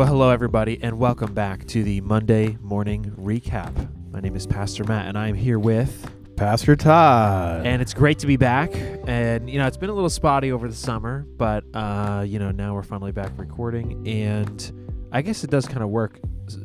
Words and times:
Well, 0.00 0.08
hello, 0.08 0.30
everybody, 0.30 0.78
and 0.80 0.98
welcome 0.98 1.34
back 1.34 1.66
to 1.66 1.84
the 1.84 2.00
Monday 2.00 2.56
Morning 2.62 3.12
Recap. 3.18 3.70
My 4.10 4.18
name 4.18 4.34
is 4.34 4.46
Pastor 4.46 4.82
Matt, 4.84 5.08
and 5.08 5.18
I 5.18 5.28
am 5.28 5.34
here 5.34 5.58
with, 5.58 6.10
Pastor 6.36 6.74
Todd. 6.74 7.66
and 7.66 7.82
it's 7.82 7.92
great 7.92 8.18
to 8.20 8.26
be 8.26 8.38
back. 8.38 8.70
And, 9.06 9.50
you 9.50 9.58
know, 9.58 9.66
it's 9.66 9.76
been 9.76 9.90
a 9.90 9.92
little 9.92 10.08
spotty 10.08 10.52
over 10.52 10.68
the 10.68 10.74
summer, 10.74 11.26
but, 11.36 11.64
uh, 11.74 12.24
you 12.26 12.38
know, 12.38 12.50
now 12.50 12.72
we're 12.72 12.82
finally 12.82 13.12
back 13.12 13.30
recording, 13.36 14.08
and 14.08 14.72
I 15.12 15.20
guess 15.20 15.44
it 15.44 15.50
does 15.50 15.66
kind 15.66 15.82
of 15.82 15.90
work. 15.90 16.18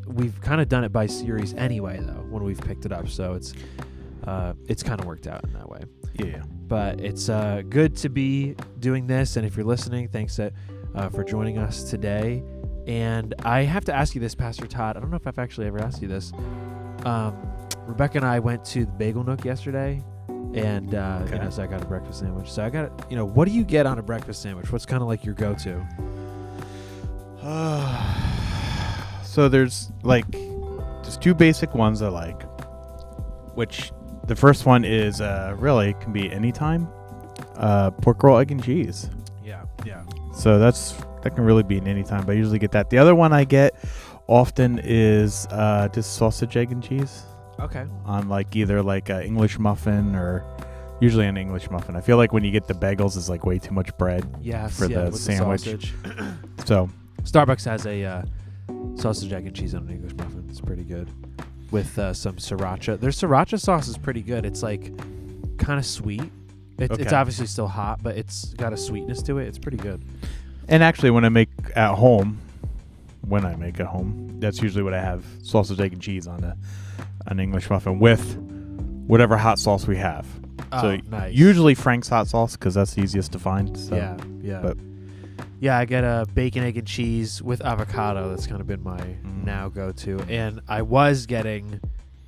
We've 0.07 0.39
kind 0.39 0.61
of 0.61 0.69
done 0.69 0.85
it 0.85 0.93
by 0.93 1.05
series 1.07 1.53
anyway, 1.55 1.99
though, 1.99 2.25
when 2.29 2.41
we've 2.41 2.61
picked 2.61 2.85
it 2.85 2.93
up, 2.93 3.09
so 3.09 3.33
it's, 3.33 3.53
uh, 4.25 4.53
it's 4.69 4.81
kind 4.81 5.01
of 5.01 5.07
worked 5.07 5.27
out 5.27 5.43
in 5.43 5.51
that 5.51 5.67
way. 5.67 5.81
yeah. 6.13 6.41
but 6.67 7.01
it's 7.01 7.27
uh, 7.27 7.63
good 7.67 7.97
to 7.97 8.07
be 8.07 8.55
doing 8.79 9.07
this. 9.07 9.35
And 9.35 9.45
if 9.45 9.57
you're 9.57 9.65
listening, 9.65 10.07
thanks 10.07 10.37
that, 10.37 10.53
uh, 10.95 11.09
for 11.09 11.25
joining 11.25 11.57
us 11.57 11.83
today. 11.83 12.41
And 12.87 13.33
I 13.43 13.63
have 13.63 13.85
to 13.85 13.93
ask 13.93 14.15
you 14.15 14.21
this, 14.21 14.35
Pastor 14.35 14.67
Todd. 14.67 14.97
I 14.97 14.99
don't 14.99 15.09
know 15.09 15.17
if 15.17 15.27
I've 15.27 15.39
actually 15.39 15.67
ever 15.67 15.79
asked 15.79 16.01
you 16.01 16.07
this. 16.07 16.31
Um, 17.03 17.35
Rebecca 17.87 18.17
and 18.17 18.25
I 18.25 18.39
went 18.39 18.63
to 18.65 18.85
the 18.85 18.91
Bagel 18.91 19.23
Nook 19.23 19.45
yesterday, 19.45 20.03
and 20.53 20.93
uh, 20.93 21.21
you 21.31 21.37
know, 21.37 21.49
so 21.49 21.63
I 21.63 21.67
got 21.67 21.81
a 21.81 21.85
breakfast 21.85 22.19
sandwich. 22.19 22.51
So 22.51 22.63
I 22.63 22.69
got, 22.69 23.09
you 23.09 23.15
know, 23.15 23.25
what 23.25 23.47
do 23.47 23.53
you 23.53 23.63
get 23.63 23.85
on 23.85 23.99
a 23.99 24.03
breakfast 24.03 24.41
sandwich? 24.41 24.71
What's 24.71 24.85
kind 24.85 25.01
of 25.01 25.07
like 25.07 25.23
your 25.23 25.35
go-to? 25.35 25.85
so 29.23 29.49
there's 29.49 29.91
like 30.03 30.31
just 31.03 31.21
two 31.21 31.33
basic 31.33 31.75
ones 31.75 32.01
I 32.01 32.07
like, 32.07 32.43
which 33.55 33.91
the 34.25 34.35
first 34.35 34.65
one 34.65 34.83
is 34.83 35.21
uh, 35.21 35.55
really 35.57 35.93
can 35.95 36.11
be 36.11 36.31
anytime 36.31 36.87
uh, 37.57 37.91
pork 37.91 38.21
roll, 38.23 38.37
egg 38.37 38.51
and 38.51 38.63
cheese. 38.63 39.09
Yeah, 39.43 39.63
yeah. 39.85 40.03
So 40.33 40.57
that's 40.59 40.95
that 41.25 41.35
can 41.35 41.43
really 41.43 41.63
be 41.63 41.77
in 41.77 41.87
any 41.87 42.03
time, 42.03 42.23
but 42.23 42.33
I 42.33 42.35
usually 42.35 42.59
get 42.59 42.71
that. 42.73 42.91
The 42.91 42.99
other 42.99 43.15
one 43.15 43.33
I 43.33 43.43
get 43.45 43.73
often 44.27 44.79
is 44.83 45.47
uh, 45.49 45.87
just 45.91 46.15
sausage, 46.15 46.55
egg 46.55 46.71
and 46.71 46.83
cheese 46.83 47.23
Okay. 47.59 47.85
on 48.05 48.29
like 48.29 48.55
either 48.55 48.83
like 48.83 49.09
a 49.09 49.25
English 49.25 49.57
muffin 49.57 50.15
or 50.15 50.45
usually 51.01 51.25
an 51.25 51.35
English 51.35 51.69
muffin. 51.71 51.95
I 51.95 52.01
feel 52.01 52.17
like 52.17 52.31
when 52.31 52.43
you 52.43 52.51
get 52.51 52.67
the 52.67 52.75
bagels, 52.75 53.17
it's 53.17 53.27
like 53.27 53.43
way 53.43 53.57
too 53.57 53.73
much 53.73 53.95
bread. 53.97 54.23
Yes. 54.39 54.77
For 54.77 54.85
yeah, 54.85 55.09
the 55.09 55.17
sandwich. 55.17 55.61
sausage. 55.61 55.93
So 56.65 56.89
Starbucks 57.23 57.65
has 57.65 57.85
a 57.87 58.03
uh, 58.03 58.21
sausage, 58.95 59.33
egg, 59.33 59.47
and 59.47 59.55
cheese 59.55 59.73
on 59.73 59.83
an 59.83 59.89
English 59.91 60.13
muffin. 60.15 60.45
It's 60.49 60.61
pretty 60.61 60.83
good 60.83 61.09
with 61.71 61.97
uh, 61.97 62.13
some 62.13 62.35
sriracha. 62.35 62.99
Their 62.99 63.09
sriracha 63.11 63.59
sauce 63.59 63.87
is 63.87 63.97
pretty 63.97 64.21
good. 64.21 64.45
It's 64.45 64.61
like 64.61 64.95
kind 65.57 65.79
of 65.79 65.85
sweet. 65.87 66.21
It, 66.77 66.91
It's 66.99 67.13
obviously 67.13 67.47
still 67.47 67.67
hot, 67.67 68.03
but 68.03 68.17
it's 68.17 68.53
got 68.53 68.73
a 68.73 68.77
sweetness 68.77 69.21
to 69.23 69.37
it. 69.39 69.47
It's 69.47 69.57
pretty 69.57 69.77
good. 69.77 70.03
And 70.67 70.83
actually, 70.83 71.11
when 71.11 71.25
I 71.25 71.29
make 71.29 71.49
at 71.75 71.93
home, 71.95 72.39
when 73.27 73.45
I 73.45 73.55
make 73.55 73.79
at 73.79 73.85
home, 73.87 74.37
that's 74.39 74.61
usually 74.61 74.83
what 74.83 74.93
I 74.93 75.01
have: 75.01 75.23
sausage, 75.43 75.79
egg, 75.79 75.93
and 75.93 76.01
cheese 76.01 76.27
on 76.27 76.43
a 76.43 76.57
an 77.27 77.39
English 77.39 77.69
muffin 77.69 77.99
with 77.99 78.37
whatever 79.07 79.35
hot 79.37 79.57
sauce 79.59 79.87
we 79.87 79.97
have. 79.97 80.25
so 80.79 80.89
oh, 80.91 80.97
nice. 81.09 81.33
usually 81.33 81.73
Frank's 81.75 82.07
hot 82.07 82.27
sauce 82.27 82.53
because 82.55 82.73
that's 82.75 82.93
the 82.93 83.01
easiest 83.01 83.31
to 83.31 83.39
find. 83.39 83.77
So. 83.77 83.95
yeah, 83.95 84.17
yeah, 84.41 84.61
but- 84.61 84.77
yeah. 85.59 85.77
I 85.77 85.85
get 85.85 86.03
a 86.03 86.25
bacon, 86.33 86.63
egg, 86.63 86.77
and 86.77 86.87
cheese 86.87 87.41
with 87.41 87.61
avocado. 87.61 88.29
That's 88.29 88.45
kind 88.47 88.61
of 88.61 88.67
been 88.67 88.83
my 88.83 88.97
Mm. 88.97 89.43
now 89.43 89.69
go-to. 89.69 90.19
And 90.29 90.61
I 90.67 90.81
was 90.83 91.25
getting 91.25 91.79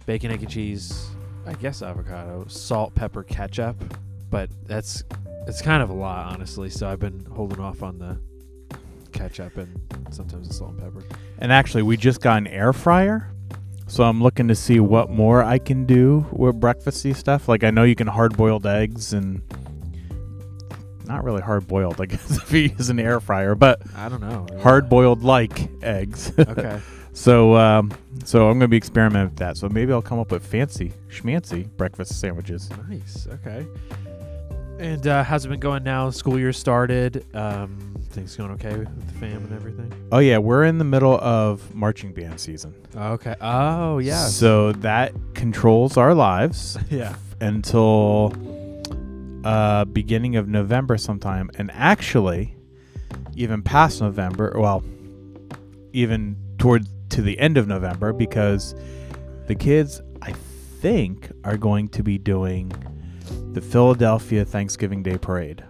bacon, 0.05 0.31
egg, 0.31 0.41
and 0.41 0.51
cheese. 0.51 1.09
I 1.45 1.53
guess 1.53 1.81
avocado, 1.81 2.45
salt, 2.47 2.93
pepper, 2.95 3.23
ketchup, 3.23 3.75
but 4.29 4.49
that's 4.67 5.03
it's 5.47 5.61
kind 5.61 5.81
of 5.81 5.89
a 5.89 5.93
lot, 5.93 6.33
honestly. 6.33 6.69
So 6.69 6.87
I've 6.89 6.99
been 6.99 7.25
holding 7.33 7.59
off 7.59 7.83
on 7.83 7.97
the 7.97 8.17
ketchup 9.11 9.57
and 9.57 9.79
sometimes 10.11 10.47
the 10.47 10.53
salt 10.53 10.71
and 10.71 10.79
pepper. 10.81 11.03
And 11.39 11.51
actually, 11.51 11.83
we 11.83 11.97
just 11.97 12.21
got 12.21 12.37
an 12.37 12.47
air 12.47 12.73
fryer. 12.73 13.31
So 13.87 14.03
I'm 14.03 14.21
looking 14.21 14.49
to 14.49 14.55
see 14.55 14.79
what 14.81 15.09
more 15.09 15.41
I 15.41 15.59
can 15.59 15.85
do 15.85 16.25
with 16.31 16.59
breakfasty 16.59 17.15
stuff. 17.15 17.47
Like 17.47 17.63
I 17.63 17.71
know 17.71 17.83
you 17.83 17.95
can 17.95 18.07
hard 18.07 18.35
boiled 18.35 18.65
eggs 18.67 19.13
and 19.13 19.41
not 21.05 21.23
really 21.23 21.41
hard 21.41 21.67
boiled, 21.67 22.01
I 22.01 22.05
guess, 22.07 22.31
if 22.37 22.51
you 22.51 22.59
use 22.77 22.89
an 22.89 22.99
air 22.99 23.21
fryer, 23.21 23.55
but 23.55 23.81
I 23.95 24.09
don't 24.09 24.19
know. 24.19 24.45
hard 24.61 24.89
boiled 24.89 25.23
like 25.23 25.69
eggs. 25.81 26.31
Okay. 26.39 26.81
So, 27.13 27.55
um, 27.55 27.91
so 28.25 28.47
I'm 28.47 28.59
gonna 28.59 28.67
be 28.67 28.77
experimenting 28.77 29.29
with 29.29 29.39
that. 29.39 29.57
So 29.57 29.67
maybe 29.69 29.91
I'll 29.91 30.03
come 30.03 30.19
up 30.19 30.31
with 30.31 30.45
fancy 30.45 30.93
schmancy 31.09 31.67
breakfast 31.75 32.19
sandwiches. 32.19 32.69
nice. 32.87 33.25
Okay. 33.27 33.65
And 34.79 35.07
uh, 35.07 35.23
how's 35.23 35.43
it 35.43 35.49
been 35.49 35.59
going 35.59 35.83
now? 35.83 36.09
School 36.11 36.37
year 36.37 36.53
started. 36.53 37.25
Um, 37.35 37.95
things 38.11 38.35
going 38.35 38.51
okay 38.51 38.77
with 38.77 39.07
the 39.07 39.13
fam 39.19 39.43
and 39.43 39.53
everything? 39.53 39.91
Oh 40.11 40.19
yeah, 40.19 40.37
we're 40.37 40.65
in 40.65 40.77
the 40.77 40.83
middle 40.83 41.17
of 41.19 41.73
marching 41.73 42.13
band 42.13 42.39
season. 42.39 42.73
Okay. 42.95 43.35
Oh 43.41 43.97
yeah. 43.97 44.25
So 44.25 44.73
that 44.73 45.13
controls 45.33 45.97
our 45.97 46.13
lives 46.13 46.77
yeah. 46.89 47.15
until 47.41 48.33
uh, 49.43 49.85
beginning 49.85 50.35
of 50.35 50.47
November 50.47 50.97
sometime, 50.97 51.49
and 51.57 51.71
actually, 51.73 52.55
even 53.35 53.63
past 53.63 54.01
November. 54.01 54.53
Well, 54.55 54.83
even 55.93 56.37
toward 56.59 56.85
to 57.11 57.21
the 57.21 57.39
end 57.39 57.57
of 57.57 57.67
November 57.67 58.13
because 58.13 58.75
the 59.47 59.55
kids, 59.55 60.01
I 60.21 60.33
think, 60.81 61.31
are 61.43 61.57
going 61.57 61.89
to 61.89 62.03
be 62.03 62.17
doing 62.17 62.71
the 63.57 63.61
Philadelphia 63.61 64.45
Thanksgiving 64.45 65.01
Day 65.01 65.17
Parade. 65.17 65.63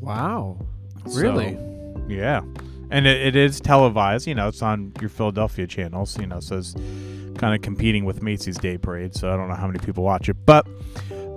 Wow. 0.00 0.64
Really? 1.06 1.54
So, 1.54 2.04
yeah. 2.06 2.40
And 2.92 3.04
it, 3.04 3.20
it 3.20 3.34
is 3.34 3.60
televised, 3.60 4.28
you 4.28 4.34
know, 4.36 4.46
it's 4.46 4.62
on 4.62 4.92
your 5.00 5.10
Philadelphia 5.10 5.66
channels, 5.66 6.16
you 6.20 6.28
know, 6.28 6.38
so 6.38 6.58
it's 6.58 6.74
kind 7.38 7.52
of 7.52 7.60
competing 7.60 8.04
with 8.04 8.22
Macy's 8.22 8.56
Day 8.58 8.78
Parade, 8.78 9.16
so 9.16 9.32
I 9.32 9.36
don't 9.36 9.48
know 9.48 9.56
how 9.56 9.66
many 9.66 9.80
people 9.80 10.04
watch 10.04 10.28
it. 10.28 10.36
But 10.46 10.68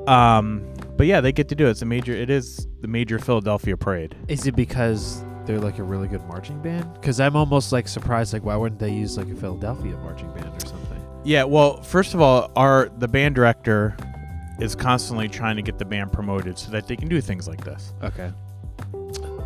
um 0.08 0.72
but 0.96 1.08
yeah, 1.08 1.22
they 1.22 1.32
get 1.32 1.50
to 1.50 1.56
do 1.56 1.66
it. 1.66 1.72
It's 1.72 1.82
a 1.82 1.86
major 1.86 2.14
it 2.14 2.30
is 2.30 2.68
the 2.82 2.88
major 2.88 3.18
Philadelphia 3.18 3.76
parade. 3.76 4.16
Is 4.28 4.46
it 4.46 4.56
because 4.56 5.24
they're 5.48 5.60
like 5.60 5.80
a 5.80 5.84
really 5.84 6.08
good 6.08 6.24
marching 6.28 6.62
band? 6.62 6.94
Because 6.94 7.20
I'm 7.20 7.36
almost 7.36 7.72
like 7.72 7.88
surprised. 7.88 8.32
Like, 8.32 8.44
why 8.44 8.56
wouldn't 8.56 8.80
they 8.80 8.92
use 8.92 9.18
like 9.18 9.30
a 9.30 9.36
Philadelphia 9.36 9.98
marching 9.98 10.32
band 10.34 10.54
or 10.64 10.68
something? 10.68 11.02
Yeah, 11.24 11.46
well, 11.46 11.82
first 11.82 12.14
of 12.14 12.22
all, 12.22 12.52
our 12.56 12.90
the 13.00 13.08
band 13.08 13.34
director 13.34 13.98
is 14.60 14.76
constantly 14.76 15.28
trying 15.28 15.56
to 15.56 15.62
get 15.62 15.78
the 15.78 15.86
band 15.86 16.12
promoted 16.12 16.58
so 16.58 16.72
that 16.72 16.88
they 16.88 16.96
can 16.96 17.08
do 17.08 17.20
things 17.22 17.48
like 17.48 17.64
this. 17.64 17.94
Okay. 18.04 18.32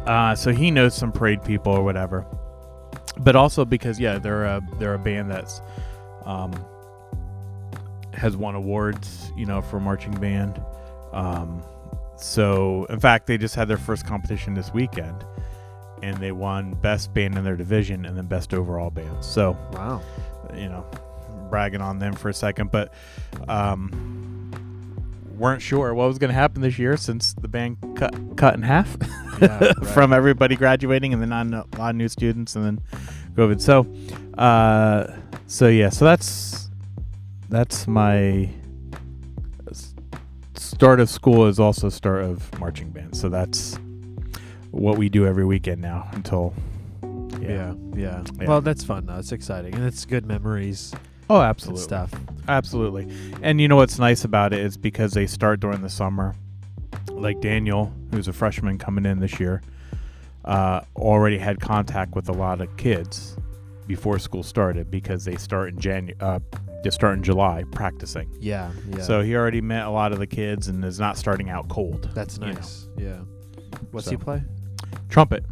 Uh, 0.06 0.34
so 0.36 0.52
he 0.52 0.72
knows 0.72 0.96
some 0.96 1.12
parade 1.12 1.44
people 1.44 1.72
or 1.74 1.84
whatever, 1.84 2.26
but 3.20 3.36
also 3.36 3.66
because 3.66 4.00
yeah, 4.00 4.18
they're 4.18 4.46
a 4.46 4.62
they're 4.80 4.94
a 4.96 5.00
band 5.00 5.30
that's 5.30 5.62
um, 6.26 6.52
has 8.14 8.36
won 8.36 8.56
awards, 8.56 9.32
you 9.38 9.46
know, 9.46 9.62
for 9.62 9.80
marching 9.80 10.12
band. 10.20 10.62
Um, 11.14 11.62
so 12.16 12.86
in 12.86 13.00
fact, 13.00 13.28
they 13.28 13.38
just 13.38 13.56
had 13.56 13.68
their 13.68 13.78
first 13.78 14.06
competition 14.06 14.54
this 14.54 14.74
weekend, 14.74 15.24
and 16.02 16.18
they 16.18 16.32
won 16.32 16.74
best 16.76 17.14
band 17.14 17.38
in 17.38 17.44
their 17.44 17.56
division 17.56 18.06
and 18.06 18.18
then 18.18 18.26
best 18.26 18.54
overall 18.54 18.90
band. 18.90 19.24
So 19.24 19.58
Wow. 19.74 20.02
you 20.56 20.70
know, 20.70 20.86
bragging 21.50 21.82
on 21.82 22.00
them 22.00 22.14
for 22.14 22.30
a 22.30 22.34
second, 22.34 22.72
but 22.72 22.92
um, 23.48 24.29
weren't 25.40 25.62
sure 25.62 25.94
what 25.94 26.08
was 26.08 26.18
going 26.20 26.30
to 26.30 26.36
happen 26.36 26.62
this 26.62 26.78
year 26.78 26.98
since 26.98 27.34
the 27.34 27.48
band 27.48 27.78
cut 27.96 28.14
cut 28.38 28.54
in 28.56 28.62
half 28.62 28.96
Yeah, 29.42 29.58
right. 29.60 29.76
from 29.94 30.12
everybody 30.12 30.56
graduating 30.58 31.14
and 31.14 31.22
then 31.22 31.30
not 31.30 31.48
a 31.74 31.78
lot 31.80 31.90
of 31.92 31.96
new 31.96 32.10
students 32.10 32.56
and 32.58 32.66
then 32.66 32.82
COVID. 33.36 33.62
So, 33.62 33.88
uh, 34.38 35.16
so 35.48 35.68
yeah, 35.70 35.90
so 35.90 36.04
that's 36.06 36.70
that's 37.48 37.88
my 37.88 38.50
start 40.56 41.00
of 41.00 41.10
school 41.10 41.48
is 41.48 41.60
also 41.60 41.90
start 41.90 42.24
of 42.24 42.60
marching 42.60 42.90
band. 42.90 43.16
So 43.16 43.30
that's 43.30 43.80
what 44.72 44.98
we 44.98 45.10
do 45.10 45.26
every 45.26 45.46
weekend 45.46 45.82
now 45.82 46.10
until 46.14 46.54
Yeah. 47.42 47.74
yeah. 47.96 48.24
Yeah. 48.40 48.46
Well, 48.46 48.62
that's 48.62 48.84
fun 48.84 49.06
though. 49.06 49.18
It's 49.18 49.32
exciting 49.32 49.74
and 49.74 49.86
it's 49.86 50.06
good 50.06 50.26
memories 50.26 50.94
Oh, 51.30 51.42
absolutely. 51.42 51.84
stuff. 51.84 52.12
Absolutely. 52.48 53.08
And 53.44 53.62
you 53.62 53.68
know 53.68 53.76
what's 53.76 54.00
nice 54.00 54.24
about 54.24 54.54
it 54.54 54.60
is 54.60 54.78
because 54.78 55.12
they 55.14 55.28
start 55.28 55.60
during 55.60 55.82
the 55.82 55.90
summer. 55.90 56.36
Like 57.12 57.40
Daniel, 57.42 57.94
who's 58.12 58.28
a 58.28 58.34
freshman 58.34 58.78
coming 58.78 59.06
in 59.06 59.20
this 59.20 59.40
year, 59.40 59.62
uh, 60.46 60.82
already 60.96 61.38
had 61.38 61.60
contact 61.60 62.16
with 62.16 62.30
a 62.30 62.34
lot 62.34 62.62
of 62.62 62.76
kids 62.78 63.36
before 63.88 64.18
school 64.20 64.42
started 64.44 64.90
because 64.90 65.26
they 65.26 65.36
start 65.36 65.70
in 65.70 65.78
Janu- 65.78 66.16
uh, 66.22 66.40
they 66.84 66.90
start 66.90 67.18
in 67.18 67.24
July 67.24 67.64
practicing. 67.72 68.30
Yeah. 68.40 68.72
Yeah. 68.90 69.02
So 69.04 69.22
he 69.22 69.36
already 69.36 69.62
met 69.62 69.86
a 69.86 69.90
lot 69.90 70.14
of 70.14 70.20
the 70.20 70.28
kids 70.28 70.68
and 70.68 70.84
is 70.86 71.00
not 71.00 71.18
starting 71.18 71.50
out 71.50 71.68
cold. 71.68 72.10
that's 72.16 72.38
you 72.38 72.46
know. 72.48 72.54
nice. 72.54 72.88
Yeah. 72.98 73.20
What's 73.92 74.06
So. 74.06 74.12
he 74.12 74.18
play? 74.18 74.42
Trumpet. 75.10 75.44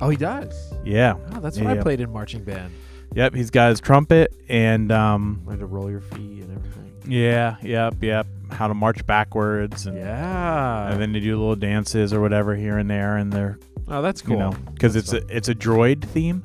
Oh, 0.00 0.08
he 0.08 0.16
does. 0.16 0.54
Yeah. 0.84 1.16
Oh, 1.34 1.40
that's 1.40 1.58
Yeah, 1.58 1.64
what 1.64 1.78
I 1.78 1.82
played 1.82 2.00
in 2.00 2.12
marching 2.12 2.44
band. 2.44 2.72
Yep. 3.14 3.34
He's 3.34 3.50
got 3.50 3.70
his 3.70 3.80
trumpet 3.80 4.32
and 4.48 4.92
um, 4.92 5.42
Learn 5.46 5.58
to 5.60 5.66
roll 5.66 5.90
your 5.90 6.00
feet 6.00 6.42
and 6.44 6.56
everything. 6.56 6.92
yeah. 7.06 7.56
Yep. 7.62 8.02
Yep. 8.02 8.26
How 8.50 8.68
to 8.68 8.74
march 8.74 9.04
backwards 9.06 9.86
and 9.86 9.96
Yeah. 9.98 10.90
and 10.90 11.00
then 11.00 11.12
they 11.12 11.20
do 11.20 11.36
little 11.36 11.56
dances 11.56 12.12
or 12.12 12.20
whatever 12.20 12.54
here 12.56 12.78
and 12.78 12.88
there, 12.90 13.16
and 13.16 13.30
they're 13.32 13.58
oh, 13.88 14.00
that's 14.02 14.22
cool. 14.22 14.32
you 14.34 14.38
know 14.38 14.50
because 14.72 14.96
it's 14.96 15.12
a 15.12 15.18
it's 15.34 15.48
a 15.48 15.54
droid 15.54 16.02
theme, 16.04 16.42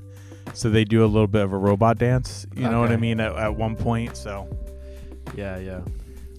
so 0.54 0.69
they 0.69 0.83
do 0.83 1.06
a 1.06 1.07
little 1.07 1.27
bit 1.27 1.44
of 1.44 1.54
a 1.54 1.57
robot 1.57 1.98
dance. 1.98 2.45
You 2.56 2.69
know 2.69 2.81
what 2.81 2.92
I 2.92 2.98
mean? 2.98 3.19
At, 3.21 3.36
at 3.38 3.56
one 3.56 3.75
point, 3.77 4.18
so 4.18 4.48
Yeah, 5.36 5.57
yeah. 5.60 5.81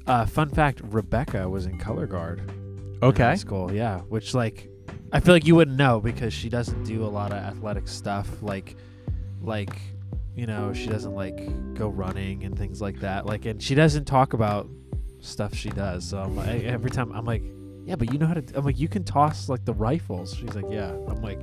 Uh, 0.06 0.26
fun 0.26 0.50
fact: 0.50 0.82
Rebecca 0.84 1.48
was 1.48 1.64
in 1.64 1.78
color 1.78 2.06
guard. 2.06 2.40
in 2.40 2.98
high 3.00 3.06
okay, 3.06 3.36
school. 3.36 3.72
Yeah, 3.72 4.00
which 4.00 4.34
like 4.34 4.68
I 5.12 5.20
feel 5.20 5.32
like 5.34 5.46
you 5.46 5.54
wouldn't 5.54 5.78
know 5.78 5.98
because 6.00 6.34
she 6.34 6.50
doesn't 6.50 6.84
do 6.84 7.04
a 7.04 7.08
lot 7.08 7.32
of 7.32 7.38
athletic 7.38 7.88
stuff. 7.88 8.28
Like, 8.42 8.76
like 9.40 9.74
you 10.36 10.46
know, 10.46 10.72
she 10.72 10.86
doesn't 10.86 11.14
like 11.14 11.36
go 11.75 11.88
running 11.88 12.44
and 12.44 12.56
things 12.58 12.81
like 12.81 13.00
that. 13.00 13.26
Like, 13.26 13.44
and 13.46 13.62
she 13.62 13.75
doesn't 13.75 14.04
talk 14.06 14.32
about 14.32 14.69
stuff 15.20 15.54
she 15.54 15.70
does. 15.70 16.08
So 16.08 16.19
I'm 16.19 16.34
like, 16.36 16.64
every 16.64 16.90
time 16.90 17.12
I'm 17.12 17.25
like, 17.25 17.42
yeah, 17.84 17.96
but 17.96 18.12
you 18.12 18.19
know 18.19 18.26
how 18.26 18.34
to. 18.34 18.42
I'm 18.56 18.64
like, 18.64 18.78
you 18.78 18.88
can 18.88 19.04
toss 19.04 19.48
like 19.48 19.64
the 19.64 19.75
rifles. 19.75 20.34
She's 20.34 20.54
like, 20.54 20.64
yeah. 20.70 20.90
I'm 20.90 21.20
like, 21.22 21.38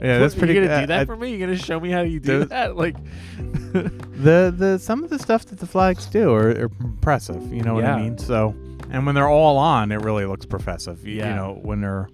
yeah, 0.00 0.18
that's 0.18 0.34
pretty. 0.34 0.54
You 0.54 0.60
good. 0.60 0.68
gonna 0.68 0.80
do 0.82 0.86
that 0.88 1.00
I- 1.00 1.04
for 1.04 1.16
me? 1.16 1.30
you're 1.30 1.46
gonna 1.46 1.58
show 1.58 1.78
me 1.80 1.90
how 1.90 2.00
you 2.02 2.20
do 2.20 2.44
that? 2.46 2.74
Like, 2.76 2.96
the 3.72 4.52
the 4.56 4.78
some 4.78 5.04
of 5.04 5.10
the 5.10 5.18
stuff 5.18 5.46
that 5.46 5.58
the 5.58 5.66
flags 5.66 6.06
do 6.06 6.32
are, 6.32 6.48
are 6.50 6.70
impressive. 6.80 7.52
You 7.52 7.62
know 7.62 7.74
what 7.74 7.84
I 7.84 8.00
mean? 8.02 8.18
So, 8.18 8.54
and 8.90 9.04
when 9.06 9.14
they're 9.14 9.28
all 9.28 9.58
on, 9.58 9.92
it 9.92 10.00
really 10.00 10.24
looks 10.26 10.46
professive. 10.46 11.06
You, 11.06 11.16
Yeah. 11.16 11.28
you 11.30 11.34
know, 11.36 11.58
when 11.62 11.80
they're 11.80 12.08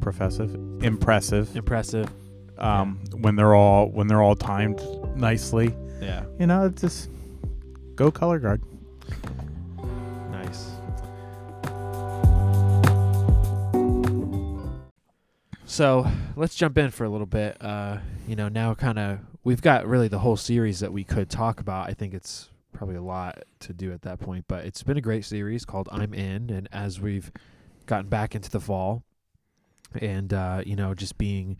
professive, 0.00 0.54
impressive. 0.82 1.54
impressive. 1.56 2.08
Um, 2.58 3.00
when 3.12 3.36
they're 3.36 3.54
all 3.54 3.90
when 3.90 4.06
they're 4.06 4.22
all 4.22 4.36
timed 4.36 4.80
nicely. 5.20 5.74
Yeah, 6.00 6.24
You 6.38 6.46
know, 6.46 6.64
it's 6.66 6.80
just 6.80 7.10
go 7.94 8.10
color 8.10 8.38
guard. 8.38 8.62
nice. 10.30 10.70
So 15.66 16.06
let's 16.36 16.54
jump 16.54 16.78
in 16.78 16.90
for 16.90 17.04
a 17.04 17.08
little 17.08 17.26
bit. 17.26 17.56
Uh, 17.60 17.98
you 18.26 18.34
know, 18.34 18.48
now 18.48 18.74
kind 18.74 18.98
of 18.98 19.18
we've 19.44 19.62
got 19.62 19.86
really 19.86 20.08
the 20.08 20.18
whole 20.18 20.36
series 20.36 20.80
that 20.80 20.92
we 20.92 21.04
could 21.04 21.30
talk 21.30 21.60
about. 21.60 21.88
I 21.88 21.94
think 21.94 22.14
it's 22.14 22.48
probably 22.72 22.96
a 22.96 23.02
lot 23.02 23.42
to 23.60 23.72
do 23.72 23.92
at 23.92 24.02
that 24.02 24.20
point, 24.20 24.46
but 24.48 24.64
it's 24.64 24.82
been 24.82 24.96
a 24.96 25.00
great 25.02 25.24
series 25.24 25.64
called 25.64 25.88
I'm 25.92 26.14
In, 26.14 26.50
and 26.50 26.68
as 26.72 27.00
we've 27.00 27.30
gotten 27.86 28.08
back 28.08 28.34
into 28.34 28.50
the 28.50 28.60
fall, 28.60 29.04
and 30.00 30.32
uh, 30.32 30.62
you 30.64 30.76
know, 30.76 30.94
just 30.94 31.18
being, 31.18 31.56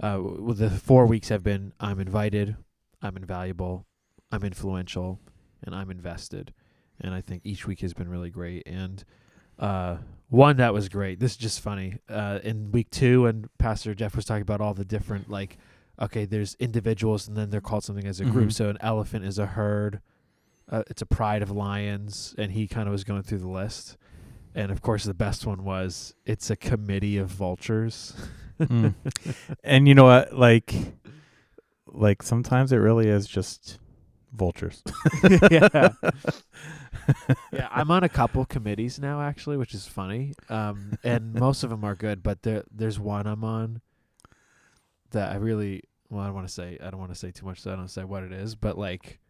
uh, 0.00 0.18
the 0.18 0.70
four 0.70 1.06
weeks 1.06 1.28
have 1.28 1.42
been 1.42 1.72
I'm 1.80 2.00
invited, 2.00 2.56
I'm 3.02 3.16
invaluable, 3.16 3.86
I'm 4.32 4.42
influential, 4.44 5.20
and 5.62 5.74
I'm 5.74 5.90
invested, 5.90 6.52
and 7.00 7.14
I 7.14 7.20
think 7.20 7.42
each 7.44 7.66
week 7.66 7.80
has 7.80 7.94
been 7.94 8.08
really 8.08 8.30
great. 8.30 8.62
And 8.66 9.04
uh, 9.58 9.98
one 10.28 10.56
that 10.56 10.72
was 10.74 10.88
great. 10.88 11.20
This 11.20 11.32
is 11.32 11.36
just 11.36 11.60
funny. 11.60 11.98
Uh, 12.08 12.40
in 12.42 12.72
week 12.72 12.90
two, 12.90 13.26
and 13.26 13.48
Pastor 13.58 13.94
Jeff 13.94 14.16
was 14.16 14.24
talking 14.24 14.42
about 14.42 14.60
all 14.60 14.74
the 14.74 14.84
different 14.84 15.30
like, 15.30 15.58
okay, 16.00 16.24
there's 16.24 16.54
individuals, 16.58 17.28
and 17.28 17.36
then 17.36 17.50
they're 17.50 17.60
called 17.60 17.84
something 17.84 18.06
as 18.06 18.20
a 18.20 18.24
group. 18.24 18.48
Mhm. 18.48 18.52
So 18.52 18.68
an 18.68 18.78
elephant 18.80 19.24
is 19.24 19.38
a 19.38 19.46
herd. 19.46 20.00
Uh, 20.68 20.82
it's 20.88 21.00
a 21.00 21.06
pride 21.06 21.42
of 21.42 21.50
lions, 21.50 22.34
and 22.36 22.52
he 22.52 22.66
kind 22.66 22.88
of 22.88 22.92
was 22.92 23.04
going 23.04 23.22
through 23.22 23.38
the 23.38 23.48
list. 23.48 23.96
And 24.54 24.72
of 24.72 24.82
course, 24.82 25.04
the 25.04 25.14
best 25.14 25.46
one 25.46 25.64
was 25.64 26.14
it's 26.24 26.50
a 26.50 26.56
committee 26.56 27.18
of 27.18 27.28
vultures. 27.28 28.14
Mm. 28.58 28.94
and 29.64 29.86
you 29.86 29.94
know 29.94 30.04
what? 30.04 30.32
Like, 30.32 30.74
like 31.86 32.22
sometimes 32.22 32.72
it 32.72 32.76
really 32.76 33.08
is 33.08 33.26
just 33.26 33.78
vultures. 34.32 34.82
yeah. 35.50 35.90
yeah, 37.52 37.68
I'm 37.70 37.90
on 37.90 38.04
a 38.04 38.08
couple 38.08 38.44
committees 38.44 38.98
now 38.98 39.20
actually, 39.20 39.56
which 39.56 39.74
is 39.74 39.86
funny. 39.86 40.34
Um, 40.48 40.98
and 41.04 41.34
most 41.34 41.62
of 41.62 41.70
them 41.70 41.84
are 41.84 41.94
good, 41.94 42.22
but 42.22 42.42
there 42.42 42.64
there's 42.70 42.98
one 42.98 43.26
I'm 43.26 43.44
on 43.44 43.80
that 45.10 45.32
I 45.32 45.36
really 45.36 45.82
well, 46.08 46.22
I 46.22 46.26
don't 46.26 46.34
want 46.34 46.48
to 46.48 46.52
say 46.52 46.78
I 46.82 46.90
don't 46.90 47.00
want 47.00 47.12
to 47.12 47.18
say 47.18 47.30
too 47.30 47.46
much, 47.46 47.60
so 47.60 47.72
I 47.72 47.76
don't 47.76 47.88
say 47.88 48.04
what 48.04 48.22
it 48.22 48.32
is, 48.32 48.54
but 48.54 48.78
like 48.78 49.20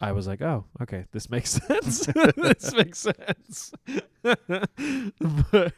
I 0.00 0.12
was 0.12 0.26
like, 0.26 0.42
oh, 0.42 0.64
okay, 0.82 1.06
this 1.12 1.30
makes 1.30 1.50
sense. 1.66 2.06
this 2.06 2.74
makes 2.74 2.98
sense. 2.98 3.72
but, 4.22 5.72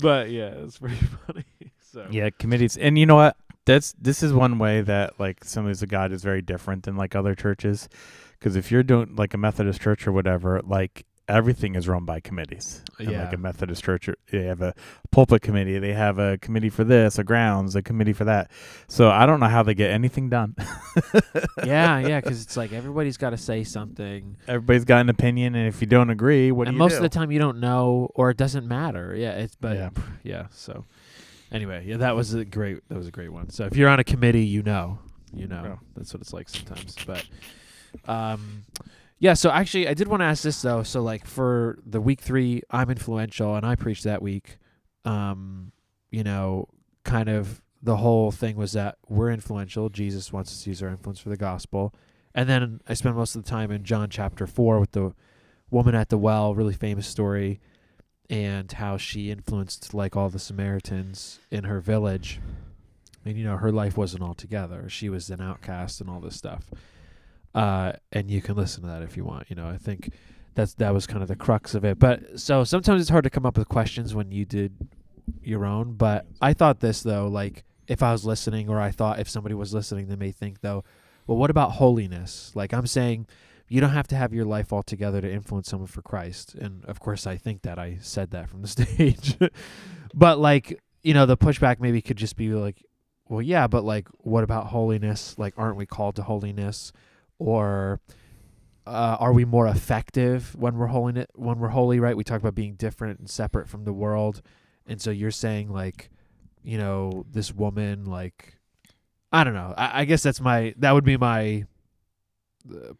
but 0.00 0.30
yeah, 0.30 0.50
it's 0.64 0.78
pretty 0.78 0.96
funny. 1.26 1.44
So 1.80 2.06
Yeah, 2.10 2.28
committees. 2.38 2.76
And 2.76 2.98
you 2.98 3.06
know 3.06 3.14
what? 3.16 3.36
That's 3.68 3.92
this 4.00 4.22
is 4.22 4.32
one 4.32 4.58
way 4.58 4.80
that 4.80 5.20
like 5.20 5.42
Assemblies 5.42 5.82
of 5.82 5.88
God 5.90 6.10
is 6.12 6.22
very 6.24 6.42
different 6.42 6.84
than 6.84 6.96
like 6.96 7.14
other 7.14 7.34
churches. 7.34 7.88
Because 8.38 8.56
if 8.56 8.70
you're 8.72 8.82
doing 8.82 9.14
like 9.16 9.34
a 9.34 9.38
Methodist 9.38 9.80
church 9.80 10.06
or 10.06 10.12
whatever, 10.12 10.60
like 10.64 11.04
everything 11.28 11.74
is 11.74 11.86
run 11.86 12.06
by 12.06 12.20
committees. 12.20 12.82
And 12.98 13.10
Yeah. 13.10 13.24
like 13.24 13.34
a 13.34 13.36
Methodist 13.36 13.84
church, 13.84 14.08
uh, 14.08 14.14
they 14.32 14.44
have 14.44 14.62
a 14.62 14.72
pulpit 15.10 15.42
committee, 15.42 15.78
they 15.78 15.92
have 15.92 16.18
a 16.18 16.38
committee 16.38 16.70
for 16.70 16.84
this, 16.84 17.18
a 17.18 17.24
grounds, 17.24 17.76
a 17.76 17.82
committee 17.82 18.14
for 18.14 18.24
that. 18.24 18.50
So 18.86 19.10
I 19.10 19.26
don't 19.26 19.38
know 19.38 19.48
how 19.48 19.62
they 19.62 19.74
get 19.74 19.90
anything 19.90 20.30
done. 20.30 20.54
yeah, 21.64 21.98
yeah, 21.98 22.20
because 22.20 22.42
it's 22.42 22.56
like 22.56 22.72
everybody's 22.72 23.16
got 23.18 23.30
to 23.30 23.36
say 23.36 23.64
something. 23.64 24.36
Everybody's 24.46 24.84
got 24.86 25.00
an 25.02 25.10
opinion, 25.10 25.54
and 25.54 25.68
if 25.68 25.80
you 25.80 25.86
don't 25.86 26.10
agree, 26.10 26.50
what 26.50 26.66
and 26.66 26.74
do 26.74 26.76
you 26.76 26.78
most 26.78 26.92
do? 26.92 26.96
of 26.96 27.02
the 27.02 27.08
time 27.10 27.30
you 27.30 27.38
don't 27.38 27.60
know 27.60 28.10
or 28.14 28.30
it 28.30 28.36
doesn't 28.38 28.66
matter. 28.66 29.14
Yeah, 29.14 29.32
it's 29.32 29.54
but 29.56 29.76
Yeah. 29.76 29.90
yeah. 30.22 30.46
So 30.50 30.84
anyway, 31.52 31.84
yeah, 31.86 31.96
that 31.98 32.14
was 32.16 32.34
a 32.34 32.44
great 32.44 32.86
that 32.88 32.96
was 32.98 33.06
a 33.06 33.10
great 33.12 33.32
one. 33.32 33.50
So 33.50 33.64
if 33.64 33.76
you're 33.76 33.88
on 33.88 33.98
a 34.00 34.04
committee, 34.04 34.44
you 34.46 34.62
know, 34.62 34.98
you 35.32 35.46
know, 35.46 35.62
Yeah. 35.64 35.76
that's 35.96 36.12
what 36.12 36.20
it's 36.20 36.32
like 36.32 36.48
sometimes. 36.48 36.96
But 37.06 37.24
um, 38.06 38.64
yeah. 39.18 39.34
So 39.34 39.50
actually, 39.50 39.88
I 39.88 39.94
did 39.94 40.08
want 40.08 40.20
to 40.20 40.24
ask 40.26 40.42
this 40.42 40.60
though. 40.62 40.82
So 40.82 41.02
like 41.02 41.26
for 41.26 41.78
the 41.84 42.00
week 42.00 42.20
three, 42.20 42.62
I'm 42.70 42.90
influential, 42.90 43.54
and 43.54 43.64
I 43.66 43.74
preached 43.74 44.04
that 44.04 44.22
week. 44.22 44.58
Um, 45.04 45.72
you 46.10 46.24
know, 46.24 46.68
kind 47.04 47.28
of 47.28 47.62
the 47.82 47.96
whole 47.98 48.30
thing 48.30 48.56
was 48.56 48.72
that 48.72 48.98
we're 49.08 49.30
influential. 49.30 49.88
Jesus 49.88 50.32
wants 50.32 50.50
us 50.52 50.64
to 50.64 50.70
use 50.70 50.82
our 50.82 50.88
influence 50.88 51.20
for 51.20 51.28
the 51.28 51.36
gospel. 51.36 51.94
And 52.34 52.48
then 52.48 52.80
I 52.88 52.94
spent 52.94 53.16
most 53.16 53.34
of 53.36 53.44
the 53.44 53.50
time 53.50 53.70
in 53.70 53.84
John 53.84 54.10
chapter 54.10 54.46
four 54.46 54.78
with 54.80 54.92
the 54.92 55.14
woman 55.70 55.94
at 55.94 56.08
the 56.08 56.18
well, 56.18 56.54
really 56.54 56.74
famous 56.74 57.06
story, 57.06 57.60
and 58.30 58.70
how 58.72 58.96
she 58.96 59.30
influenced 59.30 59.94
like 59.94 60.16
all 60.16 60.28
the 60.28 60.38
Samaritans 60.38 61.38
in 61.50 61.64
her 61.64 61.80
village. 61.80 62.40
And 63.24 63.36
you 63.36 63.44
know, 63.44 63.56
her 63.56 63.72
life 63.72 63.96
wasn't 63.96 64.22
all 64.22 64.34
together. 64.34 64.88
She 64.88 65.08
was 65.08 65.30
an 65.30 65.40
outcast 65.40 66.00
and 66.00 66.10
all 66.10 66.20
this 66.20 66.36
stuff. 66.36 66.70
Uh, 67.54 67.92
and 68.12 68.30
you 68.30 68.40
can 68.42 68.56
listen 68.56 68.82
to 68.82 68.88
that 68.88 69.02
if 69.02 69.16
you 69.16 69.24
want. 69.24 69.50
You 69.50 69.56
know, 69.56 69.68
I 69.68 69.76
think 69.76 70.12
that's 70.54 70.74
that 70.74 70.92
was 70.92 71.06
kind 71.06 71.22
of 71.22 71.28
the 71.28 71.36
crux 71.36 71.74
of 71.74 71.84
it. 71.84 71.98
But 71.98 72.38
so 72.38 72.64
sometimes 72.64 73.00
it's 73.00 73.10
hard 73.10 73.24
to 73.24 73.30
come 73.30 73.46
up 73.46 73.56
with 73.56 73.68
questions 73.68 74.14
when 74.14 74.30
you 74.30 74.44
did 74.44 74.76
your 75.42 75.64
own. 75.64 75.94
But 75.94 76.26
I 76.40 76.52
thought 76.52 76.80
this 76.80 77.02
though, 77.02 77.28
like 77.28 77.64
if 77.86 78.02
I 78.02 78.12
was 78.12 78.24
listening, 78.24 78.68
or 78.68 78.80
I 78.80 78.90
thought 78.90 79.18
if 79.18 79.28
somebody 79.28 79.54
was 79.54 79.72
listening, 79.72 80.08
they 80.08 80.16
may 80.16 80.32
think 80.32 80.60
though, 80.60 80.84
well, 81.26 81.38
what 81.38 81.50
about 81.50 81.72
holiness? 81.72 82.52
Like 82.54 82.72
I'm 82.72 82.86
saying, 82.86 83.26
you 83.68 83.80
don't 83.80 83.90
have 83.90 84.08
to 84.08 84.16
have 84.16 84.32
your 84.32 84.44
life 84.44 84.72
all 84.72 84.82
together 84.82 85.20
to 85.20 85.30
influence 85.30 85.68
someone 85.68 85.88
for 85.88 86.02
Christ. 86.02 86.54
And 86.54 86.84
of 86.86 87.00
course, 87.00 87.26
I 87.26 87.36
think 87.36 87.62
that 87.62 87.78
I 87.78 87.98
said 88.00 88.30
that 88.30 88.48
from 88.48 88.62
the 88.62 88.68
stage. 88.76 89.36
but 90.14 90.38
like, 90.38 90.80
you 91.02 91.14
know, 91.14 91.26
the 91.26 91.36
pushback 91.36 91.80
maybe 91.80 92.00
could 92.00 92.16
just 92.16 92.36
be 92.36 92.50
like, 92.50 92.84
well, 93.28 93.42
yeah, 93.42 93.66
but 93.66 93.84
like, 93.84 94.08
what 94.18 94.44
about 94.44 94.68
holiness? 94.68 95.34
Like, 95.38 95.54
aren't 95.56 95.76
we 95.76 95.86
called 95.86 96.16
to 96.16 96.22
holiness? 96.22 96.92
Or 97.38 98.00
uh, 98.86 99.16
are 99.20 99.34
we 99.34 99.44
more 99.44 99.68
effective 99.68 100.56
when 100.56 100.76
we're 100.76 100.86
holy? 100.86 101.26
When 101.34 101.58
we're 101.58 101.68
holy, 101.68 102.00
right? 102.00 102.16
We 102.16 102.24
talk 102.24 102.40
about 102.40 102.54
being 102.54 102.74
different 102.74 103.18
and 103.18 103.28
separate 103.28 103.68
from 103.68 103.84
the 103.84 103.92
world. 103.92 104.40
And 104.86 105.00
so 105.00 105.10
you're 105.10 105.30
saying 105.30 105.70
like, 105.70 106.10
you 106.62 106.78
know, 106.78 107.26
this 107.30 107.52
woman, 107.52 108.06
like, 108.06 108.54
I 109.30 109.44
don't 109.44 109.54
know. 109.54 109.74
I, 109.76 110.00
I 110.00 110.04
guess 110.06 110.22
that's 110.22 110.40
my 110.40 110.74
that 110.78 110.92
would 110.92 111.04
be 111.04 111.18
my 111.18 111.66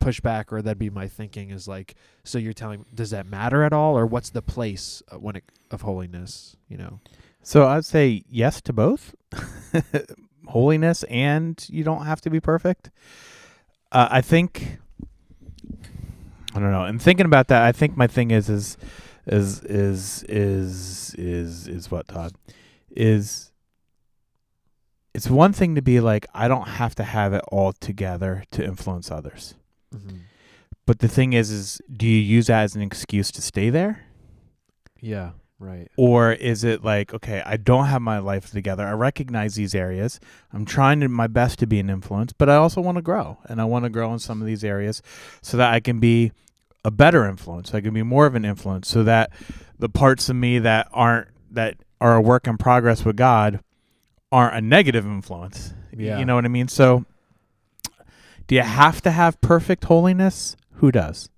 pushback, 0.01 0.53
or 0.53 0.63
that'd 0.63 0.79
be 0.79 0.91
my 0.91 1.09
thinking 1.09 1.51
is 1.51 1.69
like, 1.69 1.95
so 2.25 2.39
you're 2.39 2.53
telling, 2.53 2.85
does 2.95 3.11
that 3.11 3.27
matter 3.27 3.63
at 3.65 3.73
all, 3.73 3.97
or 3.99 4.07
what's 4.07 4.31
the 4.31 4.43
place 4.43 5.03
uh, 5.11 5.17
when 5.17 5.37
it 5.37 5.45
of 5.71 5.83
holiness? 5.83 6.57
You 6.69 6.79
know, 6.79 7.01
So 7.43 7.67
I'd 7.67 7.85
say 7.85 8.25
yes 8.29 8.61
to 8.63 8.73
both 8.73 9.15
holiness 10.47 11.03
and 11.05 11.65
you 11.69 11.85
don't 11.85 12.05
have 12.07 12.21
to 12.23 12.31
be 12.31 12.41
perfect. 12.41 12.91
Uh, 13.93 14.09
I 14.11 14.21
think 14.21 14.79
I 16.55 16.61
don't 16.61 16.73
know. 16.73 16.85
And 16.85 17.01
thinking 17.01 17.27
about 17.27 17.49
that, 17.49 17.63
I 17.63 17.73
think 17.73 17.97
my 17.97 18.07
thing 18.07 18.31
is 18.31 18.49
is 18.49 18.77
is 19.27 19.61
is 19.65 20.25
is 20.25 21.15
is 21.17 21.69
is 21.69 21.91
what 21.91 22.09
Todd 22.09 22.33
is. 22.91 23.53
It's 25.15 25.29
one 25.29 25.53
thing 25.53 25.75
to 25.75 25.83
be 25.83 26.01
like 26.01 26.27
I 26.35 26.49
don't 26.49 26.69
have 26.69 26.95
to 26.97 27.03
have 27.03 27.33
it 27.33 27.43
all 27.49 27.73
together 27.73 28.45
to 28.53 28.65
influence 28.65 29.11
others. 29.11 29.55
Mm-hmm. 29.95 30.17
But 30.87 31.01
the 31.01 31.09
thing 31.09 31.35
is 31.35 31.51
is 31.51 31.83
do 31.93 32.07
you 32.07 32.19
use 32.19 32.47
that 32.47 32.63
as 32.63 32.75
an 32.75 32.81
excuse 32.81 33.31
to 33.33 33.43
stay 33.43 33.69
there? 33.69 34.05
yeah, 35.01 35.33
right, 35.59 35.89
or 35.97 36.33
is 36.33 36.65
it 36.65 36.83
like 36.83 37.13
okay 37.15 37.43
i 37.45 37.57
don't 37.57 37.87
have 37.87 38.03
my 38.03 38.19
life 38.19 38.51
together 38.51 38.85
i 38.87 38.93
recognize 38.93 39.55
these 39.55 39.75
areas 39.75 40.19
i'm 40.53 40.65
trying 40.65 40.99
to, 41.01 41.09
my 41.09 41.27
best 41.27 41.59
to 41.59 41.67
be 41.67 41.79
an 41.79 41.91
influence 41.91 42.33
but 42.33 42.49
i 42.49 42.57
also 42.57 42.81
want 42.81 42.97
to 42.97 43.03
grow 43.03 43.39
and 43.45 43.61
i 43.61 43.65
want 43.65 43.85
to 43.85 43.91
grow 43.91 44.13
in 44.13 44.19
some 44.19 44.41
of 44.41 44.47
these 44.47 44.65
areas 44.65 45.03
so 45.43 45.57
that 45.57 45.73
i 45.73 45.79
can 45.79 46.01
be 46.01 46.33
a 46.85 46.91
better 46.91 47.25
influence 47.27 47.75
i 47.75 47.81
can 47.81 47.95
be 47.95 48.03
more 48.03 48.27
of 48.27 48.35
an 48.35 48.45
influence 48.45 48.89
so 48.89 49.05
that 49.05 49.31
the 49.79 49.89
parts 49.89 50.29
of 50.29 50.37
me 50.37 50.59
that 50.59 50.89
aren't 50.93 51.29
that 51.51 51.77
are 52.01 52.17
a 52.17 52.21
work 52.21 52.47
in 52.47 52.57
progress 52.57 53.05
with 53.05 53.17
god 53.17 53.61
aren't 54.33 54.57
a 54.57 54.61
negative 54.61 55.05
influence 55.07 55.75
Yeah. 55.99 56.19
You 56.19 56.25
know 56.25 56.37
what 56.37 56.45
I 56.45 56.49
mean? 56.49 56.69
So, 56.69 57.05
do 58.49 58.57
you 58.57 58.63
have 58.63 59.01
to 59.03 59.13
have 59.13 59.41
perfect 59.41 59.85
holiness? 59.85 60.57
Who 60.75 60.91
does? 60.91 61.29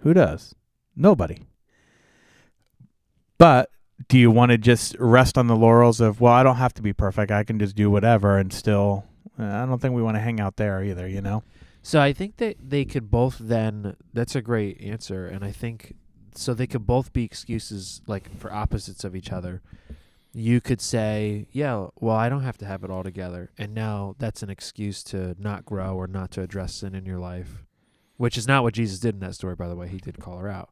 Who 0.00 0.14
does? 0.14 0.54
Nobody. 0.94 1.42
But 3.38 3.70
do 4.08 4.18
you 4.18 4.30
want 4.30 4.50
to 4.52 4.58
just 4.58 4.96
rest 4.98 5.36
on 5.36 5.46
the 5.46 5.56
laurels 5.56 6.00
of, 6.00 6.20
well, 6.20 6.32
I 6.32 6.42
don't 6.42 6.56
have 6.56 6.74
to 6.74 6.82
be 6.82 6.92
perfect. 6.92 7.30
I 7.30 7.44
can 7.44 7.58
just 7.58 7.76
do 7.76 7.90
whatever 7.90 8.38
and 8.38 8.52
still. 8.52 9.04
uh, 9.38 9.44
I 9.44 9.66
don't 9.66 9.80
think 9.80 9.94
we 9.94 10.02
want 10.02 10.16
to 10.16 10.20
hang 10.20 10.40
out 10.40 10.56
there 10.56 10.82
either, 10.82 11.06
you 11.06 11.20
know? 11.20 11.42
So 11.82 12.00
I 12.00 12.12
think 12.12 12.38
that 12.38 12.56
they 12.60 12.84
could 12.84 13.10
both 13.10 13.38
then. 13.38 13.96
That's 14.12 14.34
a 14.34 14.42
great 14.42 14.80
answer, 14.80 15.26
and 15.26 15.44
I 15.44 15.52
think 15.52 15.94
so. 16.34 16.52
They 16.52 16.66
could 16.66 16.84
both 16.84 17.12
be 17.12 17.22
excuses 17.24 18.00
like 18.08 18.36
for 18.38 18.52
opposites 18.52 19.04
of 19.04 19.14
each 19.14 19.30
other. 19.30 19.62
You 20.38 20.60
could 20.60 20.82
say, 20.82 21.46
"Yeah, 21.50 21.86
well, 21.98 22.14
I 22.14 22.28
don't 22.28 22.42
have 22.42 22.58
to 22.58 22.66
have 22.66 22.84
it 22.84 22.90
all 22.90 23.02
together," 23.02 23.50
and 23.56 23.72
now 23.72 24.16
that's 24.18 24.42
an 24.42 24.50
excuse 24.50 25.02
to 25.04 25.34
not 25.38 25.64
grow 25.64 25.96
or 25.96 26.06
not 26.06 26.30
to 26.32 26.42
address 26.42 26.74
sin 26.74 26.94
in 26.94 27.06
your 27.06 27.18
life, 27.18 27.64
which 28.18 28.36
is 28.36 28.46
not 28.46 28.62
what 28.62 28.74
Jesus 28.74 28.98
did 28.98 29.14
in 29.14 29.20
that 29.20 29.34
story. 29.34 29.54
By 29.54 29.66
the 29.66 29.74
way, 29.74 29.88
he 29.88 29.96
did 29.96 30.20
call 30.20 30.36
her 30.36 30.48
out. 30.50 30.68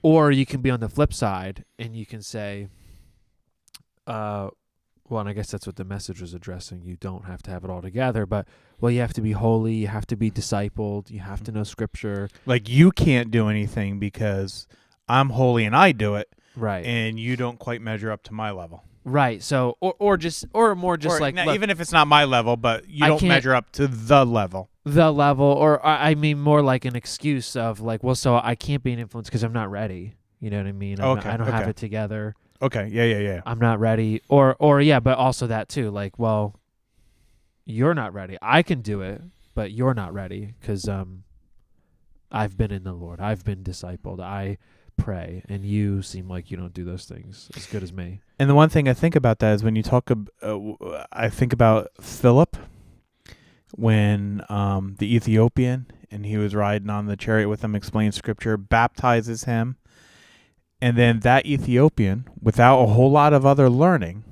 Or 0.00 0.30
you 0.30 0.46
can 0.46 0.62
be 0.62 0.70
on 0.70 0.80
the 0.80 0.88
flip 0.88 1.12
side, 1.12 1.66
and 1.78 1.94
you 1.94 2.06
can 2.06 2.22
say, 2.22 2.68
uh, 4.06 4.48
well, 5.10 5.20
and 5.20 5.28
I 5.28 5.34
guess 5.34 5.50
that's 5.50 5.66
what 5.66 5.76
the 5.76 5.84
message 5.84 6.22
was 6.22 6.32
addressing. 6.32 6.84
You 6.84 6.96
don't 6.96 7.26
have 7.26 7.42
to 7.42 7.50
have 7.50 7.64
it 7.64 7.70
all 7.70 7.82
together, 7.82 8.24
but 8.24 8.48
well, 8.80 8.90
you 8.90 9.00
have 9.00 9.12
to 9.12 9.20
be 9.20 9.32
holy, 9.32 9.74
you 9.74 9.88
have 9.88 10.06
to 10.06 10.16
be 10.16 10.30
discipled, 10.30 11.10
you 11.10 11.20
have 11.20 11.42
to 11.44 11.52
know 11.52 11.64
scripture. 11.64 12.30
Like, 12.46 12.66
you 12.68 12.90
can't 12.92 13.30
do 13.30 13.48
anything 13.48 13.98
because 13.98 14.66
I'm 15.06 15.30
holy 15.30 15.66
and 15.66 15.76
I 15.76 15.92
do 15.92 16.14
it, 16.14 16.34
Right. 16.56 16.84
and 16.84 17.18
you 17.18 17.36
don't 17.36 17.58
quite 17.58 17.80
measure 17.82 18.10
up 18.10 18.22
to 18.24 18.32
my 18.34 18.50
level. 18.50 18.84
right. 19.04 19.42
So 19.42 19.76
or 19.80 19.94
or 19.98 20.16
just 20.16 20.46
or 20.52 20.74
more 20.74 20.96
just 20.96 21.16
Or, 21.16 21.20
like 21.20 21.34
now, 21.34 21.46
look, 21.46 21.54
even 21.54 21.70
if 21.70 21.80
it's 21.80 21.92
not 21.92 22.06
my 22.08 22.24
level, 22.24 22.56
but 22.56 22.88
you 22.88 23.04
I 23.04 23.08
don't 23.08 23.22
measure 23.24 23.54
up 23.54 23.70
to 23.72 23.86
the 23.86 24.24
level. 24.24 24.70
the 24.84 25.10
level 25.12 25.44
or 25.46 25.84
I 25.84 26.10
I 26.10 26.14
mean 26.14 26.38
more 26.40 26.62
like 26.62 26.84
an 26.84 26.94
excuse 26.96 27.56
of 27.56 27.80
like, 27.80 28.02
well, 28.02 28.14
so 28.14 28.36
I 28.42 28.54
can't 28.54 28.82
be 28.82 28.92
an 28.92 28.98
influence 28.98 29.28
because 29.28 29.42
I'm 29.42 29.52
not 29.52 29.70
ready. 29.70 30.14
You 30.40 30.50
know 30.50 30.58
what 30.58 30.66
I 30.66 30.72
mean? 30.72 31.00
I'm 31.00 31.06
not- 31.16 31.18
Okay, 31.18 31.28
I 31.30 31.36
don't 31.36 31.46
have 31.50 31.68
it 31.68 31.76
together. 31.76 32.34
Okay, 32.62 32.88
yeah, 32.92 33.04
yeah, 33.04 33.18
yeah. 33.18 33.40
I'm 33.44 33.58
not 33.58 33.78
ready. 33.80 34.22
Or 34.28 34.56
or 34.58 34.80
yeah, 34.80 35.00
but 35.00 35.18
also 35.18 35.46
that 35.48 35.68
too. 35.68 35.90
Like, 35.90 36.18
well, 36.18 36.54
you're 37.66 37.94
not 37.94 38.12
ready. 38.14 38.36
I 38.42 38.62
can 38.62 38.80
do 38.80 39.00
it, 39.00 39.20
but 39.54 39.72
you're 39.72 39.94
not 39.94 40.12
ready 40.14 40.54
because 40.60 40.88
um, 40.88 41.24
I've 42.30 42.56
been 42.56 42.70
in 42.70 42.84
the 42.84 42.92
Lord. 42.92 43.20
I've 43.20 43.44
been 43.44 43.62
discipled. 43.64 44.20
I 44.20 44.58
pray, 44.96 45.42
and 45.48 45.64
you 45.64 46.02
seem 46.02 46.28
like 46.28 46.50
you 46.50 46.56
don't 46.56 46.72
do 46.74 46.84
those 46.84 47.04
things 47.04 47.50
as 47.56 47.66
good 47.66 47.82
as 47.82 47.92
me. 47.92 48.20
And 48.38 48.48
the 48.50 48.54
one 48.54 48.68
thing 48.68 48.88
I 48.88 48.94
think 48.94 49.14
about 49.16 49.38
that 49.40 49.54
is 49.54 49.64
when 49.64 49.76
you 49.76 49.82
talk, 49.82 50.10
ab- 50.10 50.30
uh, 50.42 51.04
I 51.12 51.28
think 51.28 51.52
about 51.52 51.88
Philip 52.00 52.56
when 53.76 54.42
um, 54.48 54.96
the 54.98 55.14
Ethiopian 55.14 55.86
and 56.10 56.24
he 56.26 56.36
was 56.36 56.54
riding 56.54 56.90
on 56.90 57.06
the 57.06 57.16
chariot 57.16 57.48
with 57.48 57.62
him, 57.62 57.74
explaining 57.74 58.12
scripture, 58.12 58.56
baptizes 58.56 59.44
him, 59.44 59.76
and 60.80 60.96
then 60.96 61.20
that 61.20 61.46
Ethiopian, 61.46 62.28
without 62.40 62.80
a 62.82 62.86
whole 62.86 63.10
lot 63.10 63.32
of 63.32 63.44
other 63.44 63.68
learning, 63.68 64.22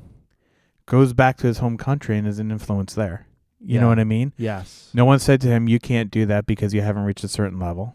goes 0.86 1.12
back 1.12 1.36
to 1.38 1.46
his 1.46 1.58
home 1.58 1.76
country 1.76 2.18
and 2.18 2.26
is 2.28 2.38
an 2.38 2.50
influence 2.50 2.94
there. 2.94 3.26
You 3.64 3.80
know 3.80 3.88
what 3.88 4.00
I 4.00 4.04
mean? 4.04 4.32
Yes. 4.36 4.90
No 4.92 5.04
one 5.04 5.20
said 5.20 5.40
to 5.42 5.46
him, 5.48 5.68
"You 5.68 5.78
can't 5.78 6.10
do 6.10 6.26
that 6.26 6.46
because 6.46 6.74
you 6.74 6.82
haven't 6.82 7.04
reached 7.04 7.22
a 7.22 7.28
certain 7.28 7.60
level." 7.60 7.94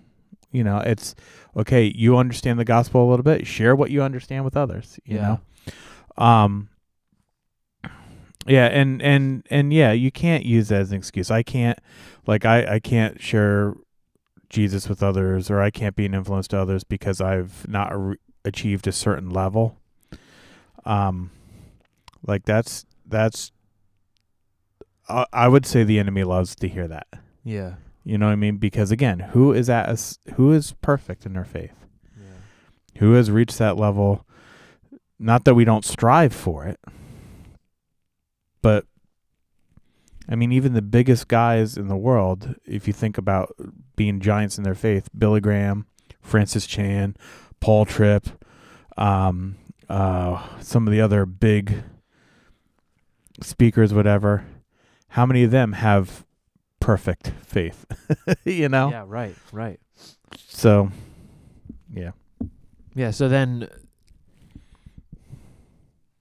You 0.57 0.63
know, 0.63 0.77
it's 0.79 1.13
okay. 1.55 1.83
You 1.95 2.17
understand 2.17 2.57
the 2.59 2.65
gospel 2.65 3.07
a 3.07 3.09
little 3.09 3.23
bit. 3.23 3.45
Share 3.45 3.75
what 3.75 3.91
you 3.91 4.01
understand 4.01 4.43
with 4.45 4.57
others. 4.57 4.99
You 5.05 5.17
Yeah. 5.17 5.37
know, 6.17 6.23
um, 6.23 6.69
yeah, 8.47 8.65
and 8.67 9.01
and 9.01 9.45
and 9.49 9.71
yeah, 9.73 9.91
you 9.91 10.11
can't 10.11 10.45
use 10.45 10.69
that 10.69 10.81
as 10.81 10.91
an 10.91 10.97
excuse. 10.97 11.29
I 11.29 11.43
can't, 11.43 11.77
like, 12.25 12.45
I 12.45 12.75
I 12.75 12.79
can't 12.79 13.21
share 13.21 13.75
Jesus 14.49 14.87
with 14.87 15.03
others, 15.03 15.51
or 15.51 15.61
I 15.61 15.69
can't 15.69 15.95
be 15.95 16.05
an 16.05 16.13
influence 16.13 16.47
to 16.49 16.57
others 16.59 16.83
because 16.85 17.19
I've 17.19 17.67
not 17.67 17.89
re- 17.97 18.17
achieved 18.45 18.87
a 18.87 18.91
certain 18.93 19.29
level. 19.29 19.77
Um, 20.85 21.31
like 22.25 22.45
that's 22.45 22.85
that's. 23.05 23.51
I 25.09 25.25
I 25.33 25.47
would 25.49 25.65
say 25.65 25.83
the 25.83 25.99
enemy 25.99 26.23
loves 26.23 26.55
to 26.55 26.67
hear 26.69 26.87
that. 26.87 27.07
Yeah. 27.43 27.75
You 28.07 28.17
know 28.17 28.27
what 28.27 28.31
I 28.31 28.37
mean? 28.37 28.55
Because 28.55 28.89
again, 28.89 29.19
who 29.19 29.51
is 29.51 29.69
at 29.69 29.89
us? 29.89 30.17
Who 30.35 30.53
is 30.53 30.73
perfect 30.81 31.25
in 31.25 31.33
their 31.33 31.43
faith? 31.43 31.73
Yeah. 32.15 33.01
Who 33.01 33.13
has 33.13 33.29
reached 33.29 33.57
that 33.57 33.75
level? 33.75 34.25
Not 35.19 35.43
that 35.43 35.55
we 35.55 35.65
don't 35.65 35.83
strive 35.83 36.33
for 36.33 36.63
it, 36.63 36.79
but 38.61 38.85
I 40.29 40.35
mean, 40.35 40.53
even 40.53 40.71
the 40.71 40.81
biggest 40.81 41.27
guys 41.27 41.75
in 41.75 41.89
the 41.89 41.97
world, 41.97 42.55
if 42.65 42.87
you 42.87 42.93
think 42.93 43.17
about 43.17 43.53
being 43.97 44.21
giants 44.21 44.57
in 44.57 44.63
their 44.63 44.75
faith, 44.75 45.09
Billy 45.17 45.41
Graham, 45.41 45.85
Francis 46.21 46.65
Chan, 46.65 47.17
Paul 47.59 47.83
Tripp, 47.83 48.29
um, 48.95 49.57
uh, 49.89 50.47
some 50.61 50.87
of 50.87 50.93
the 50.93 51.01
other 51.01 51.25
big 51.25 51.83
speakers, 53.41 53.93
whatever. 53.93 54.45
How 55.09 55.25
many 55.25 55.43
of 55.43 55.51
them 55.51 55.73
have 55.73 56.25
perfect 56.87 57.33
faith? 57.45 57.85
you 58.45 58.69
know, 58.69 58.89
Yeah. 58.89 59.03
Right. 59.05 59.35
Right. 59.51 59.79
so 60.37 60.89
yeah. 61.93 62.11
Yeah. 62.95 63.11
So 63.11 63.27
then. 63.27 63.67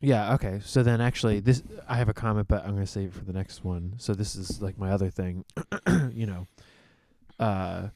Yeah. 0.01 0.35
Okay. 0.35 0.61
So 0.65 0.83
then, 0.83 1.01
actually, 1.01 1.39
this 1.41 1.63
I 1.89 1.95
have 1.97 2.09
a 2.09 2.15
comment, 2.15 2.49
but 2.49 2.65
I'm 2.65 2.73
gonna 2.75 2.87
save 2.87 3.09
it 3.11 3.15
for 3.15 3.25
the 3.25 3.33
next 3.33 3.65
one. 3.65 3.95
So 3.99 4.13
this 4.13 4.35
is 4.35 4.61
like 4.61 4.77
my 4.77 4.91
other 4.91 5.09
thing. 5.09 5.45
you 6.13 6.27
know. 6.27 6.47
Uh. 7.39 7.89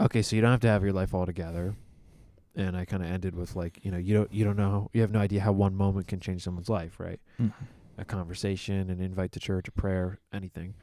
Okay, 0.00 0.22
so 0.22 0.34
you 0.36 0.42
don't 0.42 0.50
have 0.52 0.60
to 0.60 0.68
have 0.68 0.82
your 0.84 0.92
life 0.92 1.12
all 1.14 1.26
together, 1.26 1.74
and 2.54 2.76
I 2.76 2.84
kind 2.84 3.02
of 3.02 3.10
ended 3.10 3.34
with 3.34 3.56
like, 3.56 3.80
you 3.84 3.90
know, 3.90 3.98
you 3.98 4.14
don't 4.14 4.32
you 4.32 4.44
don't 4.44 4.56
know 4.56 4.90
you 4.92 5.00
have 5.00 5.10
no 5.10 5.18
idea 5.18 5.40
how 5.40 5.50
one 5.52 5.74
moment 5.74 6.06
can 6.06 6.20
change 6.20 6.42
someone's 6.42 6.68
life, 6.68 6.98
right? 7.00 7.20
A 8.00 8.04
conversation, 8.04 8.90
an 8.90 9.00
invite 9.00 9.32
to 9.32 9.40
church, 9.40 9.66
a 9.66 9.72
prayer, 9.72 10.20
anything. 10.32 10.74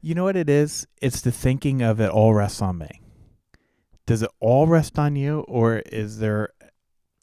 You 0.00 0.14
know 0.14 0.22
what 0.24 0.36
it 0.36 0.48
is? 0.48 0.86
It's 1.02 1.20
the 1.20 1.32
thinking 1.32 1.82
of 1.82 2.00
it 2.00 2.10
all 2.10 2.32
rests 2.32 2.62
on 2.62 2.78
me. 2.78 3.00
Does 4.06 4.22
it 4.22 4.30
all 4.38 4.66
rest 4.68 4.96
on 4.98 5.16
you, 5.16 5.40
or 5.48 5.78
is 5.78 6.18
there 6.18 6.50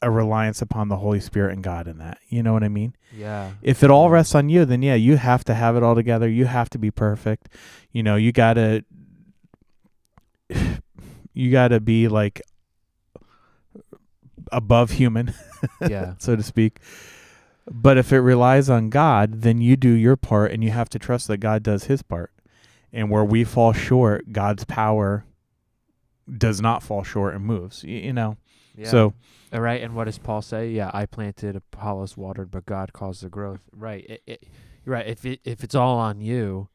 a 0.02 0.10
reliance 0.10 0.60
upon 0.62 0.88
the 0.88 0.96
Holy 0.98 1.18
Spirit 1.20 1.54
and 1.54 1.62
God 1.64 1.88
in 1.88 1.96
that? 1.98 2.18
You 2.28 2.42
know 2.42 2.52
what 2.52 2.62
I 2.62 2.68
mean? 2.68 2.94
Yeah. 3.16 3.52
If 3.62 3.82
it 3.82 3.90
all 3.90 4.10
rests 4.10 4.34
on 4.34 4.48
you, 4.50 4.64
then 4.66 4.82
yeah, 4.82 4.94
you 4.94 5.16
have 5.16 5.44
to 5.44 5.54
have 5.54 5.76
it 5.76 5.82
all 5.82 5.94
together. 5.94 6.28
You 6.28 6.44
have 6.44 6.68
to 6.70 6.78
be 6.78 6.90
perfect. 6.90 7.48
You 7.90 8.02
know, 8.02 8.16
you 8.16 8.32
gotta, 8.32 8.84
you 11.32 11.50
gotta 11.50 11.80
be 11.80 12.06
like 12.08 12.42
above 14.52 14.90
human, 14.92 15.34
Yeah. 15.80 16.14
so 16.18 16.36
to 16.36 16.42
speak. 16.42 16.80
But 17.70 17.98
if 17.98 18.12
it 18.12 18.20
relies 18.20 18.70
on 18.70 18.88
God, 18.90 19.42
then 19.42 19.60
you 19.60 19.76
do 19.76 19.90
your 19.90 20.16
part 20.16 20.52
and 20.52 20.62
you 20.64 20.70
have 20.70 20.88
to 20.90 20.98
trust 20.98 21.28
that 21.28 21.38
God 21.38 21.62
does 21.62 21.84
his 21.84 22.02
part. 22.02 22.32
And 22.92 23.10
where 23.10 23.24
we 23.24 23.44
fall 23.44 23.72
short, 23.72 24.32
God's 24.32 24.64
power 24.64 25.24
does 26.36 26.60
not 26.60 26.82
fall 26.82 27.02
short 27.02 27.34
and 27.34 27.44
moves. 27.44 27.84
y- 27.84 27.90
You 27.90 28.12
know. 28.12 28.36
yeah. 28.76 28.88
So 28.88 29.14
All 29.52 29.60
right, 29.60 29.82
and 29.82 29.94
what 29.94 30.04
does 30.04 30.18
Paul 30.18 30.42
say? 30.42 30.70
Yeah, 30.70 30.90
I 30.94 31.06
planted, 31.06 31.56
Apollos 31.56 32.16
watered, 32.16 32.50
but 32.50 32.66
God 32.66 32.92
caused 32.92 33.22
the 33.22 33.28
growth. 33.28 33.60
Right. 33.72 34.04
It, 34.08 34.22
it, 34.26 34.44
you're 34.84 34.94
right. 34.94 35.06
If 35.06 35.24
it, 35.24 35.40
if 35.44 35.64
it's 35.64 35.74
all 35.74 35.98
on 35.98 36.20
you, 36.20 36.68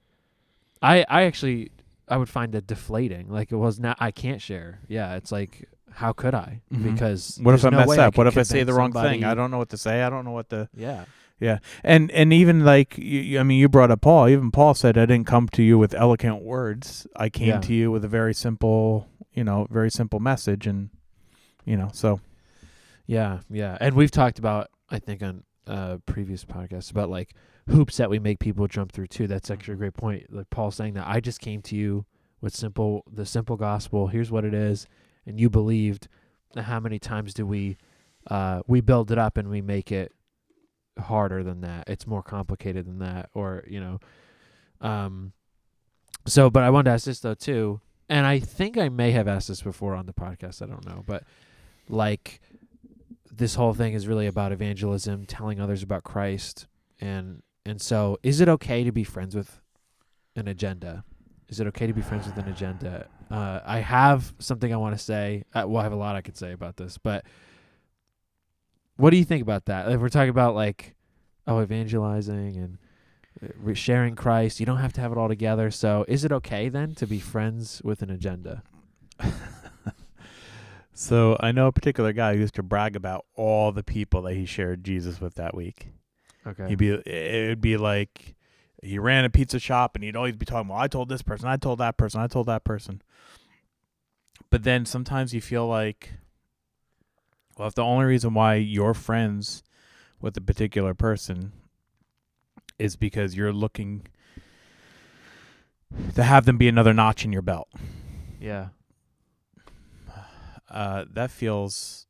I 0.81 1.05
I 1.07 1.23
actually 1.23 1.71
I 2.07 2.17
would 2.17 2.29
find 2.29 2.53
it 2.55 2.67
deflating. 2.67 3.29
Like 3.29 3.51
it 3.51 3.55
was 3.57 3.79
not. 3.79 3.97
I 3.99 4.11
can't 4.11 4.41
share. 4.41 4.79
Yeah, 4.87 5.15
it's 5.15 5.31
like 5.31 5.67
how 5.95 6.13
could 6.13 6.33
I? 6.35 6.61
Mhm. 6.73 6.93
Because 6.93 7.39
what 7.41 7.55
if 7.55 7.63
I 7.65 7.69
no 7.69 7.77
mess 7.77 7.97
up? 7.97 8.13
can 8.13 8.17
What 8.19 8.27
if 8.27 8.37
I 8.37 8.43
say 8.43 8.63
the 8.63 8.73
wrong 8.73 8.91
thing? 8.93 9.23
I 9.23 9.33
don't 9.33 9.51
know 9.51 9.57
what 9.57 9.69
to 9.69 9.77
say. 9.77 10.03
I 10.03 10.09
don't 10.09 10.25
know 10.25 10.31
what 10.31 10.49
to 10.49 10.69
Yeah. 10.75 11.05
Yeah, 11.39 11.57
and 11.83 12.09
and 12.11 12.31
even 12.31 12.63
like 12.63 12.97
you, 12.97 13.19
you- 13.19 13.39
I 13.39 13.43
mean, 13.43 13.59
you 13.59 13.67
brought 13.67 13.91
up 13.91 14.01
Paul. 14.01 14.29
Even 14.29 14.49
Paul 14.51 14.75
said, 14.75 14.97
"I 14.97 15.05
didn't 15.05 15.25
come 15.27 15.49
to 15.49 15.63
you 15.63 15.77
with 15.77 15.93
eloquent 15.93 16.41
words. 16.41 17.05
I 17.17 17.27
came 17.29 17.47
Yeah. 17.47 17.59
to 17.59 17.73
you 17.73 17.91
with 17.91 18.05
a 18.05 18.07
very 18.07 18.33
simple, 18.33 19.09
you 19.33 19.43
know, 19.43 19.67
very 19.69 19.89
simple 19.91 20.19
message." 20.21 20.67
And 20.67 20.89
you 21.65 21.75
know, 21.75 21.89
so 21.91 22.21
Yeah, 23.05 23.39
yeah. 23.49 23.77
And 23.81 23.95
we've 23.95 24.11
talked 24.11 24.39
about 24.39 24.69
I 24.89 24.99
think 24.99 25.21
on 25.23 25.43
uh 25.67 25.97
previous 26.05 26.45
podcasts 26.45 26.91
about 26.91 27.09
like 27.09 27.33
hoops 27.67 27.97
that 27.97 28.09
we 28.09 28.19
make 28.19 28.39
people 28.39 28.67
jump 28.67 28.91
through 28.93 29.07
too. 29.07 29.27
That's 29.27 29.49
actually 29.51 29.73
a 29.73 29.77
great 29.77 29.95
point. 29.95 30.31
Like 30.31 30.49
Paul 30.49 30.71
saying 30.71 30.93
that 30.93 31.07
I 31.07 31.19
just 31.19 31.41
came 31.41 31.61
to 31.63 31.75
you 31.75 32.05
with 32.41 32.55
simple 32.55 33.03
the 33.11 33.25
simple 33.25 33.57
gospel. 33.57 34.07
Here's 34.07 34.31
what 34.31 34.45
it 34.45 34.53
is 34.53 34.87
and 35.25 35.39
you 35.39 35.49
believed. 35.49 36.07
How 36.55 36.79
many 36.79 36.99
times 36.99 37.33
do 37.33 37.45
we 37.45 37.77
uh 38.27 38.61
we 38.67 38.81
build 38.81 39.11
it 39.11 39.17
up 39.17 39.37
and 39.37 39.49
we 39.49 39.61
make 39.61 39.91
it 39.91 40.11
harder 40.99 41.43
than 41.43 41.61
that. 41.61 41.89
It's 41.89 42.05
more 42.05 42.23
complicated 42.23 42.85
than 42.85 42.99
that 42.99 43.29
or, 43.33 43.63
you 43.67 43.79
know. 43.79 43.99
Um 44.81 45.33
so 46.25 46.49
but 46.49 46.63
I 46.63 46.69
wanted 46.69 46.85
to 46.85 46.93
ask 46.93 47.05
this 47.05 47.19
though 47.19 47.33
too. 47.33 47.81
And 48.09 48.25
I 48.25 48.39
think 48.39 48.77
I 48.77 48.89
may 48.89 49.11
have 49.11 49.27
asked 49.27 49.47
this 49.47 49.61
before 49.61 49.95
on 49.95 50.05
the 50.05 50.13
podcast, 50.13 50.61
I 50.61 50.67
don't 50.67 50.85
know, 50.85 51.03
but 51.05 51.23
like 51.89 52.41
this 53.31 53.55
whole 53.55 53.73
thing 53.73 53.93
is 53.93 54.07
really 54.07 54.27
about 54.27 54.51
evangelism, 54.51 55.25
telling 55.25 55.59
others 55.59 55.81
about 55.81 56.03
Christ, 56.03 56.67
and 57.01 57.41
And 57.65 57.81
so, 57.81 58.19
is 58.23 58.41
it 58.41 58.49
okay 58.49 58.83
to 58.83 58.91
be 58.91 59.03
friends 59.03 59.35
with 59.35 59.61
an 60.35 60.47
agenda? 60.47 61.03
Is 61.49 61.59
it 61.59 61.67
okay 61.67 61.87
to 61.87 61.93
be 61.93 62.01
friends 62.01 62.25
with 62.25 62.37
an 62.37 62.49
agenda? 62.49 63.07
Uh, 63.29 63.59
I 63.65 63.79
have 63.79 64.33
something 64.39 64.73
I 64.73 64.77
want 64.77 64.97
to 64.97 65.03
say. 65.03 65.43
Uh, 65.53 65.65
well, 65.67 65.81
I 65.81 65.83
have 65.83 65.91
a 65.91 65.97
lot 65.97 66.15
I 66.15 66.21
could 66.21 66.37
say 66.37 66.51
about 66.51 66.77
this, 66.77 66.97
but 66.97 67.25
what 68.97 69.09
do 69.09 69.17
you 69.17 69.25
think 69.25 69.41
about 69.41 69.65
that? 69.65 69.91
If 69.91 69.99
we're 69.99 70.09
talking 70.09 70.29
about 70.29 70.55
like, 70.55 70.95
oh, 71.47 71.61
evangelizing 71.61 72.57
and 72.57 72.77
uh, 73.69 73.73
sharing 73.73 74.15
Christ, 74.15 74.59
you 74.59 74.65
don't 74.65 74.77
have 74.77 74.93
to 74.93 75.01
have 75.01 75.11
it 75.11 75.17
all 75.17 75.27
together. 75.27 75.71
So, 75.71 76.05
is 76.07 76.23
it 76.23 76.31
okay 76.31 76.69
then 76.69 76.95
to 76.95 77.07
be 77.07 77.19
friends 77.19 77.81
with 77.83 78.01
an 78.01 78.09
agenda? 78.09 78.63
So 80.93 81.35
I 81.39 81.51
know 81.51 81.67
a 81.67 81.71
particular 81.71 82.13
guy 82.13 82.33
who 82.33 82.41
used 82.41 82.55
to 82.55 82.63
brag 82.63 82.95
about 82.95 83.25
all 83.35 83.71
the 83.71 83.83
people 83.83 84.21
that 84.23 84.35
he 84.35 84.45
shared 84.45 84.83
Jesus 84.83 85.19
with 85.19 85.35
that 85.35 85.55
week. 85.55 85.87
Okay. 86.45 86.69
He'd 86.69 86.77
be 86.77 86.89
it 86.89 87.49
would 87.49 87.61
be 87.61 87.77
like 87.77 88.35
he 88.83 88.99
ran 88.99 89.25
a 89.25 89.29
pizza 89.29 89.59
shop 89.59 89.95
and 89.95 90.03
he'd 90.03 90.15
always 90.15 90.35
be 90.35 90.45
talking, 90.45 90.67
Well, 90.67 90.77
I 90.77 90.87
told 90.87 91.09
this 91.09 91.21
person, 91.21 91.47
I 91.47 91.57
told 91.57 91.79
that 91.79 91.97
person, 91.97 92.21
I 92.21 92.27
told 92.27 92.47
that 92.47 92.63
person. 92.63 93.01
But 94.49 94.63
then 94.63 94.85
sometimes 94.85 95.33
you 95.33 95.41
feel 95.41 95.67
like 95.67 96.11
well, 97.57 97.67
if 97.67 97.75
the 97.75 97.83
only 97.83 98.05
reason 98.05 98.33
why 98.33 98.55
you're 98.55 98.93
friends 98.93 99.63
with 100.19 100.35
a 100.37 100.41
particular 100.41 100.93
person 100.93 101.51
is 102.79 102.95
because 102.95 103.35
you're 103.35 103.53
looking 103.53 104.07
to 106.15 106.23
have 106.23 106.45
them 106.45 106.57
be 106.57 106.67
another 106.67 106.93
notch 106.93 107.23
in 107.23 107.31
your 107.31 107.43
belt. 107.43 107.69
yeah. 108.39 108.69
uh, 110.69 111.05
that 111.11 111.29
feels 111.29 112.07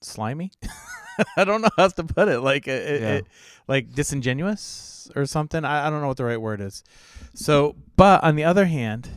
slimy. 0.00 0.52
I 1.36 1.44
don't 1.44 1.60
know 1.62 1.68
how 1.76 1.84
else 1.84 1.92
to 1.94 2.04
put 2.04 2.28
it. 2.28 2.40
Like 2.40 2.66
it, 2.68 3.00
Yeah. 3.00 3.08
it- 3.16 3.26
like 3.66 3.92
disingenuous 3.94 5.10
or 5.16 5.24
something. 5.26 5.64
I, 5.64 5.86
I 5.86 5.90
don't 5.90 6.00
know 6.02 6.08
what 6.08 6.18
the 6.18 6.24
right 6.24 6.40
word 6.40 6.60
is. 6.60 6.84
So, 7.34 7.76
but 7.96 8.22
on 8.22 8.36
the 8.36 8.44
other 8.44 8.66
hand, 8.66 9.08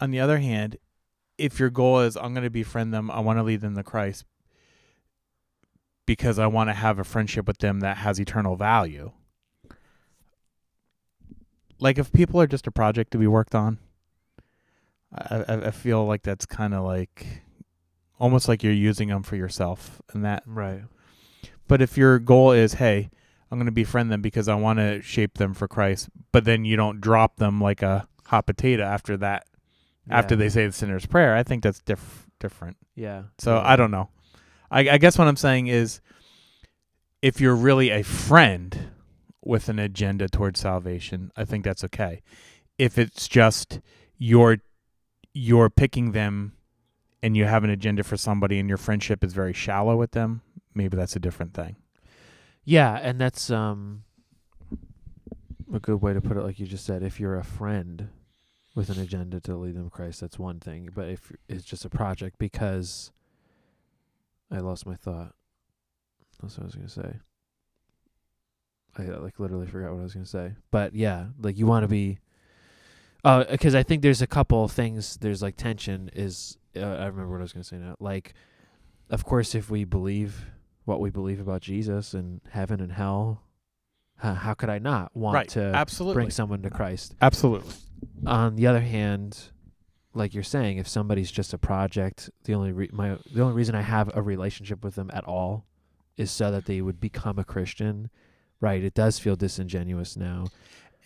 on 0.00 0.10
the 0.10 0.18
other 0.20 0.38
hand, 0.38 0.76
if 1.38 1.60
your 1.60 1.70
goal 1.70 2.00
is 2.00 2.16
I'm 2.16 2.34
going 2.34 2.42
to 2.44 2.50
befriend 2.50 2.92
them, 2.92 3.10
I 3.10 3.20
want 3.20 3.38
to 3.38 3.42
lead 3.44 3.60
them 3.60 3.76
to 3.76 3.82
Christ 3.84 4.24
because 6.06 6.38
I 6.40 6.46
want 6.48 6.70
to 6.70 6.74
have 6.74 6.98
a 6.98 7.04
friendship 7.04 7.46
with 7.46 7.58
them 7.58 7.80
that 7.80 7.98
has 7.98 8.18
eternal 8.18 8.56
value. 8.56 9.12
Like 11.78 11.98
if 11.98 12.12
people 12.12 12.40
are 12.40 12.46
just 12.46 12.66
a 12.66 12.70
project 12.72 13.12
to 13.12 13.18
be 13.18 13.26
worked 13.26 13.54
on, 13.54 13.78
I 15.14 15.36
I, 15.48 15.54
I 15.66 15.70
feel 15.70 16.04
like 16.04 16.22
that's 16.22 16.46
kind 16.46 16.74
of 16.74 16.84
like 16.84 17.42
almost 18.20 18.46
like 18.46 18.62
you're 18.62 18.72
using 18.72 19.08
them 19.08 19.22
for 19.24 19.34
yourself 19.36 20.00
and 20.12 20.24
that 20.24 20.42
Right. 20.46 20.82
but 21.66 21.80
if 21.82 21.96
your 21.96 22.18
goal 22.20 22.52
is, 22.52 22.74
hey, 22.74 23.10
I'm 23.50 23.58
going 23.58 23.66
to 23.66 23.72
befriend 23.72 24.12
them 24.12 24.22
because 24.22 24.46
I 24.46 24.54
want 24.54 24.78
to 24.78 25.02
shape 25.02 25.38
them 25.38 25.54
for 25.54 25.66
Christ, 25.66 26.08
but 26.30 26.44
then 26.44 26.64
you 26.64 26.76
don't 26.76 27.00
drop 27.00 27.36
them 27.36 27.60
like 27.60 27.82
a 27.82 28.06
hot 28.26 28.46
potato 28.46 28.84
after 28.84 29.16
that, 29.16 29.46
after 30.08 30.36
they 30.36 30.48
say 30.48 30.66
the 30.66 30.72
sinner's 30.72 31.06
prayer, 31.06 31.34
I 31.34 31.42
think 31.42 31.62
that's 31.64 31.80
diff- 31.80 32.26
different. 32.38 32.76
Yeah. 32.94 33.24
So 33.38 33.56
yeah. 33.56 33.62
I 33.64 33.74
don't 33.76 33.90
know. 33.90 34.08
I, 34.70 34.88
I 34.90 34.98
guess 34.98 35.18
what 35.18 35.26
I'm 35.26 35.36
saying 35.36 35.66
is, 35.66 36.00
if 37.22 37.40
you're 37.40 37.56
really 37.56 37.90
a 37.90 38.02
friend 38.02 38.90
with 39.44 39.68
an 39.68 39.78
agenda 39.78 40.28
towards 40.28 40.60
salvation, 40.60 41.30
I 41.36 41.44
think 41.44 41.64
that's 41.64 41.84
okay. 41.84 42.22
If 42.78 42.98
it's 42.98 43.26
just 43.28 43.80
you're 44.16 44.58
you're 45.32 45.70
picking 45.70 46.12
them 46.12 46.52
and 47.22 47.36
you 47.36 47.44
have 47.44 47.64
an 47.64 47.70
agenda 47.70 48.02
for 48.02 48.16
somebody 48.16 48.58
and 48.58 48.68
your 48.68 48.78
friendship 48.78 49.22
is 49.22 49.32
very 49.32 49.52
shallow 49.52 49.96
with 49.96 50.12
them, 50.12 50.42
maybe 50.74 50.96
that's 50.96 51.16
a 51.16 51.20
different 51.20 51.54
thing. 51.54 51.76
Yeah, 52.64 52.98
and 53.00 53.20
that's 53.20 53.50
um 53.50 54.04
a 55.72 55.80
good 55.80 56.02
way 56.02 56.12
to 56.12 56.20
put 56.20 56.36
it 56.36 56.42
like 56.42 56.58
you 56.58 56.66
just 56.66 56.84
said. 56.84 57.02
If 57.02 57.20
you're 57.20 57.38
a 57.38 57.44
friend 57.44 58.08
with 58.74 58.90
an 58.90 59.00
agenda 59.00 59.40
to 59.40 59.56
lead 59.56 59.74
them 59.74 59.84
to 59.84 59.90
Christ, 59.90 60.20
that's 60.20 60.38
one 60.38 60.60
thing. 60.60 60.90
But 60.94 61.08
if 61.08 61.32
it's 61.48 61.64
just 61.64 61.84
a 61.84 61.90
project 61.90 62.38
because 62.38 63.12
I 64.50 64.58
lost 64.58 64.86
my 64.86 64.94
thought. 64.94 65.34
That's 66.42 66.56
what 66.56 66.64
I 66.64 66.66
was 66.66 66.74
gonna 66.74 66.88
say. 66.88 67.16
I 68.98 69.04
uh, 69.04 69.20
like 69.20 69.38
literally 69.38 69.66
forgot 69.66 69.92
what 69.92 70.00
I 70.00 70.02
was 70.02 70.14
gonna 70.14 70.26
say. 70.26 70.52
But 70.70 70.94
yeah, 70.94 71.26
like 71.40 71.56
you 71.56 71.66
want 71.66 71.84
to 71.84 71.88
be 71.88 72.18
uh, 73.24 73.44
because 73.44 73.74
I 73.74 73.82
think 73.82 74.02
there's 74.02 74.22
a 74.22 74.26
couple 74.26 74.66
things. 74.68 75.18
There's 75.18 75.42
like 75.42 75.56
tension. 75.56 76.10
Is 76.14 76.56
uh, 76.76 76.80
I 76.80 77.06
remember 77.06 77.28
what 77.28 77.38
I 77.38 77.42
was 77.42 77.52
gonna 77.52 77.64
say 77.64 77.76
now. 77.76 77.96
Like, 77.98 78.34
of 79.08 79.24
course, 79.24 79.54
if 79.54 79.70
we 79.70 79.84
believe 79.84 80.46
what 80.84 81.00
we 81.00 81.10
believe 81.10 81.40
about 81.40 81.62
Jesus 81.62 82.14
and 82.14 82.40
heaven 82.50 82.80
and 82.80 82.92
hell, 82.92 83.42
how, 84.16 84.34
how 84.34 84.54
could 84.54 84.68
I 84.68 84.78
not 84.78 85.14
want 85.16 85.34
right. 85.34 85.48
to 85.50 85.60
Absolutely. 85.60 86.14
bring 86.14 86.30
someone 86.30 86.62
to 86.62 86.70
Christ? 86.70 87.14
Absolutely. 87.20 87.72
On 88.26 88.56
the 88.56 88.66
other 88.66 88.80
hand, 88.80 89.50
like 90.14 90.34
you're 90.34 90.42
saying, 90.42 90.78
if 90.78 90.88
somebody's 90.88 91.30
just 91.30 91.52
a 91.52 91.58
project, 91.58 92.30
the 92.44 92.54
only 92.54 92.72
re- 92.72 92.90
my 92.92 93.16
the 93.32 93.42
only 93.42 93.54
reason 93.54 93.74
I 93.74 93.82
have 93.82 94.10
a 94.14 94.22
relationship 94.22 94.84
with 94.84 94.94
them 94.94 95.10
at 95.12 95.24
all 95.24 95.66
is 96.16 96.30
so 96.30 96.50
that 96.50 96.66
they 96.66 96.80
would 96.80 97.00
become 97.00 97.38
a 97.38 97.44
Christian. 97.44 98.10
Right? 98.60 98.84
It 98.84 98.92
does 98.92 99.18
feel 99.18 99.36
disingenuous 99.36 100.16
now. 100.16 100.46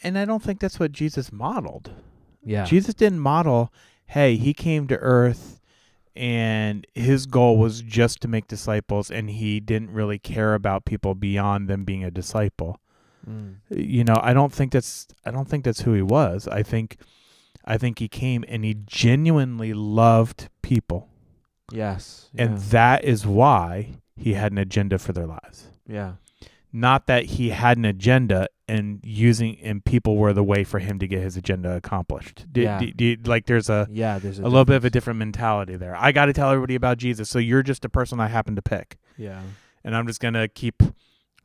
And 0.02 0.18
I 0.18 0.24
don't 0.24 0.42
think 0.42 0.58
that's 0.58 0.80
what 0.80 0.90
Jesus 0.90 1.30
modeled. 1.30 1.92
Yeah. 2.42 2.64
Jesus 2.64 2.94
didn't 2.94 3.20
model, 3.20 3.72
hey, 4.14 4.36
he 4.36 4.54
came 4.54 4.86
to 4.86 4.96
earth 4.98 5.60
and 6.14 6.86
his 6.94 7.26
goal 7.26 7.58
was 7.58 7.80
just 7.80 8.20
to 8.20 8.28
make 8.28 8.46
disciples 8.46 9.10
and 9.10 9.28
he 9.28 9.58
didn't 9.58 9.90
really 9.90 10.20
care 10.20 10.54
about 10.54 10.84
people 10.84 11.16
beyond 11.16 11.66
them 11.68 11.82
being 11.84 12.04
a 12.04 12.12
disciple. 12.12 12.80
Mm. 13.28 13.56
You 13.70 14.04
know, 14.04 14.20
I 14.22 14.32
don't 14.32 14.52
think 14.52 14.70
that's 14.70 15.08
I 15.24 15.32
don't 15.32 15.48
think 15.48 15.64
that's 15.64 15.80
who 15.80 15.94
he 15.94 16.02
was. 16.02 16.46
I 16.46 16.62
think 16.62 16.98
I 17.64 17.76
think 17.76 17.98
he 17.98 18.06
came 18.06 18.44
and 18.46 18.64
he 18.64 18.76
genuinely 18.86 19.74
loved 19.74 20.48
people. 20.62 21.08
Yes. 21.72 22.30
And 22.38 22.52
yeah. 22.52 22.64
that 22.68 23.04
is 23.04 23.26
why 23.26 23.94
he 24.16 24.34
had 24.34 24.52
an 24.52 24.58
agenda 24.58 25.00
for 25.00 25.12
their 25.12 25.26
lives. 25.26 25.70
yeah. 25.88 26.14
Not 26.72 27.06
that 27.06 27.24
he 27.24 27.50
had 27.50 27.78
an 27.78 27.84
agenda 27.84 28.48
and 28.68 29.00
using 29.04 29.58
and 29.62 29.84
people 29.84 30.16
were 30.16 30.32
the 30.32 30.42
way 30.42 30.64
for 30.64 30.78
him 30.78 30.98
to 30.98 31.06
get 31.06 31.20
his 31.20 31.36
agenda 31.36 31.76
accomplished. 31.76 32.46
Do, 32.50 32.62
Yeah. 32.62 32.78
do- 32.78 32.92
do- 32.92 33.16
like 33.24 33.46
there's 33.46 33.68
a 33.68 33.86
Yeah. 33.90 34.18
There's 34.18 34.38
a, 34.38 34.42
a 34.42 34.44
little 34.44 34.64
bit 34.64 34.76
of 34.76 34.84
a 34.84 34.90
different 34.90 35.18
mentality 35.18 35.76
there. 35.76 35.94
I 35.96 36.12
got 36.12 36.26
to 36.26 36.32
tell 36.32 36.50
everybody 36.50 36.74
about 36.74 36.98
Jesus, 36.98 37.28
so 37.28 37.38
you're 37.38 37.62
just 37.62 37.84
a 37.84 37.88
person 37.88 38.20
I 38.20 38.28
happen 38.28 38.56
to 38.56 38.62
pick, 38.62 38.96
Yeah. 39.18 39.42
and 39.84 39.94
I'm 39.94 40.06
just 40.06 40.20
gonna 40.20 40.48
keep 40.48 40.82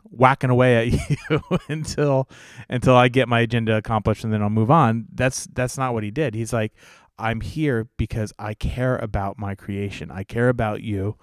whacking 0.04 0.50
away 0.50 0.78
at 0.78 1.10
you 1.30 1.42
until 1.68 2.30
until 2.70 2.96
I 2.96 3.10
get 3.10 3.28
my 3.28 3.42
agenda 3.42 3.76
accomplished, 3.76 4.24
and 4.24 4.32
then 4.32 4.42
I'll 4.42 4.50
move 4.50 4.72
on. 4.72 5.06
That's 5.14 5.46
that's 5.54 5.78
not 5.78 5.94
what 5.94 6.04
he 6.04 6.12
did. 6.12 6.36
He's 6.36 6.54
like, 6.54 6.74
I'm 7.18 7.42
here 7.42 7.90
because 7.98 8.32
I 8.40 8.54
care 8.54 8.96
about 8.98 9.38
my 9.38 9.56
creation. 9.56 10.10
I 10.10 10.24
care 10.24 10.48
about 10.48 10.82
you, 10.84 11.18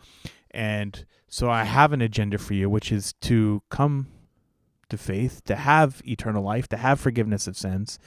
and 0.51 1.07
so 1.29 1.49
I 1.51 1.65
have 1.65 1.93
an 1.95 2.03
agenda 2.03 2.37
for 2.39 2.53
you, 2.55 2.69
which 2.69 2.93
is 2.93 3.15
to 3.23 3.63
come 3.71 4.09
to 4.89 4.97
faith, 4.99 5.43
to 5.45 5.57
have 5.57 6.01
eternal 6.07 6.43
life, 6.43 6.69
to 6.69 6.77
have 6.77 7.01
forgiveness 7.01 7.47
of 7.47 7.57
sins. 7.57 7.99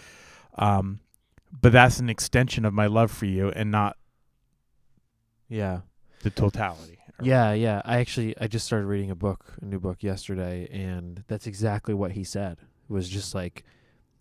Um, 0.58 1.00
but 1.52 1.72
that's 1.72 2.00
an 2.00 2.10
extension 2.10 2.64
of 2.66 2.74
my 2.74 2.88
love 2.88 3.12
for 3.12 3.26
you, 3.26 3.50
and 3.50 3.72
not 3.72 3.98
Yeah. 5.48 5.82
the 6.22 6.30
totality. 6.30 6.98
Yeah, 7.22 7.54
yeah. 7.54 7.82
I 7.84 7.98
actually 8.00 8.38
I 8.40 8.48
just 8.48 8.66
started 8.66 8.86
reading 8.86 9.12
a 9.12 9.16
book, 9.16 9.56
a 9.62 9.66
new 9.66 9.80
book 9.80 10.04
yesterday, 10.04 10.68
and 10.72 11.24
that's 11.28 11.48
exactly 11.48 11.94
what 11.94 12.12
he 12.14 12.24
said. 12.24 12.58
It 12.90 12.94
was 12.94 13.10
just 13.10 13.36
like 13.36 13.66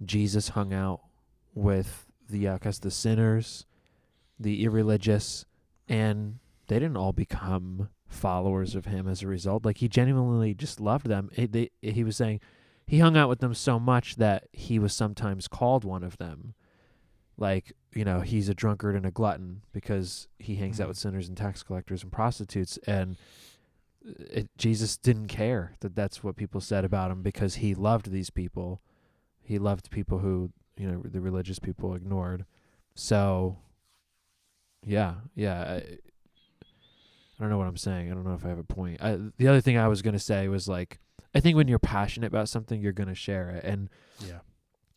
Jesus 0.04 0.50
hung 0.50 0.72
out 0.72 1.00
with 1.54 2.06
the 2.28 2.48
outcasts, 2.48 2.80
the 2.80 2.90
sinners, 2.90 3.66
the 4.38 4.64
irreligious, 4.64 5.44
and 5.88 6.38
they 6.66 6.78
didn't 6.78 6.96
all 6.96 7.12
become 7.12 7.88
followers 8.08 8.74
of 8.74 8.86
him 8.86 9.06
as 9.06 9.22
a 9.22 9.26
result. 9.28 9.64
Like 9.64 9.78
he 9.78 9.88
genuinely 9.88 10.54
just 10.54 10.80
loved 10.80 11.06
them. 11.06 11.30
He, 11.34 11.46
they, 11.46 11.70
he 11.82 12.02
was 12.04 12.16
saying 12.16 12.40
he 12.86 12.98
hung 13.00 13.16
out 13.16 13.28
with 13.28 13.40
them 13.40 13.54
so 13.54 13.78
much 13.78 14.16
that 14.16 14.48
he 14.52 14.78
was 14.78 14.92
sometimes 14.94 15.46
called 15.48 15.84
one 15.84 16.02
of 16.02 16.16
them. 16.18 16.54
Like 17.36 17.72
you 17.94 18.04
know, 18.04 18.20
he's 18.20 18.48
a 18.48 18.54
drunkard 18.54 18.94
and 18.96 19.06
a 19.06 19.10
glutton 19.10 19.62
because 19.72 20.28
he 20.38 20.56
hangs 20.56 20.80
out 20.80 20.84
Mhm. 20.84 20.88
with 20.88 20.98
sinners 20.98 21.28
and 21.28 21.36
tax 21.36 21.62
collectors 21.62 22.02
and 22.02 22.12
prostitutes, 22.12 22.78
and 22.86 23.16
it, 24.04 24.48
Jesus 24.58 24.96
didn't 24.96 25.28
care 25.28 25.72
that 25.80 25.94
that's 25.94 26.22
what 26.22 26.36
people 26.36 26.60
said 26.60 26.84
about 26.84 27.10
him 27.10 27.22
because 27.22 27.56
he 27.56 27.74
loved 27.74 28.10
these 28.10 28.30
people. 28.30 28.80
He 29.40 29.58
loved 29.58 29.90
people 29.90 30.18
who 30.18 30.50
you 30.76 30.90
know 30.90 31.02
the 31.04 31.20
religious 31.20 31.58
people 31.58 31.94
ignored. 31.94 32.44
So, 32.94 33.58
yeah, 34.84 35.14
yeah. 35.34 35.80
I, 35.80 35.98
I 37.38 37.42
don't 37.44 37.50
know 37.50 37.58
what 37.58 37.68
I'm 37.68 37.76
saying. 37.76 38.10
I 38.10 38.14
don't 38.14 38.24
know 38.24 38.34
if 38.34 38.44
I 38.44 38.48
have 38.48 38.58
a 38.58 38.64
point. 38.64 39.00
I, 39.02 39.18
the 39.36 39.48
other 39.48 39.60
thing 39.60 39.78
I 39.78 39.88
was 39.88 40.02
gonna 40.02 40.18
say 40.18 40.48
was 40.48 40.68
like, 40.68 40.98
I 41.34 41.40
think 41.40 41.56
when 41.56 41.68
you're 41.68 41.78
passionate 41.78 42.26
about 42.26 42.48
something, 42.48 42.80
you're 42.80 42.92
gonna 42.92 43.14
share 43.14 43.50
it. 43.50 43.64
And 43.64 43.88
Yeah. 44.26 44.38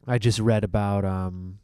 I 0.08 0.17
just 0.17 0.39
read 0.39 0.63
about 0.63 1.06
um, 1.06 1.60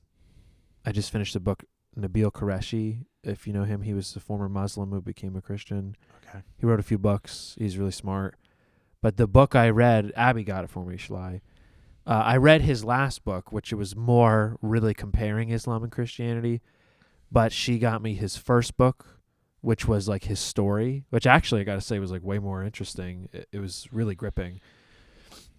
I 0.86 0.92
just 0.92 1.12
finished 1.12 1.34
the 1.34 1.40
book 1.40 1.64
Nabil 1.98 2.32
Qureshi. 2.32 3.06
If 3.24 3.48
you 3.48 3.54
know 3.54 3.64
him, 3.64 3.82
he 3.82 3.94
was 3.94 4.16
a 4.16 4.20
former 4.20 4.48
Muslim 4.48 4.92
who 4.92 5.02
became 5.02 5.36
a 5.36 5.42
Christian. 5.42 5.96
Okay. 6.28 6.44
He 6.58 6.66
wrote 6.66 6.80
a 6.80 6.84
few 6.84 7.00
books. 7.00 7.56
He's 7.58 7.78
really 7.78 7.92
smart. 7.92 8.36
But 9.02 9.18
the 9.18 9.28
book 9.28 9.56
I 9.56 9.70
read, 9.70 10.12
Abby 10.16 10.44
got 10.44 10.64
it 10.64 10.70
for 10.70 10.86
me, 10.86 10.96
Shlai. 10.98 11.42
Uh, 12.06 12.22
I 12.26 12.38
read 12.38 12.62
his 12.62 12.86
last 12.86 13.26
book, 13.26 13.52
which 13.52 13.74
was 13.74 13.96
more 13.96 14.58
really 14.62 14.94
comparing 14.94 15.50
Islam 15.50 15.84
and 15.84 15.92
Christianity. 15.92 16.62
But 17.32 17.52
she 17.52 17.80
got 17.80 18.02
me 18.02 18.14
his 18.14 18.38
first 18.38 18.78
book, 18.78 19.17
which 19.62 19.88
was 19.88 20.08
like 20.08 20.26
his 20.26 20.40
story, 20.40 21.04
which 21.10 21.26
actually 21.28 21.62
I 21.62 21.66
got 21.66 21.76
to 21.76 21.82
say 21.82 22.00
was 22.00 22.12
like 22.12 22.24
way 22.24 22.40
more 22.40 22.64
interesting. 22.64 23.30
It, 23.34 23.48
it 23.54 23.60
was 23.60 23.88
really 23.92 24.16
gripping. 24.16 24.60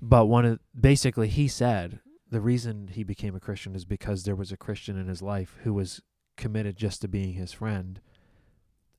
But 0.00 0.26
one 0.26 0.44
of 0.44 0.60
basically 0.78 1.28
he 1.28 1.48
said 1.48 2.00
the 2.30 2.40
reason 2.40 2.88
he 2.88 3.02
became 3.02 3.34
a 3.34 3.40
Christian 3.40 3.74
is 3.74 3.84
because 3.84 4.24
there 4.24 4.36
was 4.36 4.52
a 4.52 4.56
Christian 4.56 4.98
in 4.98 5.08
his 5.08 5.22
life 5.22 5.56
who 5.62 5.74
was 5.74 6.00
committed 6.36 6.76
just 6.76 7.00
to 7.02 7.08
being 7.08 7.32
his 7.34 7.52
friend 7.52 8.00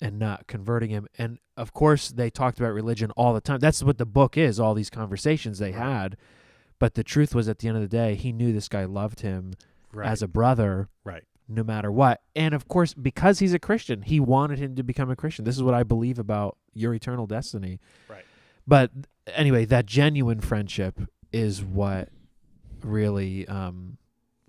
and 0.01 0.17
not 0.17 0.47
converting 0.47 0.89
him. 0.89 1.07
And 1.17 1.39
of 1.55 1.73
course, 1.73 2.09
they 2.09 2.29
talked 2.29 2.59
about 2.59 2.73
religion 2.73 3.11
all 3.11 3.33
the 3.33 3.41
time. 3.41 3.59
That's 3.59 3.83
what 3.83 3.97
the 3.97 4.05
book 4.05 4.37
is, 4.37 4.59
all 4.59 4.73
these 4.73 4.89
conversations 4.89 5.59
they 5.59 5.71
had. 5.73 6.17
But 6.79 6.93
the 6.95 7.03
truth 7.03 7.35
was, 7.35 7.49
at 7.49 7.59
the 7.59 7.67
end 7.67 7.77
of 7.77 7.83
the 7.83 7.89
day, 7.89 8.15
he 8.15 8.31
knew 8.31 8.53
this 8.53 8.69
guy 8.69 8.85
loved 8.85 9.21
him 9.21 9.53
Right. 9.91 10.07
as 10.07 10.21
a 10.21 10.27
brother, 10.27 10.87
right. 11.03 11.23
No 11.49 11.63
matter 11.63 11.91
what. 11.91 12.21
And 12.35 12.53
of 12.53 12.67
course, 12.67 12.93
because 12.93 13.39
he's 13.39 13.53
a 13.53 13.59
Christian, 13.59 14.03
he 14.03 14.19
wanted 14.19 14.59
him 14.59 14.75
to 14.75 14.83
become 14.83 15.09
a 15.09 15.15
Christian. 15.15 15.45
This 15.45 15.55
is 15.55 15.63
what 15.63 15.73
I 15.73 15.83
believe 15.83 16.19
about 16.19 16.57
your 16.73 16.93
eternal 16.93 17.25
destiny. 17.25 17.79
Right. 18.07 18.23
But 18.67 18.91
anyway, 19.33 19.65
that 19.65 19.85
genuine 19.85 20.39
friendship 20.41 20.99
is 21.33 21.63
what 21.63 22.09
really 22.83 23.47
um, 23.47 23.97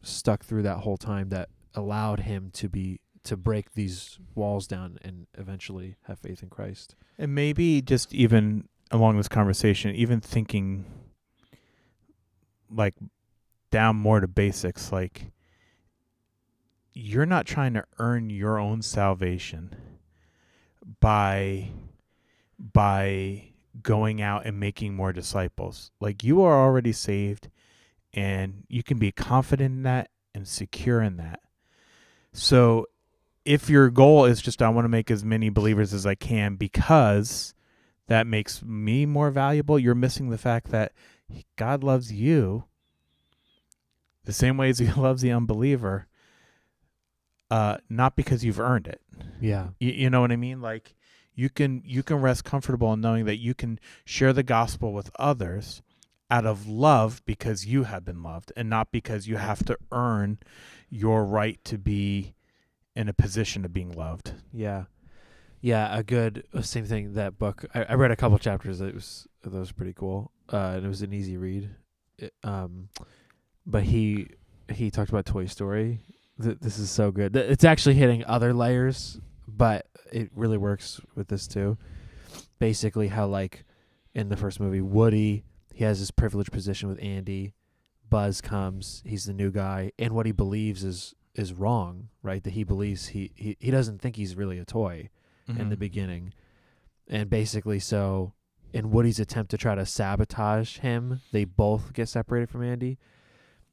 stuck 0.03 0.45
through 0.45 0.63
that 0.63 0.79
whole 0.79 0.99
time 0.99 1.31
that 1.31 1.49
allowed 1.75 2.21
him 2.21 2.51
to 2.53 2.69
be 2.69 3.01
to 3.23 3.37
break 3.37 3.75
these 3.75 4.19
walls 4.35 4.67
down 4.67 4.99
and 5.03 5.27
eventually 5.37 5.97
have 6.05 6.19
faith 6.19 6.43
in 6.43 6.49
Christ. 6.49 6.95
And 7.19 7.35
maybe 7.35 7.83
just 7.83 8.15
even 8.15 8.69
along 8.91 9.19
this 9.19 9.29
conversation, 9.29 9.95
even 9.95 10.21
thinking 10.21 10.87
like 12.71 12.95
down 13.71 13.97
more 13.97 14.21
to 14.21 14.29
basics, 14.29 14.91
like 14.91 15.33
you're 16.93 17.27
not 17.27 17.47
trying 17.47 17.75
to 17.75 17.85
earn 17.99 18.31
your 18.31 18.59
own 18.59 18.83
salvation 18.83 19.75
by 21.01 21.71
by 22.59 23.45
going 23.83 24.21
out 24.21 24.45
and 24.45 24.59
making 24.59 24.95
more 24.95 25.13
disciples. 25.13 25.91
Like 26.01 26.23
you 26.25 26.43
are 26.43 26.61
already 26.61 26.93
saved 26.93 27.49
and 28.13 28.65
you 28.69 28.83
can 28.83 28.99
be 28.99 29.13
confident 29.13 29.77
in 29.77 29.83
that 29.85 30.11
and 30.35 30.47
secure 30.47 31.01
in 31.01 31.17
that. 31.17 31.41
So 32.33 32.87
if 33.45 33.71
your 33.71 33.91
goal 33.91 34.25
is 34.25 34.43
just 34.43 34.61
I 34.61 34.69
want 34.69 34.85
to 34.85 34.91
make 34.91 35.11
as 35.11 35.25
many 35.25 35.49
believers 35.49 35.95
as 35.95 36.07
I 36.07 36.15
can 36.15 36.57
because 36.57 37.55
that 38.09 38.27
makes 38.27 38.63
me 38.63 39.07
more 39.07 39.31
valuable, 39.31 39.79
you're 39.79 39.95
missing 39.95 40.31
the 40.31 40.39
fact 40.39 40.71
that 40.71 40.93
God 41.57 41.85
loves 41.85 42.13
you 42.13 42.65
the 44.25 44.33
same 44.33 44.57
way 44.57 44.69
as 44.69 44.79
he 44.79 44.93
loves 45.01 45.23
the 45.23 45.33
unbeliever. 45.33 46.07
Uh, 47.51 47.79
not 47.89 48.15
because 48.15 48.45
you've 48.45 48.61
earned 48.61 48.87
it. 48.87 49.01
Yeah. 49.41 49.69
You, 49.79 49.91
you 49.91 50.11
know 50.11 50.21
what 50.21 50.31
I 50.31 50.37
mean? 50.37 50.61
Like 50.61 50.95
you 51.35 51.49
can 51.49 51.83
you 51.85 52.03
can 52.03 52.21
rest 52.21 52.45
comfortable 52.45 52.93
in 52.93 53.01
knowing 53.01 53.25
that 53.25 53.39
you 53.39 53.55
can 53.55 53.81
share 54.05 54.33
the 54.33 54.43
gospel 54.43 54.93
with 54.93 55.11
others 55.19 55.83
out 56.31 56.47
of 56.47 56.69
love 56.69 57.23
because 57.25 57.67
you 57.67 57.85
have 57.85 58.05
been 58.05 58.23
loved 58.23 58.53
and 58.57 58.71
not 58.71 58.93
because 58.93 59.27
you 59.27 59.37
have 59.37 59.65
to 59.65 59.77
earn 59.91 60.39
your 60.89 61.25
right 61.25 61.63
to 61.65 61.77
be 61.77 62.35
in 62.95 63.09
a 63.09 63.13
position 63.13 63.65
of 63.65 63.73
being 63.73 63.91
loved. 63.93 64.35
Yeah. 64.53 64.85
Yeah, 65.63 65.97
a 65.97 66.03
good 66.03 66.45
uh, 66.55 66.63
same 66.63 66.87
thing. 66.87 67.15
That 67.15 67.39
book 67.39 67.65
I, 67.75 67.85
I 67.85 67.95
read 67.95 68.11
a 68.11 68.17
couple 68.17 68.39
chapters. 68.39 68.81
It 68.81 68.95
was 68.95 69.29
that 69.43 69.53
was 69.53 69.73
pretty 69.73 69.93
cool, 69.93 70.33
uh, 70.51 70.75
and 70.77 70.87
it 70.87 70.89
was 70.89 71.03
an 71.03 71.13
easy 71.13 71.37
read. 71.37 71.69
It, 72.17 72.33
um, 72.43 72.89
but 73.67 73.83
he 73.83 74.29
he 74.73 74.91
talked 74.91 75.11
about 75.11 75.27
Toy 75.27 75.45
Story. 75.47 76.01
Th- 76.43 76.59
this 76.61 76.79
is 76.79 76.91
so 76.91 77.11
good. 77.11 77.35
Th- 77.35 77.51
It's 77.51 77.65
actually 77.65 77.95
hitting 77.95 78.25
other 78.25 78.53
layers, 78.55 79.21
but 79.49 79.87
it 80.13 80.31
really 80.35 80.59
works 80.59 81.01
with 81.15 81.29
this 81.29 81.47
too. 81.47 81.77
Basically, 82.59 83.09
how 83.09 83.27
like 83.27 83.65
in 84.15 84.29
the 84.29 84.37
first 84.37 84.61
movie, 84.61 84.81
Woody 84.81 85.45
he 85.81 85.85
has 85.85 85.99
this 85.99 86.11
privileged 86.11 86.53
position 86.53 86.91
with 86.91 87.03
Andy. 87.03 87.55
Buzz 88.11 88.41
comes, 88.43 89.03
he's 89.07 89.25
the 89.25 89.33
new 89.33 89.51
guy, 89.51 89.93
and 89.99 90.13
what 90.13 90.27
he 90.27 90.33
believes 90.33 90.85
is 90.85 91.15
is 91.35 91.55
wrong, 91.55 92.09
right? 92.23 92.43
That 92.45 92.53
he 92.53 92.65
believes 92.65 93.09
he 93.09 93.33
he, 93.35 93.57
he 93.59 93.71
doesn't 93.71 94.01
think 94.01 94.17
he's 94.17 94.37
really 94.37 94.59
a 94.59 94.65
toy 94.65 95.09
in 95.49 95.57
the 95.57 95.63
mm-hmm. 95.63 95.75
beginning. 95.77 96.35
And 97.09 97.31
basically 97.31 97.79
so 97.79 98.35
in 98.73 98.91
Woody's 98.91 99.21
attempt 99.21 99.51
to 99.53 99.59
try 99.59 99.75
to 99.75 99.87
sabotage 99.87 100.79
him, 100.79 101.23
they 101.33 101.45
both 101.45 101.93
get 101.93 102.09
separated 102.09 102.51
from 102.51 102.63
Andy. 102.63 102.99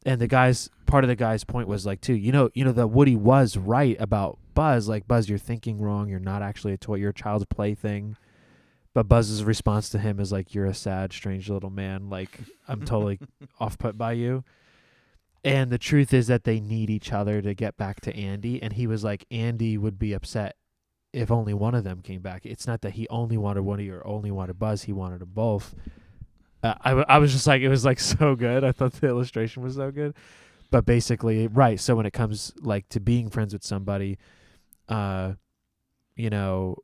And 0.06 0.22
the 0.22 0.28
guy's 0.28 0.70
part 0.86 1.04
of 1.04 1.08
the 1.10 1.16
guy's 1.16 1.44
point 1.44 1.68
was 1.68 1.86
like 1.86 2.02
too, 2.02 2.14
you 2.14 2.32
know, 2.32 2.50
you 2.54 2.64
know 2.64 2.72
that 2.72 2.88
Woody 2.88 3.16
was 3.16 3.58
right 3.58 3.98
about 4.00 4.40
Buzz, 4.54 4.88
like 4.88 5.08
Buzz, 5.08 5.30
you're 5.30 5.38
thinking 5.38 5.80
wrong, 5.80 6.10
you're 6.10 6.20
not 6.20 6.42
actually 6.42 6.74
a 6.74 6.78
toy, 6.78 6.96
you're 6.96 7.10
a 7.10 7.14
child's 7.14 7.46
plaything. 7.46 8.16
But 8.94 9.08
Buzz's 9.08 9.44
response 9.44 9.90
to 9.90 10.00
him 10.00 10.20
is 10.20 10.32
like, 10.32 10.56
You're 10.56 10.66
a 10.66 10.74
sad, 10.74 11.14
strange 11.14 11.50
little 11.50 11.70
man, 11.70 12.10
like 12.10 12.40
I'm 12.68 12.84
totally 12.84 13.20
off 13.60 13.78
put 13.78 13.98
by 13.98 14.14
you. 14.14 14.44
And 15.44 15.72
the 15.72 15.78
truth 15.78 16.14
is 16.14 16.28
that 16.28 16.44
they 16.44 16.60
need 16.60 16.90
each 16.90 17.14
other 17.14 17.42
to 17.42 17.54
get 17.54 17.78
back 17.78 18.02
to 18.02 18.16
Andy. 18.16 18.62
And 18.62 18.74
he 18.74 18.88
was 18.88 19.04
like, 19.04 19.26
Andy 19.30 19.78
would 19.78 20.00
be 20.00 20.14
upset 20.14 20.56
if 21.14 21.32
only 21.32 21.54
one 21.54 21.76
of 21.76 21.84
them 21.84 22.02
came 22.02 22.22
back. 22.22 22.46
It's 22.46 22.68
not 22.68 22.82
that 22.82 22.94
he 22.94 23.08
only 23.10 23.38
wanted 23.38 23.62
one 23.62 23.78
Woody 23.78 23.90
or 23.90 24.06
only 24.06 24.32
wanted 24.32 24.60
Buzz. 24.60 24.84
He 24.84 24.94
wanted 24.94 25.20
them 25.20 25.32
both. 25.34 25.76
Uh, 26.64 26.74
I, 26.82 26.90
w- 26.90 27.06
I 27.08 27.18
was 27.20 27.32
just 27.34 27.48
like, 27.48 27.62
it 27.62 27.70
was 27.70 27.86
like 27.86 28.00
so 28.14 28.36
good. 28.36 28.64
I 28.64 28.72
thought 28.72 28.94
the 28.94 29.08
illustration 29.08 29.64
was 29.64 29.76
so 29.76 29.92
good. 29.92 30.16
But 30.70 30.86
basically, 30.86 31.48
right. 31.48 31.80
So 31.80 31.96
when 31.96 32.06
it 32.06 32.12
comes 32.12 32.52
like 32.62 32.90
to 32.90 33.00
being 33.00 33.30
friends 33.30 33.54
with 33.54 33.64
somebody, 33.64 34.18
uh, 34.90 35.34
you 36.16 36.30
know, 36.30 36.76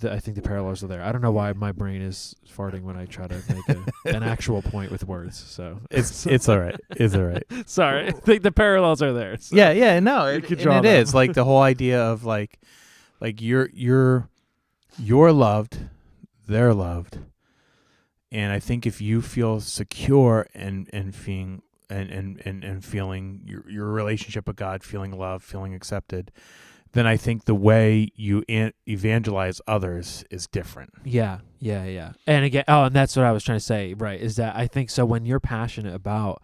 the, 0.00 0.12
I 0.12 0.18
think 0.18 0.34
the 0.36 0.42
parallels 0.42 0.84
are 0.84 0.86
there. 0.86 1.02
I 1.02 1.12
don't 1.12 1.22
know 1.22 1.30
why 1.30 1.50
my 1.54 1.72
brain 1.72 2.02
is 2.02 2.34
farting 2.54 2.82
when 2.82 2.94
I 2.94 3.06
try 3.06 3.26
to 3.26 3.42
make 3.48 3.68
a, 3.70 4.16
an 4.16 4.22
actual 4.34 4.60
point 4.60 4.90
with 4.90 5.04
words. 5.06 5.38
So 5.38 5.80
It's 5.90 6.26
it's 6.34 6.46
all 6.46 6.58
right. 6.58 6.76
It's 6.90 7.14
all 7.14 7.22
right. 7.22 7.44
sorry. 7.64 8.08
I 8.08 8.10
think 8.10 8.42
the 8.42 8.52
parallels 8.52 9.00
are 9.00 9.14
there. 9.14 9.38
So. 9.38 9.56
yeah, 9.56 9.70
yeah, 9.70 9.98
no, 10.00 10.26
it, 10.26 10.42
could 10.42 10.58
and 10.58 10.60
draw 10.60 10.78
it 10.80 10.82
them. 10.82 10.96
is 11.00 11.14
like 11.14 11.32
the 11.32 11.44
whole 11.44 11.62
idea 11.62 12.02
of 12.02 12.24
like, 12.26 12.58
like 13.20 13.40
you're 13.40 13.70
you're 13.72 14.28
you're 14.98 15.32
loved, 15.32 15.78
they're 16.46 16.74
loved, 16.74 17.18
and 18.32 18.52
I 18.52 18.58
think 18.60 18.86
if 18.86 19.00
you 19.00 19.22
feel 19.22 19.60
secure 19.60 20.46
and 20.54 20.88
and 20.92 21.14
feeling 21.14 21.62
and 21.90 22.10
and 22.10 22.42
and, 22.44 22.64
and 22.64 22.84
feeling 22.84 23.42
your 23.46 23.68
your 23.68 23.86
relationship 23.86 24.46
with 24.46 24.56
God, 24.56 24.82
feeling 24.84 25.12
loved, 25.12 25.44
feeling 25.44 25.74
accepted, 25.74 26.30
then 26.92 27.06
I 27.06 27.16
think 27.16 27.44
the 27.44 27.54
way 27.54 28.10
you 28.14 28.44
an- 28.48 28.72
evangelize 28.86 29.60
others 29.66 30.24
is 30.30 30.46
different. 30.46 30.92
Yeah, 31.04 31.38
yeah, 31.58 31.84
yeah. 31.84 32.12
And 32.26 32.44
again, 32.44 32.64
oh, 32.68 32.84
and 32.84 32.94
that's 32.96 33.16
what 33.16 33.24
I 33.24 33.32
was 33.32 33.44
trying 33.44 33.58
to 33.58 33.64
say, 33.64 33.94
right? 33.94 34.20
Is 34.20 34.36
that 34.36 34.56
I 34.56 34.66
think 34.66 34.90
so 34.90 35.04
when 35.06 35.24
you're 35.24 35.40
passionate 35.40 35.94
about 35.94 36.42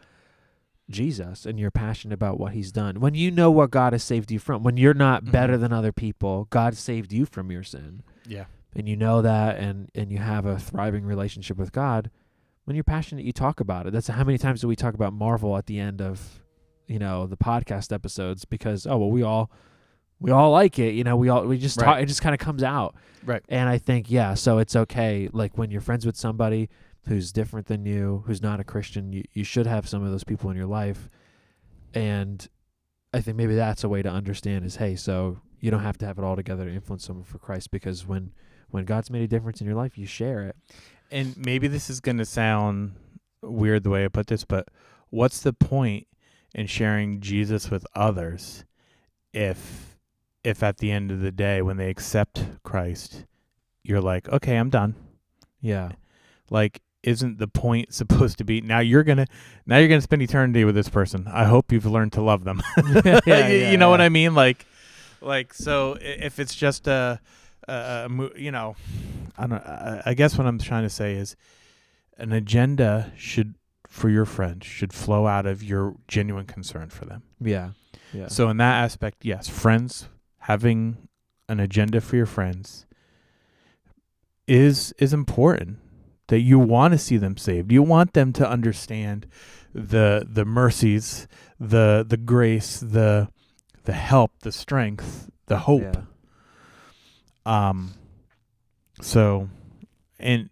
Jesus 0.91 1.47
and 1.47 1.59
you're 1.59 1.71
passionate 1.71 2.15
about 2.15 2.39
what 2.39 2.53
he's 2.53 2.71
done, 2.71 3.01
when 3.01 3.15
you 3.15 3.31
know 3.31 3.51
what 3.51 3.71
God 3.71 3.95
has 3.95 4.03
saved 4.03 4.31
you 4.31 4.39
from, 4.39 4.63
when 4.63 4.77
you're 4.77 4.93
not 4.93 5.31
better 5.33 5.57
Mhm. 5.57 5.61
than 5.61 5.73
other 5.73 5.93
people, 5.93 6.47
God 6.51 6.77
saved 6.77 7.11
you 7.13 7.25
from 7.25 7.51
your 7.51 7.63
sin. 7.63 8.03
Yeah. 8.27 8.45
And 8.77 8.89
you 8.89 8.97
know 8.97 9.23
that 9.23 9.59
and 9.59 9.91
and 9.95 10.11
you 10.11 10.19
have 10.19 10.47
a 10.47 10.59
thriving 10.59 11.05
relationship 11.05 11.57
with 11.57 11.73
God, 11.73 12.11
when 12.65 12.75
you're 12.75 12.85
passionate 12.85 13.25
you 13.25 13.33
talk 13.33 13.61
about 13.61 13.87
it. 13.87 13.93
That's 13.93 14.09
how 14.09 14.25
many 14.25 14.39
times 14.39 14.61
do 14.61 14.69
we 14.69 14.77
talk 14.77 14.95
about 14.95 15.13
Marvel 15.13 15.57
at 15.57 15.67
the 15.67 15.79
end 15.79 16.01
of, 16.01 16.43
you 16.87 16.99
know, 16.99 17.27
the 17.27 17.37
podcast 17.37 17.93
episodes 17.93 18.45
because 18.45 18.87
oh, 18.87 18.99
well 18.99 19.11
we 19.11 19.23
all 19.23 19.51
we 20.21 20.31
all 20.31 20.51
like 20.51 20.79
it, 20.79 20.95
you 20.95 21.05
know, 21.05 21.17
we 21.17 21.29
all 21.29 21.45
we 21.45 21.59
just 21.59 21.79
talk 21.79 22.01
it 22.01 22.07
just 22.07 22.23
kind 22.23 22.35
of 22.35 22.41
comes 22.41 22.63
out. 22.63 22.95
Right. 23.25 23.43
And 23.49 23.69
I 23.69 23.79
think, 23.79 24.11
yeah, 24.11 24.35
so 24.35 24.59
it's 24.59 24.77
okay. 24.77 25.29
Like 25.33 25.57
when 25.57 25.71
you're 25.71 25.81
friends 25.81 26.05
with 26.05 26.17
somebody 26.17 26.69
who's 27.07 27.33
different 27.33 27.67
than 27.67 27.85
you, 27.85 28.25
who's 28.27 28.43
not 28.43 28.61
a 28.61 28.65
Christian, 28.65 29.13
you, 29.13 29.25
you 29.33 29.45
should 29.45 29.67
have 29.67 29.89
some 29.89 30.03
of 30.03 30.11
those 30.11 30.25
people 30.25 30.51
in 30.51 30.57
your 30.57 30.67
life. 30.67 31.09
And 31.93 32.47
I 33.13 33.21
think 33.21 33.37
maybe 33.37 33.55
that's 33.55 33.85
a 33.85 33.89
way 33.89 34.03
to 34.03 34.09
understand 34.09 34.65
is, 34.65 34.77
hey, 34.77 34.97
so 34.97 35.41
you 35.61 35.71
don't 35.71 35.83
have 35.83 35.99
to 35.99 36.07
have 36.07 36.19
it 36.19 36.25
all 36.25 36.37
together 36.37 36.65
to 36.65 36.71
influence 36.71 37.05
someone 37.05 37.25
for 37.25 37.39
Christ 37.39 37.71
because 37.71 38.07
when 38.07 38.33
when 38.75 38.85
God's 38.85 39.09
made 39.09 39.23
a 39.23 39.29
difference 39.29 39.61
in 39.61 39.69
your 39.69 39.77
life, 39.77 39.97
you 39.97 40.05
share 40.05 40.43
it. 40.43 40.57
And 41.09 41.37
maybe 41.37 41.69
this 41.69 41.89
is 41.89 42.01
going 42.01 42.19
to 42.19 42.25
sound 42.25 42.97
weird 43.41 43.85
the 43.85 43.91
way 43.91 44.05
I 44.05 44.09
put 44.09 44.27
this, 44.27 44.45
but 44.45 44.67
what's 45.11 45.41
the 45.41 45.53
point 45.53 46.09
in 46.57 46.67
sharing 46.67 47.21
Jesus 47.21 47.71
with 47.71 47.87
others 47.95 48.65
if 49.33 49.97
if 50.43 50.65
at 50.65 50.79
the 50.79 50.91
end 50.91 51.13
of 51.13 51.21
the 51.21 51.31
day 51.31 51.63
when 51.63 51.77
they 51.77 51.89
accept 51.89 52.45
Christ, 52.65 53.27
you're 53.85 54.01
like, 54.01 54.29
"Okay, 54.29 54.57
I'm 54.57 54.71
done." 54.71 54.97
Yeah. 55.61 55.93
Like 56.51 56.83
isn't 57.05 57.39
the 57.39 57.47
point 57.47 57.95
supposed 58.01 58.39
to 58.39 58.45
be 58.45 58.61
now 58.61 58.81
you're 58.81 59.05
going 59.05 59.19
to 59.19 59.27
now 59.67 59.79
you're 59.79 59.89
going 59.89 60.01
to 60.01 60.03
spend 60.03 60.21
eternity 60.21 60.65
with 60.65 60.75
this 60.75 60.89
person. 60.89 61.29
I 61.29 61.45
hope 61.45 61.71
you've 61.71 61.87
learned 61.87 62.13
to 62.15 62.23
love 62.23 62.43
them. 62.43 62.61
Yeah, 63.05 63.21
yeah, 63.27 63.71
you 63.71 63.77
know 63.77 63.89
what. 63.89 64.01
I 64.01 64.09
mean? 64.09 64.35
Like 64.35 64.67
like 65.21 65.55
so 65.55 65.97
if 66.01 66.41
it's 66.41 66.57
just 66.57 66.89
a, 66.89 67.21
a 67.69 68.09
you 68.37 68.51
know, 68.51 68.77
I 69.39 69.47
don't 69.47 69.63
I, 69.63 70.03
I 70.07 70.15
guess 70.15 70.37
what 70.39 70.47
I'm 70.47 70.59
trying 70.59 70.85
to 70.85 70.91
say 70.91 71.15
is 71.15 71.37
an 72.19 72.33
agenda 72.33 73.13
should 73.17 73.55
for 73.89 74.09
your 74.09 74.25
friends 74.25 74.67
should 74.67 74.93
flow 74.93 75.27
out 75.27 75.47
of 75.47 75.63
your 75.63 75.95
genuine 76.09 76.47
concern 76.47 76.91
for 76.91 77.05
them. 77.05 77.23
Yeah. 77.41 77.71
Yeah. 78.13 78.29
So 78.29 78.49
in 78.49 78.57
that 78.59 78.83
aspect, 78.83 79.25
yes, 79.25 79.49
friends 79.49 80.09
having 80.39 81.09
an 81.49 81.61
agenda 81.61 82.01
for 82.01 82.17
your 82.17 82.27
friends 82.27 82.87
is 84.47 84.93
is 84.99 85.13
important. 85.13 85.79
That 86.29 86.41
you 86.41 86.59
want 86.59 86.93
to 86.93 86.99
see 86.99 87.19
them 87.19 87.37
saved. 87.37 87.71
You 87.71 87.83
want 87.83 88.15
them 88.15 88.33
to 88.35 88.49
understand 88.49 89.27
the 89.75 90.27
the 90.29 90.45
mercies, 90.45 91.29
the 91.61 92.05
the 92.09 92.17
grace, 92.17 92.81
the 92.81 93.29
the 93.85 93.93
help, 93.93 94.33
the 94.41 94.53
strength, 94.53 95.31
the 95.47 95.59
hope. 95.59 95.83
Yeah. 95.83 96.03
Um 97.47 97.95
so 99.01 99.49
and 100.19 100.51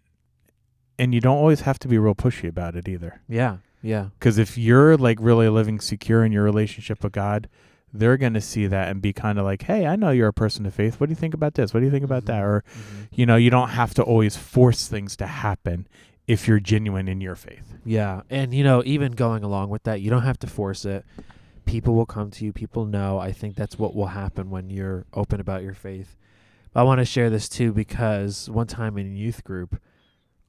and 0.98 1.14
you 1.14 1.20
don't 1.20 1.37
always 1.38 1.62
have 1.62 1.78
to 1.81 1.88
be 1.88 1.98
real 1.98 2.14
pushy 2.14 2.48
about 2.48 2.76
it 2.76 2.88
either. 2.88 3.20
Yeah. 3.28 3.59
Yeah. 3.83 4.09
Because 4.18 4.38
if 4.38 4.57
you're 4.57 4.96
like 4.96 5.18
really 5.20 5.48
living 5.48 5.81
secure 5.81 6.24
in 6.24 6.31
your 6.33 6.44
relationship 6.44 7.02
with 7.02 7.12
God, 7.12 7.48
they're 7.92 8.16
going 8.16 8.35
to 8.35 8.40
see 8.40 8.66
that 8.68 8.88
and 8.88 9.02
be 9.02 9.12
kind 9.12 9.38
of 9.38 9.44
like, 9.44 9.62
hey, 9.62 9.87
I 9.87 9.96
know 9.96 10.11
you're 10.11 10.28
a 10.28 10.33
person 10.33 10.64
of 10.66 10.74
faith. 10.74 11.00
What 11.00 11.07
do 11.07 11.11
you 11.12 11.16
think 11.16 11.35
about 11.35 11.55
this? 11.55 11.74
What 11.74 11.81
do 11.81 11.87
you 11.87 11.90
think 11.92 12.05
about 12.05 12.26
that? 12.26 12.40
Mhm. 12.42 12.46
Or, 12.46 12.64
Mhm. 12.68 13.07
you 13.12 13.26
know, 13.26 13.37
you 13.37 13.50
don't 13.50 13.70
have 13.70 13.94
to 13.94 14.02
always 14.02 14.37
force 14.37 14.87
things 14.87 15.16
to 15.16 15.26
happen 15.26 15.87
if 16.28 16.46
you're 16.46 16.61
genuine 16.61 17.09
in 17.09 17.20
your 17.20 17.35
faith. 17.35 17.74
Yeah. 17.85 18.22
And 18.31 18.55
you 18.55 18.62
know, 18.62 18.83
even 18.87 19.12
going 19.12 19.42
along 19.42 19.70
with 19.70 19.83
that, 19.83 20.00
you 20.00 20.11
don't 20.11 20.22
have 20.22 20.38
to 20.40 20.46
force 20.46 20.85
it. 20.85 21.05
People 21.64 21.94
will 21.94 22.07
come 22.07 22.31
to 22.31 22.44
you. 22.44 22.52
People 22.52 22.87
know. 22.87 23.18
I 23.18 23.33
think 23.33 23.57
that's 23.57 23.78
what 23.78 23.94
will 23.96 24.07
happen 24.09 24.50
when 24.50 24.70
you're 24.70 25.05
open 25.14 25.40
about 25.40 25.62
your 25.64 25.74
faith. 25.74 26.16
I 26.75 26.83
want 26.85 27.01
to 27.01 27.05
share 27.05 27.31
this 27.31 27.49
too 27.49 27.73
because 27.73 28.49
one 28.49 28.67
time 28.67 28.97
in 28.97 29.15
youth 29.15 29.45
group, 29.45 29.81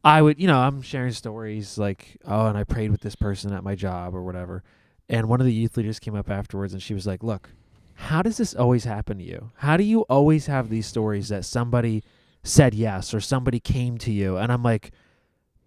I 0.04 0.22
would, 0.22 0.40
you 0.40 0.48
know, 0.48 0.60
I'm 0.60 0.82
sharing 0.82 1.12
stories 1.12 1.78
like, 1.78 2.18
oh, 2.26 2.48
and 2.48 2.58
I 2.58 2.64
prayed 2.64 2.92
with 2.92 3.02
this 3.02 3.16
person 3.16 3.54
at 3.54 3.64
my 3.64 3.76
job 3.76 4.16
or 4.16 4.24
whatever. 4.24 4.64
And 5.10 5.28
one 5.28 5.40
of 5.40 5.46
the 5.46 5.54
youth 5.54 5.78
leaders 5.78 6.00
came 6.00 6.16
up 6.16 6.30
afterwards 6.30 6.74
and 6.74 6.82
she 6.82 6.94
was 6.94 7.06
like, 7.06 7.24
look, 7.24 7.50
how 7.96 8.22
does 8.22 8.38
this 8.38 8.56
always 8.56 8.86
happen 8.86 9.18
to 9.18 9.24
you? 9.24 9.52
How 9.58 9.78
do 9.78 9.84
you 9.84 10.02
always 10.02 10.48
have 10.48 10.70
these 10.70 10.88
stories 10.88 11.30
that 11.30 11.46
somebody 11.46 12.04
said 12.44 12.74
yes 12.74 13.14
or 13.14 13.20
somebody 13.20 13.60
came 13.60 13.98
to 14.00 14.12
you? 14.12 14.38
And 14.38 14.52
I'm 14.52 14.64
like, 14.64 14.92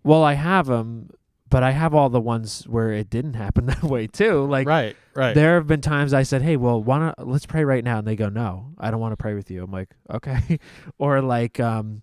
well, 0.02 0.22
I 0.22 0.34
have 0.34 0.66
them, 0.66 1.10
but 1.48 1.62
I 1.62 1.70
have 1.70 1.94
all 1.94 2.08
the 2.08 2.20
ones 2.20 2.64
where 2.64 2.92
it 2.92 3.08
didn't 3.08 3.34
happen 3.34 3.66
that 3.66 3.82
way 3.82 4.06
too. 4.06 4.44
Like, 4.46 4.66
right, 4.66 4.96
right. 5.14 5.34
there 5.34 5.54
have 5.56 5.66
been 5.66 5.80
times 5.80 6.12
I 6.12 6.22
said, 6.22 6.42
"Hey, 6.42 6.56
well, 6.56 6.82
why 6.82 6.98
not 6.98 7.26
let's 7.26 7.46
pray 7.46 7.64
right 7.64 7.84
now?" 7.84 7.98
And 7.98 8.06
they 8.06 8.16
go, 8.16 8.28
"No, 8.28 8.72
I 8.78 8.90
don't 8.90 9.00
want 9.00 9.12
to 9.12 9.16
pray 9.16 9.34
with 9.34 9.50
you." 9.50 9.62
I'm 9.62 9.70
like, 9.70 9.90
"Okay," 10.10 10.58
or 10.98 11.20
like, 11.20 11.60
um, 11.60 12.02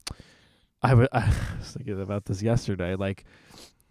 I 0.81 0.89
w- 0.89 1.07
I 1.13 1.33
was 1.59 1.71
thinking 1.71 2.01
about 2.01 2.25
this 2.25 2.41
yesterday. 2.41 2.95
Like, 2.95 3.25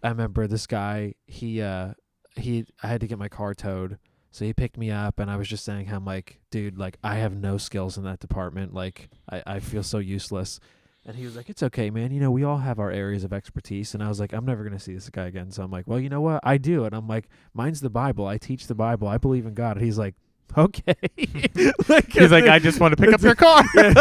I 0.03 0.09
remember 0.09 0.47
this 0.47 0.67
guy. 0.67 1.15
He, 1.25 1.61
uh, 1.61 1.93
he, 2.35 2.65
I 2.81 2.87
had 2.87 3.01
to 3.01 3.07
get 3.07 3.19
my 3.19 3.29
car 3.29 3.53
towed, 3.53 3.99
so 4.31 4.45
he 4.45 4.53
picked 4.53 4.77
me 4.77 4.89
up, 4.89 5.19
and 5.19 5.29
I 5.29 5.37
was 5.37 5.47
just 5.47 5.63
saying 5.63 5.85
how 5.85 5.97
I'm 5.97 6.05
like, 6.05 6.41
dude, 6.49 6.77
like 6.77 6.97
I 7.03 7.15
have 7.15 7.35
no 7.35 7.57
skills 7.57 7.97
in 7.97 8.03
that 8.05 8.19
department. 8.19 8.73
Like, 8.73 9.09
I, 9.29 9.43
I 9.45 9.59
feel 9.59 9.83
so 9.83 9.99
useless. 9.99 10.59
And 11.05 11.17
he 11.17 11.25
was 11.25 11.35
like, 11.35 11.49
"It's 11.49 11.61
okay, 11.63 11.89
man. 11.89 12.11
You 12.11 12.21
know, 12.21 12.31
we 12.31 12.43
all 12.43 12.59
have 12.59 12.79
our 12.79 12.89
areas 12.91 13.23
of 13.25 13.33
expertise." 13.33 13.93
And 13.93 14.01
I 14.01 14.07
was 14.07 14.19
like, 14.21 14.31
"I'm 14.33 14.45
never 14.45 14.63
gonna 14.63 14.79
see 14.79 14.93
this 14.93 15.09
guy 15.09 15.25
again." 15.25 15.51
So 15.51 15.61
I'm 15.63 15.69
like, 15.71 15.85
"Well, 15.85 15.99
you 15.99 16.07
know 16.09 16.21
what? 16.21 16.39
I 16.43 16.57
do." 16.57 16.85
And 16.85 16.95
I'm 16.95 17.07
like, 17.07 17.27
"Mine's 17.53 17.81
the 17.81 17.89
Bible. 17.89 18.25
I 18.25 18.37
teach 18.37 18.67
the 18.67 18.75
Bible. 18.75 19.07
I 19.07 19.17
believe 19.17 19.45
in 19.45 19.53
God." 19.53 19.75
And 19.75 19.85
he's 19.85 19.97
like, 19.97 20.15
"Okay." 20.57 20.95
like, 21.89 22.09
He's 22.11 22.31
like, 22.31 22.45
I 22.45 22.57
just 22.59 22.79
want 22.79 22.95
to 22.95 23.03
pick 23.03 23.13
up 23.13 23.21
your 23.21 23.35
car. 23.35 23.63
Yeah, 23.75 23.91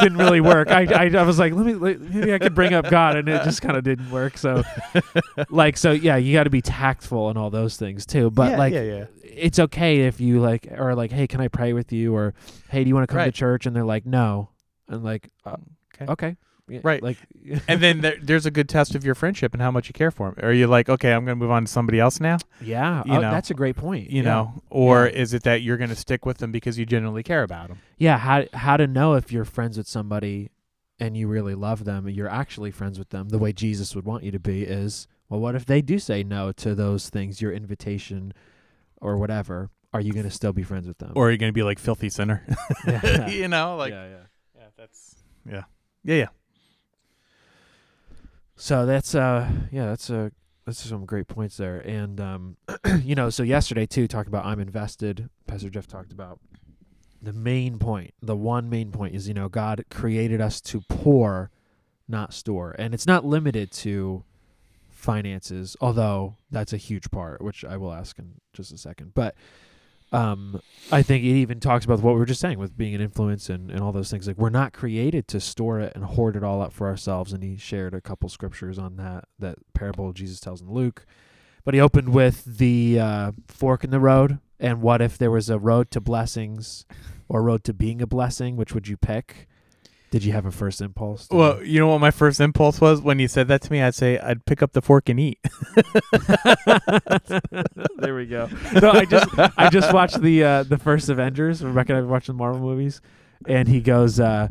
didn't 0.00 0.18
really 0.18 0.40
work. 0.40 0.68
I, 0.68 0.84
I, 1.06 1.10
I 1.18 1.22
was 1.22 1.38
like, 1.40 1.52
let 1.54 1.66
me 1.66 1.74
let- 1.74 2.00
maybe 2.00 2.32
I 2.32 2.38
could 2.38 2.54
bring 2.54 2.72
up 2.72 2.88
God, 2.88 3.16
and 3.16 3.28
it 3.28 3.42
just 3.42 3.60
kind 3.60 3.76
of 3.76 3.82
didn't 3.82 4.10
work. 4.10 4.38
So, 4.38 4.62
like, 5.50 5.76
so 5.76 5.90
yeah, 5.90 6.16
you 6.16 6.32
got 6.34 6.44
to 6.44 6.50
be 6.50 6.62
tactful 6.62 7.30
and 7.30 7.38
all 7.38 7.50
those 7.50 7.76
things 7.76 8.06
too. 8.06 8.30
But 8.30 8.52
Yeah, 8.52 8.58
like, 8.58 8.72
yeah, 8.74 9.04
it's 9.22 9.58
okay 9.58 10.02
if 10.02 10.20
you 10.20 10.40
like, 10.40 10.68
or 10.70 10.94
like, 10.94 11.10
hey, 11.10 11.26
can 11.26 11.40
I 11.40 11.48
pray 11.48 11.72
with 11.72 11.92
you? 11.92 12.14
Or 12.14 12.34
hey, 12.70 12.84
do 12.84 12.88
you 12.88 12.94
want 12.94 13.08
to 13.08 13.12
come 13.12 13.24
to 13.24 13.32
church? 13.32 13.66
And 13.66 13.74
they're 13.74 13.84
like, 13.84 14.06
no, 14.06 14.50
and 14.88 15.02
like, 15.02 15.30
uh, 15.44 15.56
Okay. 16.00 16.12
okay, 16.12 16.36
Yeah, 16.68 16.80
Right. 16.82 17.02
like, 17.02 17.16
and 17.68 17.80
then 17.82 18.00
there, 18.02 18.16
there's 18.20 18.46
a 18.46 18.50
good 18.50 18.68
test 18.68 18.94
of 18.94 19.04
your 19.04 19.14
friendship 19.14 19.52
and 19.54 19.62
how 19.62 19.70
much 19.70 19.88
you 19.88 19.92
care 19.94 20.10
for 20.10 20.28
him. 20.28 20.34
Are 20.42 20.52
you 20.52 20.66
like, 20.66 20.88
okay, 20.88 21.12
I'm 21.12 21.24
going 21.24 21.36
to 21.38 21.42
move 21.42 21.50
on 21.50 21.64
to 21.64 21.70
somebody 21.70 21.98
else 21.98 22.20
now? 22.20 22.38
yeah, 22.60 23.02
You 23.06 23.14
oh, 23.14 23.20
know, 23.20 23.30
that's 23.30 23.50
a 23.50 23.54
great 23.54 23.76
point. 23.76 24.10
You 24.10 24.22
yeah. 24.22 24.28
know, 24.28 24.62
or 24.70 25.06
Yeah. 25.06 25.12
is 25.22 25.32
it 25.34 25.42
that 25.44 25.62
you're 25.62 25.76
going 25.78 25.90
to 25.90 25.96
stick 25.96 26.26
with 26.26 26.38
them 26.38 26.52
because 26.52 26.78
you 26.78 26.84
genuinely 26.86 27.22
care 27.22 27.42
about 27.42 27.68
them? 27.68 27.78
yeah, 27.96 28.18
how 28.18 28.44
how 28.52 28.76
to 28.76 28.86
know 28.86 29.14
if 29.14 29.32
you're 29.32 29.44
friends 29.46 29.76
with 29.78 29.88
somebody 29.88 30.50
and 31.00 31.16
you 31.16 31.26
really 31.28 31.54
love 31.54 31.84
them 31.84 32.06
and 32.06 32.14
you're 32.16 32.28
actually 32.28 32.70
friends 32.70 32.98
with 32.98 33.08
them 33.10 33.28
the 33.30 33.38
way 33.38 33.52
Jesus 33.52 33.94
would 33.94 34.04
want 34.04 34.24
you 34.24 34.30
to 34.32 34.38
be 34.40 34.62
is 34.64 35.06
well 35.28 35.40
what 35.40 35.54
if 35.54 35.64
they 35.64 35.80
do 35.80 35.98
say 35.98 36.22
no 36.24 36.50
to 36.52 36.74
those 36.74 37.08
things 37.08 37.40
your 37.40 37.52
invitation 37.52 38.32
or 39.00 39.16
whatever 39.16 39.70
are 39.92 40.00
you 40.00 40.12
going 40.12 40.24
to 40.24 40.30
still 40.30 40.52
be 40.52 40.62
friends 40.64 40.86
with 40.88 40.98
them 40.98 41.12
Or 41.14 41.28
are 41.28 41.30
you 41.30 41.38
going 41.38 41.50
to 41.50 41.54
be 41.54 41.62
like 41.62 41.78
filthy 41.78 42.08
sinner? 42.10 42.44
yeah. 42.86 43.28
you 43.40 43.46
know, 43.48 43.76
like 43.76 43.92
yeah, 43.92 44.08
yeah. 44.08 44.16
yeah, 44.56 44.66
that's 44.76 45.14
yeah, 45.48 45.62
yeah, 46.08 46.14
yeah. 46.14 46.28
So 48.56 48.86
that's 48.86 49.14
uh 49.14 49.48
yeah, 49.70 49.86
that's 49.86 50.08
a 50.08 50.32
that's 50.64 50.82
some 50.82 51.04
great 51.04 51.28
points 51.28 51.58
there. 51.58 51.78
And 51.80 52.18
um 52.18 52.56
you 53.02 53.14
know, 53.14 53.28
so 53.28 53.42
yesterday 53.42 53.84
too 53.84 54.08
talking 54.08 54.28
about 54.28 54.46
I'm 54.46 54.58
invested, 54.58 55.28
Pastor 55.46 55.68
Jeff 55.68 55.86
talked 55.86 56.10
about 56.10 56.40
the 57.20 57.34
main 57.34 57.78
point, 57.78 58.14
the 58.22 58.36
one 58.36 58.70
main 58.70 58.90
point 58.90 59.14
is, 59.14 59.28
you 59.28 59.34
know, 59.34 59.50
God 59.50 59.84
created 59.90 60.40
us 60.40 60.62
to 60.62 60.80
pour, 60.88 61.50
not 62.08 62.32
store. 62.32 62.74
And 62.78 62.94
it's 62.94 63.06
not 63.06 63.26
limited 63.26 63.70
to 63.72 64.24
finances, 64.88 65.76
although 65.78 66.36
that's 66.50 66.72
a 66.72 66.78
huge 66.78 67.10
part, 67.10 67.42
which 67.42 67.66
I 67.66 67.76
will 67.76 67.92
ask 67.92 68.18
in 68.18 68.34
just 68.54 68.72
a 68.72 68.78
second. 68.78 69.12
But 69.14 69.34
um, 70.12 70.60
I 70.90 71.02
think 71.02 71.24
it 71.24 71.28
even 71.28 71.60
talks 71.60 71.84
about 71.84 72.00
what 72.00 72.14
we 72.14 72.18
were 72.18 72.26
just 72.26 72.40
saying 72.40 72.58
with 72.58 72.76
being 72.76 72.94
an 72.94 73.00
influence 73.00 73.50
and, 73.50 73.70
and 73.70 73.80
all 73.80 73.92
those 73.92 74.10
things. 74.10 74.26
Like 74.26 74.38
we're 74.38 74.48
not 74.48 74.72
created 74.72 75.28
to 75.28 75.40
store 75.40 75.80
it 75.80 75.92
and 75.94 76.04
hoard 76.04 76.36
it 76.36 76.42
all 76.42 76.62
up 76.62 76.72
for 76.72 76.86
ourselves. 76.86 77.32
And 77.32 77.42
he 77.42 77.56
shared 77.56 77.94
a 77.94 78.00
couple 78.00 78.28
scriptures 78.28 78.78
on 78.78 78.96
that 78.96 79.24
that 79.38 79.58
parable 79.74 80.12
Jesus 80.12 80.40
tells 80.40 80.62
in 80.62 80.70
Luke. 80.70 81.04
But 81.64 81.74
he 81.74 81.80
opened 81.80 82.10
with 82.10 82.44
the 82.44 82.98
uh, 82.98 83.32
fork 83.48 83.84
in 83.84 83.90
the 83.90 84.00
road. 84.00 84.38
And 84.58 84.80
what 84.80 85.02
if 85.02 85.18
there 85.18 85.30
was 85.30 85.50
a 85.50 85.58
road 85.58 85.90
to 85.90 86.00
blessings 86.00 86.86
or 87.28 87.42
road 87.42 87.62
to 87.64 87.74
being 87.74 88.00
a 88.00 88.06
blessing? 88.06 88.56
Which 88.56 88.72
would 88.72 88.88
you 88.88 88.96
pick? 88.96 89.47
Did 90.10 90.24
you 90.24 90.32
have 90.32 90.46
a 90.46 90.50
first 90.50 90.80
impulse? 90.80 91.28
to- 91.28 91.36
Well, 91.36 91.62
you 91.62 91.78
know 91.80 91.88
what 91.88 92.00
my 92.00 92.10
first 92.10 92.40
impulse 92.40 92.80
was 92.80 93.02
when 93.02 93.18
you 93.18 93.28
said 93.28 93.46
that 93.48 93.60
to 93.62 93.72
me? 93.72 93.82
I'd 93.82 93.94
say 93.94 94.18
I'd 94.18 94.46
pick 94.46 94.62
up 94.62 94.72
the 94.72 94.80
fork 94.80 95.10
and 95.10 95.20
eat. 95.20 95.38
there 97.98 98.14
we 98.14 98.26
go. 98.26 98.48
No, 98.80 98.90
I 98.92 99.04
just 99.04 99.28
I 99.58 99.68
just 99.70 99.92
watched 99.92 100.20
the 100.20 100.44
uh, 100.44 100.62
the 100.62 100.78
first 100.78 101.08
Avengers. 101.08 101.62
Rebecca 101.62 101.94
and 101.94 102.06
I 102.06 102.10
watched 102.10 102.28
the 102.28 102.32
Marvel 102.32 102.60
movies, 102.60 103.00
and 103.46 103.68
he 103.68 103.80
goes 103.80 104.18
uh, 104.20 104.48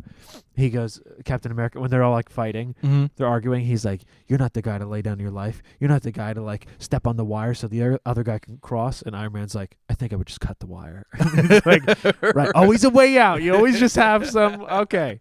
he 0.56 0.70
goes 0.70 1.00
Captain 1.24 1.52
America 1.52 1.78
when 1.80 1.90
they're 1.90 2.02
all 2.02 2.12
like 2.12 2.28
fighting, 2.30 2.74
Mm-hmm. 2.82 3.06
they're 3.16 3.26
arguing. 3.28 3.64
He's 3.64 3.84
like, 3.84 4.02
"You're 4.26 4.38
not 4.38 4.54
the 4.54 4.62
guy 4.62 4.78
to 4.78 4.86
lay 4.86 5.02
down 5.02 5.18
your 5.20 5.30
life. 5.30 5.62
You're 5.78 5.90
not 5.90 6.02
the 6.02 6.10
guy 6.10 6.32
to 6.34 6.40
like 6.42 6.66
step 6.78 7.06
on 7.06 7.16
the 7.16 7.24
wire 7.24 7.54
so 7.54 7.68
the 7.68 7.80
other, 7.82 8.00
other 8.06 8.22
guy 8.24 8.38
can 8.38 8.58
cross." 8.58 9.02
And 9.02 9.14
Iron 9.14 9.32
Man's 9.34 9.54
like, 9.54 9.76
"I 9.88 9.94
think 9.94 10.12
I 10.12 10.16
would 10.16 10.26
just 10.26 10.40
cut 10.40 10.58
the 10.58 10.66
wire." 10.66 11.06
Like, 11.64 11.82
right, 12.34 12.50
always 12.54 12.84
a 12.84 12.90
way 12.90 13.18
out. 13.18 13.42
You 13.42 13.54
always 13.54 13.78
just 13.78 13.96
have 13.96 14.28
some. 14.28 14.62
Okay, 14.70 15.20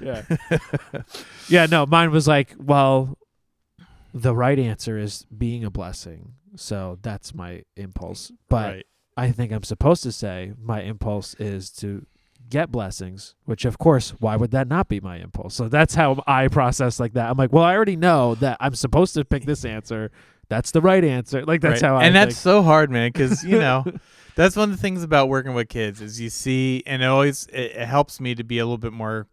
yeah, 0.00 0.22
yeah. 1.48 1.66
No, 1.66 1.86
mine 1.86 2.10
was 2.10 2.28
like, 2.28 2.54
well, 2.58 3.18
the 4.14 4.34
right 4.34 4.58
answer 4.58 4.98
is 4.98 5.26
being 5.36 5.64
a 5.64 5.70
blessing. 5.70 6.32
So 6.56 6.98
that's 7.02 7.34
my 7.34 7.62
impulse. 7.76 8.32
But 8.48 8.74
right. 8.74 8.86
I 9.16 9.30
think 9.32 9.52
I'm 9.52 9.62
supposed 9.62 10.02
to 10.04 10.12
say 10.12 10.52
my 10.60 10.82
impulse 10.82 11.34
is 11.34 11.70
to 11.72 12.06
get 12.48 12.70
blessings, 12.72 13.34
which 13.44 13.64
of 13.64 13.78
course, 13.78 14.10
why 14.20 14.36
would 14.36 14.50
that 14.52 14.68
not 14.68 14.88
be 14.88 15.00
my 15.00 15.16
impulse? 15.18 15.54
So 15.54 15.68
that's 15.68 15.94
how 15.94 16.22
I 16.26 16.48
process 16.48 16.98
like 17.00 17.12
that. 17.14 17.30
I'm 17.30 17.36
like, 17.36 17.52
well, 17.52 17.64
I 17.64 17.74
already 17.74 17.96
know 17.96 18.34
that 18.36 18.56
I'm 18.60 18.74
supposed 18.74 19.14
to 19.14 19.24
pick 19.24 19.44
this 19.44 19.64
answer. 19.64 20.10
That's 20.48 20.70
the 20.70 20.80
right 20.80 21.04
answer. 21.04 21.44
Like 21.44 21.60
that's 21.60 21.82
Right. 21.82 21.88
how 21.88 21.96
I 21.96 22.04
and 22.04 22.14
that's 22.14 22.34
think. 22.34 22.42
so 22.42 22.62
hard, 22.62 22.90
man, 22.90 23.10
because 23.12 23.44
you 23.44 23.58
know 23.58 23.84
that's 24.34 24.56
one 24.56 24.70
of 24.70 24.76
the 24.76 24.80
things 24.80 25.02
about 25.02 25.28
working 25.28 25.54
with 25.54 25.68
kids 25.68 26.00
is 26.00 26.20
you 26.20 26.30
see, 26.30 26.82
and 26.86 27.02
it 27.02 27.06
always 27.06 27.46
it, 27.52 27.72
it 27.76 27.86
helps 27.86 28.20
me 28.20 28.34
to 28.34 28.44
be 28.44 28.58
a 28.58 28.64
little 28.64 28.78
bit 28.78 28.92
more 28.92 29.26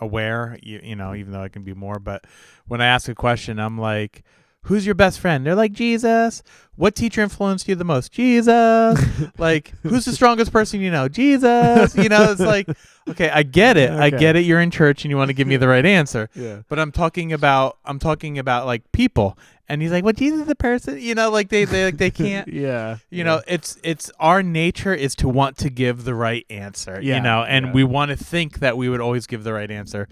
aware. 0.00 0.58
You, 0.62 0.80
you 0.82 0.96
know, 0.96 1.14
even 1.14 1.32
though 1.32 1.42
I 1.42 1.48
can 1.48 1.62
be 1.62 1.74
more, 1.74 1.98
but 1.98 2.24
when 2.66 2.80
I 2.80 2.86
ask 2.86 3.08
a 3.08 3.14
question, 3.14 3.58
I'm 3.58 3.78
like. 3.78 4.22
Who's 4.62 4.84
your 4.84 4.94
best 4.94 5.18
friend? 5.20 5.46
They're 5.46 5.54
like 5.54 5.72
Jesus. 5.72 6.42
What 6.76 6.94
teacher 6.94 7.22
influenced 7.22 7.66
you 7.68 7.74
the 7.74 7.84
most? 7.84 8.12
Jesus. 8.12 9.00
like, 9.38 9.72
who's 9.82 10.04
the 10.04 10.12
strongest 10.12 10.52
person 10.52 10.80
you 10.80 10.90
know? 10.90 11.08
Jesus. 11.08 11.96
You 11.96 12.08
know, 12.08 12.30
it's 12.32 12.40
like, 12.40 12.68
okay, 13.08 13.30
I 13.30 13.42
get 13.44 13.76
it. 13.76 13.90
I 13.90 14.10
get 14.10 14.36
it. 14.36 14.40
You're 14.44 14.60
in 14.60 14.70
church 14.70 15.04
and 15.04 15.10
you 15.10 15.16
want 15.16 15.28
to 15.28 15.34
give 15.34 15.48
me 15.48 15.56
the 15.56 15.68
right 15.68 15.86
answer 15.86 16.28
yeah. 16.34 16.62
but 16.68 16.78
I'm 16.78 16.92
talking 16.92 17.32
about 17.32 17.78
I'm 17.84 17.98
talking 17.98 18.38
about 18.38 18.66
like 18.66 18.90
people, 18.92 19.38
and 19.70 19.80
he's 19.82 19.90
like, 19.90 20.04
"Well, 20.04 20.12
Jesus 20.12 20.40
is 20.40 20.48
a 20.48 20.54
person," 20.54 21.00
you 21.00 21.14
know, 21.14 21.30
like 21.30 21.48
they 21.48 21.64
they 21.64 21.86
like 21.86 21.96
they 21.98 22.10
can't, 22.10 22.48
Yeah. 22.52 22.98
you 23.10 23.24
know, 23.24 23.40
it's 23.46 23.78
it's 23.82 24.10
our 24.20 24.42
nature 24.42 24.94
is 24.94 25.14
to 25.16 25.28
want 25.28 25.56
to 25.58 25.70
give 25.70 26.04
the 26.04 26.14
right 26.14 26.44
answer, 26.50 27.00
Yeah, 27.02 27.16
you 27.16 27.22
know, 27.22 27.42
and 27.42 27.66
yeah. 27.66 27.72
we 27.72 27.84
want 27.84 28.10
to 28.10 28.16
think 28.16 28.58
that 28.60 28.76
we 28.76 28.88
would 28.88 29.00
always 29.00 29.26
give 29.26 29.44
the 29.44 29.52
right 29.52 29.70
answer. 29.70 30.08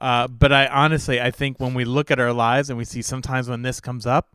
Uh, 0.00 0.28
but 0.28 0.52
I 0.52 0.66
honestly, 0.68 1.20
I 1.20 1.30
think 1.30 1.58
when 1.58 1.74
we 1.74 1.84
look 1.84 2.10
at 2.10 2.20
our 2.20 2.32
lives 2.32 2.70
and 2.70 2.78
we 2.78 2.84
see 2.84 3.02
sometimes 3.02 3.48
when 3.48 3.62
this 3.62 3.80
comes 3.80 4.06
up, 4.06 4.28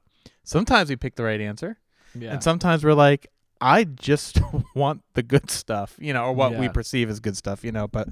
sometimes 0.43 0.89
we 0.89 0.95
pick 0.97 1.15
the 1.15 1.23
right 1.23 1.39
answer, 1.39 1.77
Yeah. 2.13 2.33
and 2.33 2.43
sometimes 2.43 2.83
we're 2.83 2.93
like, 2.93 3.27
I 3.61 3.85
just 3.85 4.41
want 4.75 5.03
the 5.13 5.23
good 5.23 5.49
stuff, 5.49 5.95
you 5.99 6.11
know, 6.13 6.25
or 6.25 6.33
what 6.33 6.55
we 6.55 6.67
perceive 6.69 7.09
as 7.09 7.19
good 7.21 7.37
stuff, 7.37 7.63
you 7.63 7.71
know. 7.71 7.87
But, 7.87 8.09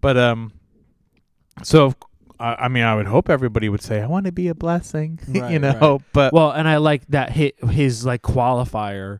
but 0.00 0.16
um, 0.16 0.52
so 1.62 1.94
I, 2.38 2.54
I 2.54 2.68
mean, 2.68 2.84
I 2.84 2.94
would 2.94 3.06
hope 3.06 3.28
everybody 3.28 3.68
would 3.68 3.82
say, 3.82 4.00
I 4.00 4.06
want 4.06 4.26
to 4.26 4.32
be 4.32 4.48
a 4.48 4.54
blessing, 4.54 5.18
you 5.28 5.40
Right, 5.40 5.60
know. 5.60 6.00
But 6.12 6.32
well, 6.32 6.50
and 6.52 6.68
I 6.68 6.76
like 6.76 7.06
that 7.08 7.30
hit 7.30 7.56
his 7.64 8.04
like 8.06 8.22
qualifier. 8.22 9.18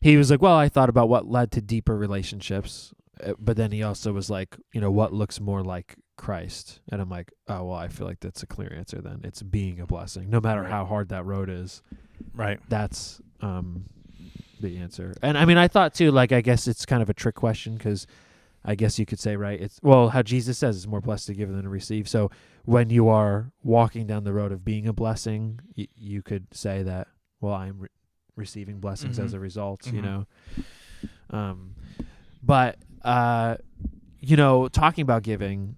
He 0.00 0.16
was 0.16 0.30
like, 0.30 0.40
"Well, 0.40 0.56
I 0.56 0.70
thought 0.70 0.88
about 0.88 1.10
what 1.10 1.26
led 1.28 1.52
to 1.52 1.60
deeper 1.60 1.94
relationships, 1.94 2.94
uh, 3.22 3.34
but 3.38 3.58
then 3.58 3.70
he 3.72 3.82
also 3.82 4.12
was 4.14 4.30
like, 4.30 4.56
you 4.72 4.80
know, 4.80 4.90
what 4.90 5.12
looks 5.12 5.38
more 5.38 5.62
like 5.62 5.96
Christ." 6.20 6.80
And 6.90 7.00
I'm 7.00 7.08
like, 7.08 7.32
"Oh, 7.48 7.64
well, 7.64 7.76
I 7.78 7.88
feel 7.88 8.06
like 8.06 8.20
that's 8.20 8.42
a 8.42 8.46
clear 8.46 8.72
answer. 8.72 9.00
Then 9.00 9.20
it's 9.24 9.42
being 9.42 9.80
a 9.80 9.86
blessing, 9.86 10.28
no 10.30 10.40
matter 10.40 10.62
Right. 10.62 10.70
how 10.70 10.84
hard 10.84 11.08
that 11.08 11.24
road 11.24 11.48
is. 11.48 11.82
right, 12.34 12.60
That's 12.68 13.20
um 13.40 13.84
the 14.60 14.76
answer." 14.78 15.14
And 15.22 15.36
I 15.38 15.44
mean, 15.46 15.56
I 15.56 15.66
thought 15.68 15.94
too, 15.94 16.10
like, 16.10 16.30
I 16.32 16.40
guess 16.42 16.68
it's 16.68 16.84
kind 16.86 17.02
of 17.02 17.08
a 17.10 17.14
trick 17.14 17.34
question 17.34 17.76
because. 17.76 18.06
I 18.62 18.74
guess 18.74 18.98
you 18.98 19.06
could 19.06 19.18
say, 19.18 19.36
right? 19.36 19.58
It's 19.58 19.80
well, 19.82 20.10
how 20.10 20.20
Jesus 20.20 20.58
says 20.58 20.76
it's 20.76 20.86
more 20.86 21.00
blessed 21.00 21.28
to 21.28 21.32
give 21.34 21.48
than 21.50 21.62
to 21.62 21.70
receive. 21.70 22.06
So 22.06 22.30
when 22.66 22.90
you 22.90 23.08
are 23.08 23.52
walking 23.62 24.06
down 24.06 24.24
the 24.24 24.34
road 24.34 24.52
of 24.52 24.66
being 24.66 24.86
a 24.86 24.92
blessing, 24.92 25.60
y- 25.78 25.88
you 25.96 26.20
could 26.20 26.46
say 26.52 26.82
that, 26.82 27.08
well, 27.40 27.54
I'm 27.54 27.78
re- 27.78 27.88
receiving 28.36 28.78
blessings 28.78 29.18
as 29.18 29.32
Mhm. 29.32 29.36
a 29.36 29.40
result, 29.40 29.86
you 29.90 30.02
Mhm. 30.02 30.04
know. 30.04 30.26
Um, 31.30 31.74
but 32.42 32.76
uh, 33.02 33.56
you 34.20 34.36
know, 34.36 34.68
talking 34.68 35.00
about 35.00 35.22
giving, 35.22 35.76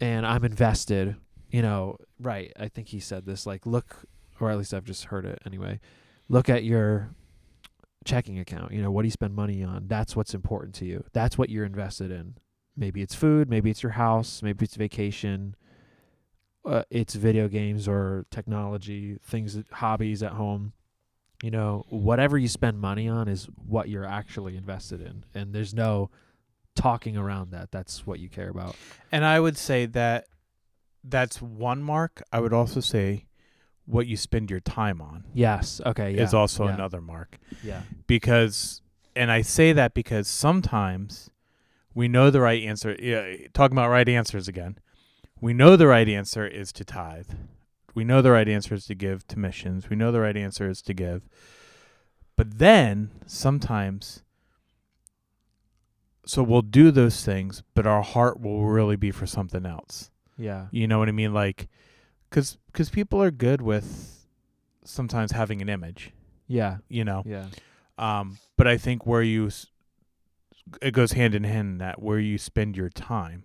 and 0.00 0.26
I'm 0.26 0.44
invested. 0.44 1.16
You 1.50 1.62
know, 1.62 1.96
right? 2.20 2.52
I 2.58 2.68
think 2.68 2.88
he 2.88 3.00
said 3.00 3.24
this. 3.24 3.46
Like, 3.46 3.64
look, 3.64 4.04
or 4.38 4.50
at 4.50 4.58
least 4.58 4.74
I've 4.74 4.84
just 4.84 5.06
heard 5.06 5.24
it 5.24 5.40
anyway. 5.46 5.80
Look 6.28 6.48
at 6.48 6.62
your 6.64 7.10
checking 8.04 8.38
account. 8.38 8.72
You 8.72 8.82
know, 8.82 8.90
what 8.90 9.02
do 9.02 9.06
you 9.06 9.12
spend 9.12 9.34
money 9.34 9.62
on? 9.62 9.88
That's 9.88 10.14
what's 10.14 10.34
important 10.34 10.74
to 10.76 10.84
you. 10.84 11.04
That's 11.12 11.38
what 11.38 11.48
you're 11.50 11.64
invested 11.64 12.10
in. 12.10 12.34
Maybe 12.76 13.02
it's 13.02 13.14
food. 13.14 13.48
Maybe 13.48 13.70
it's 13.70 13.82
your 13.82 13.92
house. 13.92 14.42
Maybe 14.42 14.64
it's 14.64 14.76
vacation. 14.76 15.56
Uh, 16.64 16.82
it's 16.90 17.14
video 17.14 17.48
games 17.48 17.88
or 17.88 18.26
technology 18.30 19.16
things, 19.22 19.58
hobbies 19.72 20.22
at 20.22 20.32
home. 20.32 20.72
You 21.42 21.50
know, 21.50 21.86
whatever 21.88 22.36
you 22.36 22.48
spend 22.48 22.80
money 22.80 23.08
on 23.08 23.28
is 23.28 23.48
what 23.66 23.88
you're 23.88 24.04
actually 24.04 24.56
invested 24.56 25.00
in, 25.00 25.24
and 25.34 25.54
there's 25.54 25.72
no 25.72 26.10
talking 26.78 27.16
around 27.16 27.50
that. 27.50 27.70
That's 27.70 28.06
what 28.06 28.20
you 28.20 28.28
care 28.28 28.48
about. 28.48 28.76
and 29.12 29.24
I 29.24 29.40
would 29.40 29.58
say 29.58 29.86
that 29.86 30.26
that's 31.04 31.42
one 31.42 31.82
mark. 31.82 32.22
I 32.32 32.40
would 32.40 32.52
also 32.52 32.80
say 32.80 33.26
what 33.86 34.06
you 34.06 34.16
spend 34.16 34.50
your 34.50 34.60
time 34.60 35.00
on 35.00 35.24
Yes. 35.32 35.80
Okay. 35.84 36.14
Yeah. 36.14 36.22
is 36.22 36.34
also 36.34 36.66
yeah, 36.66 36.74
another 36.74 37.00
mark. 37.00 37.38
Yeah. 37.64 37.82
because 38.06 38.82
and 39.16 39.30
I 39.30 39.42
say 39.42 39.72
that 39.72 39.94
because 39.94 40.28
sometimes 40.28 41.30
we 41.94 42.06
know 42.06 42.30
the 42.30 42.40
right 42.40 42.62
answer 42.62 42.94
yeah, 43.00 43.48
talking 43.52 43.76
about 43.76 43.88
right 43.90 44.08
answers 44.08 44.46
again. 44.46 44.78
We 45.40 45.54
know 45.54 45.76
the 45.76 45.86
right 45.86 46.08
answer 46.08 46.46
is 46.46 46.72
to 46.72 46.84
tithe. 46.84 47.30
We 47.94 48.04
know 48.04 48.22
the 48.22 48.30
right 48.30 48.48
answer 48.48 48.74
is 48.74 48.84
to 48.86 48.94
give 48.94 49.26
to 49.28 49.38
missions. 49.38 49.88
We 49.88 49.96
know 49.96 50.12
the 50.12 50.20
right 50.20 50.36
answer 50.36 50.68
is 50.68 50.82
to 50.82 50.94
give. 50.94 51.22
But 52.36 52.58
then 52.58 53.10
sometimes 53.26 54.22
so 56.28 56.42
we'll 56.42 56.60
do 56.62 56.90
those 56.90 57.24
things, 57.24 57.62
but 57.74 57.86
our 57.86 58.02
heart 58.02 58.38
will 58.38 58.66
really 58.66 58.96
be 58.96 59.10
for 59.10 59.26
something 59.26 59.64
else. 59.64 60.10
Yeah. 60.36 60.66
You 60.70 60.86
know 60.86 60.98
what 60.98 61.08
I 61.08 61.12
mean? 61.12 61.32
Like, 61.32 61.68
cause, 62.30 62.58
cause 62.74 62.90
people 62.90 63.22
are 63.22 63.30
good 63.30 63.62
with 63.62 64.26
sometimes 64.84 65.32
having 65.32 65.62
an 65.62 65.68
image. 65.70 66.12
Yeah. 66.46 66.78
You 66.88 67.04
know, 67.04 67.22
Yeah. 67.24 67.46
um, 67.96 68.38
but 68.58 68.66
I 68.66 68.76
think 68.76 69.06
where 69.06 69.22
you, 69.22 69.46
s- 69.46 69.68
it 70.82 70.90
goes 70.92 71.12
hand 71.12 71.34
in 71.34 71.44
hand 71.44 71.68
in 71.68 71.78
that 71.78 72.02
where 72.02 72.18
you 72.18 72.36
spend 72.36 72.76
your 72.76 72.90
time. 72.90 73.44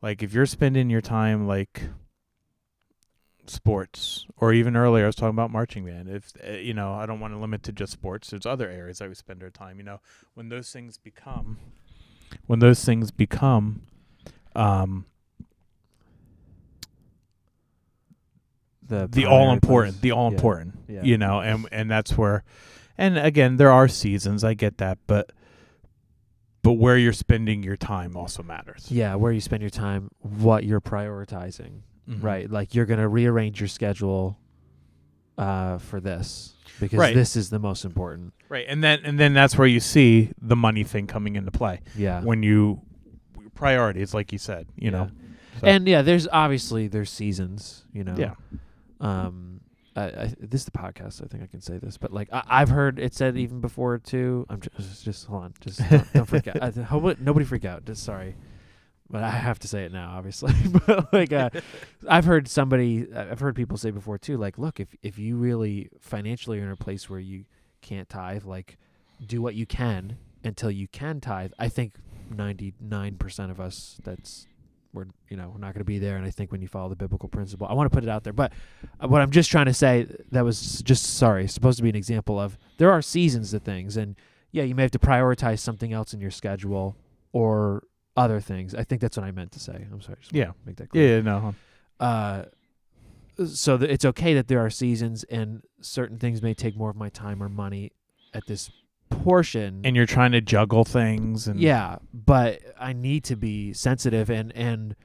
Like 0.00 0.22
if 0.22 0.32
you're 0.32 0.46
spending 0.46 0.88
your 0.88 1.02
time 1.02 1.46
like 1.46 1.82
sports, 3.46 4.26
or 4.36 4.52
even 4.52 4.76
earlier 4.76 5.04
I 5.04 5.06
was 5.08 5.14
talking 5.16 5.30
about 5.34 5.50
marching 5.50 5.84
band. 5.84 6.08
If 6.08 6.32
uh, 6.46 6.52
you 6.52 6.74
know, 6.74 6.92
I 6.94 7.06
don't 7.06 7.20
want 7.20 7.34
to 7.34 7.38
limit 7.38 7.62
to 7.64 7.72
just 7.72 7.92
sports. 7.92 8.30
There's 8.30 8.46
other 8.46 8.68
areas 8.68 8.98
that 8.98 9.08
we 9.08 9.14
spend 9.14 9.42
our 9.42 9.50
time. 9.50 9.78
You 9.78 9.84
know, 9.84 10.00
when 10.34 10.48
those 10.48 10.70
things 10.70 10.98
become, 10.98 11.58
when 12.46 12.58
those 12.58 12.84
things 12.84 13.10
become, 13.10 13.82
um, 14.54 15.04
The 18.86 19.06
the 19.10 19.26
all 19.26 19.52
important, 19.52 19.96
place. 19.96 20.00
the 20.02 20.12
all 20.12 20.30
Yeah. 20.30 20.36
important. 20.36 20.78
Yeah. 20.88 21.02
You 21.02 21.18
know, 21.18 21.40
and 21.40 21.66
and 21.70 21.90
that's 21.90 22.16
where, 22.16 22.42
and 22.96 23.18
again, 23.18 23.56
there 23.58 23.70
are 23.70 23.86
seasons. 23.86 24.42
I 24.44 24.54
get 24.54 24.78
that, 24.78 24.98
but 25.06 25.30
but 26.62 26.72
where 26.72 26.96
you're 26.96 27.12
spending 27.12 27.62
your 27.62 27.76
time 27.76 28.16
also 28.16 28.42
matters. 28.42 28.90
Yeah, 28.90 29.14
where 29.16 29.30
you 29.32 29.40
spend 29.40 29.62
your 29.62 29.70
time, 29.70 30.10
what 30.20 30.64
you're 30.64 30.80
prioritizing. 30.80 31.82
Mhm. 32.08 32.22
Right. 32.22 32.50
Like 32.50 32.74
you're 32.74 32.86
going 32.86 33.00
to 33.00 33.08
rearrange 33.08 33.60
your 33.60 33.68
schedule 33.68 34.38
uh 35.38 35.78
for 35.78 36.00
this 36.00 36.54
because 36.80 36.98
Right. 36.98 37.14
this 37.14 37.34
is 37.36 37.48
the 37.50 37.58
most 37.58 37.84
important. 37.84 38.32
Right, 38.48 38.66
and 38.68 38.82
then 38.84 39.00
and 39.04 39.18
then 39.18 39.32
that's 39.34 39.56
where 39.56 39.66
you 39.66 39.80
see 39.80 40.30
the 40.40 40.56
money 40.56 40.84
thing 40.84 41.06
coming 41.06 41.36
into 41.36 41.50
play 41.50 41.80
Yeah. 41.96 42.20
when 42.22 42.42
you 42.42 42.82
priorities, 43.54 44.14
like 44.14 44.32
you 44.32 44.38
said. 44.38 44.66
You 44.76 44.90
know, 44.90 45.10
So- 45.60 45.66
And 45.66 45.88
yeah, 45.88 46.02
there's 46.02 46.28
obviously 46.28 46.86
there's 46.88 47.10
seasons, 47.10 47.84
you 47.92 48.04
know. 48.04 48.14
yeah, 48.16 48.34
Um 49.00 49.60
I, 49.96 50.02
I 50.04 50.34
this 50.40 50.60
is 50.60 50.64
the 50.66 50.70
podcast. 50.70 51.24
I 51.24 51.26
think 51.26 51.42
I 51.42 51.46
can 51.46 51.60
say 51.60 51.78
this, 51.78 51.98
but 51.98 52.12
like 52.12 52.28
I, 52.32 52.42
I've 52.48 52.68
heard 52.68 52.98
it 53.00 53.14
said 53.14 53.36
even 53.36 53.60
before 53.60 53.98
too. 53.98 54.46
I'm 54.48 54.60
just 54.60 55.04
just 55.04 55.26
hold 55.26 55.42
on, 55.44 55.54
just 55.60 55.80
don't, 55.90 56.12
don't 56.12 56.26
freak 56.26 56.46
out. 56.46 56.62
I, 56.62 57.16
nobody 57.20 57.44
freak 57.44 57.64
out. 57.64 57.84
Just 57.84 58.04
sorry, 58.04 58.36
but 59.10 59.22
I 59.22 59.30
have 59.30 59.58
to 59.60 59.68
say 59.68 59.84
it 59.84 59.92
now, 59.92 60.14
obviously. 60.16 60.52
but 60.86 61.12
like 61.12 61.32
uh, 61.32 61.50
I've 62.08 62.24
heard 62.24 62.48
somebody, 62.48 63.06
I've 63.14 63.40
heard 63.40 63.56
people 63.56 63.76
say 63.76 63.90
before 63.90 64.18
too. 64.18 64.36
Like, 64.36 64.58
look, 64.58 64.80
if 64.80 64.88
if 65.02 65.18
you 65.18 65.36
really 65.36 65.88
financially 66.00 66.58
are 66.60 66.64
in 66.64 66.70
a 66.70 66.76
place 66.76 67.08
where 67.08 67.20
you 67.20 67.44
can't 67.80 68.08
tithe, 68.08 68.44
like 68.44 68.76
do 69.24 69.40
what 69.40 69.54
you 69.54 69.66
can 69.66 70.18
until 70.44 70.70
you 70.70 70.88
can 70.88 71.20
tithe. 71.20 71.52
I 71.58 71.68
think 71.68 71.94
ninety 72.30 72.74
nine 72.80 73.16
percent 73.16 73.50
of 73.50 73.60
us 73.60 73.98
that's 74.04 74.46
we're 74.92 75.06
you 75.28 75.36
know 75.36 75.50
we're 75.52 75.60
not 75.60 75.74
going 75.74 75.80
to 75.80 75.84
be 75.84 75.98
there 75.98 76.16
and 76.16 76.24
i 76.24 76.30
think 76.30 76.50
when 76.50 76.62
you 76.62 76.68
follow 76.68 76.88
the 76.88 76.96
biblical 76.96 77.28
principle 77.28 77.66
i 77.68 77.74
want 77.74 77.90
to 77.90 77.94
put 77.94 78.02
it 78.02 78.08
out 78.08 78.24
there 78.24 78.32
but 78.32 78.52
uh, 79.00 79.06
what 79.06 79.20
i'm 79.20 79.30
just 79.30 79.50
trying 79.50 79.66
to 79.66 79.74
say 79.74 80.06
that 80.30 80.44
was 80.44 80.82
just 80.82 81.04
sorry 81.18 81.46
supposed 81.46 81.76
to 81.76 81.82
be 81.82 81.90
an 81.90 81.96
example 81.96 82.40
of 82.40 82.58
there 82.78 82.90
are 82.90 83.02
seasons 83.02 83.50
to 83.50 83.58
things 83.58 83.96
and 83.96 84.16
yeah 84.50 84.62
you 84.62 84.74
may 84.74 84.82
have 84.82 84.90
to 84.90 84.98
prioritize 84.98 85.58
something 85.58 85.92
else 85.92 86.14
in 86.14 86.20
your 86.20 86.30
schedule 86.30 86.96
or 87.32 87.82
other 88.18 88.40
things. 88.40 88.74
I 88.74 88.84
think 88.84 89.00
that's 89.00 89.16
what 89.16 89.24
i 89.24 89.30
meant 89.30 89.52
to 89.52 89.60
say. 89.60 89.86
I'm 89.92 90.00
sorry 90.02 90.18
just 90.20 90.32
Yeah. 90.34 90.52
make 90.66 90.76
that 90.76 90.90
clear. 90.90 91.08
yeah, 91.08 91.16
yeah, 91.16 91.22
no, 91.22 91.54
uh 92.00 92.44
so 93.46 93.78
th- 93.78 93.88
it's 93.90 94.04
okay 94.04 94.34
that 94.34 94.48
there 94.48 94.58
are 94.64 94.70
seasons 94.70 95.22
and 95.24 95.62
certain 95.80 96.18
things 96.18 96.42
may 96.42 96.54
take 96.54 96.76
more 96.76 96.90
of 96.90 96.96
my 96.96 97.08
time 97.08 97.40
or 97.42 97.48
money 97.48 97.92
at 98.34 98.44
this 98.46 98.68
portion. 99.10 99.80
And 99.84 99.94
you're 99.94 100.06
trying 100.06 100.32
to 100.32 100.40
juggle 100.40 100.84
things, 100.84 101.46
and 101.46 101.58
yeah, 101.60 101.98
but 102.12 102.60
I 102.78 102.92
need 102.92 103.22
to 103.24 103.36
be 103.36 103.72
sensitive 103.72 104.28
and 104.28 104.52
and 104.56 104.96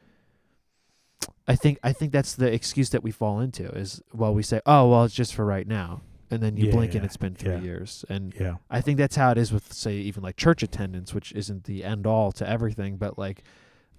I 1.48 1.56
think 1.56 1.78
I 1.84 1.94
think 1.94 2.12
that's 2.12 2.34
the 2.36 2.52
excuse 2.52 2.90
that 2.90 3.04
we 3.04 3.12
fall 3.12 3.40
into 3.40 3.66
is 3.70 4.02
well 4.14 4.34
we 4.34 4.44
say 4.44 4.62
oh 4.66 4.90
well 4.90 5.04
it's 5.04 5.14
just 5.14 5.34
for 5.36 5.46
right 5.46 5.68
now 5.68 6.02
and 6.34 6.44
then 6.44 6.58
you 6.58 6.72
blink 6.72 6.96
and 6.96 7.06
it's 7.06 7.18
been 7.18 7.36
3 7.36 7.52
yeah. 7.54 7.60
years. 7.62 8.04
And 8.10 8.34
yeah, 8.40 8.56
I 8.70 8.82
think 8.82 8.98
that's 8.98 9.16
how 9.16 9.32
it 9.32 9.38
is 9.38 9.54
with 9.54 9.72
say 9.72 9.96
even 9.96 10.24
like 10.24 10.36
church 10.36 10.64
attendance 10.64 11.14
which 11.14 11.32
isn't 11.34 11.64
the 11.66 11.84
end 11.84 12.06
all 12.06 12.32
to 12.34 12.48
everything 12.50 12.98
but 12.98 13.18
like 13.18 13.44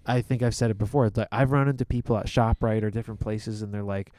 I 0.07 0.20
think 0.20 0.43
I've 0.43 0.55
said 0.55 0.70
it 0.70 0.78
before 0.78 1.07
it's 1.07 1.16
like 1.16 1.28
I've 1.32 1.51
run 1.53 1.68
into 1.68 1.87
people 1.87 2.16
at 2.18 2.26
ShopRite 2.26 2.82
or 2.82 2.91
different 2.91 3.20
places 3.20 3.62
and 3.62 3.72
they're 3.72 3.82
like 3.82 4.11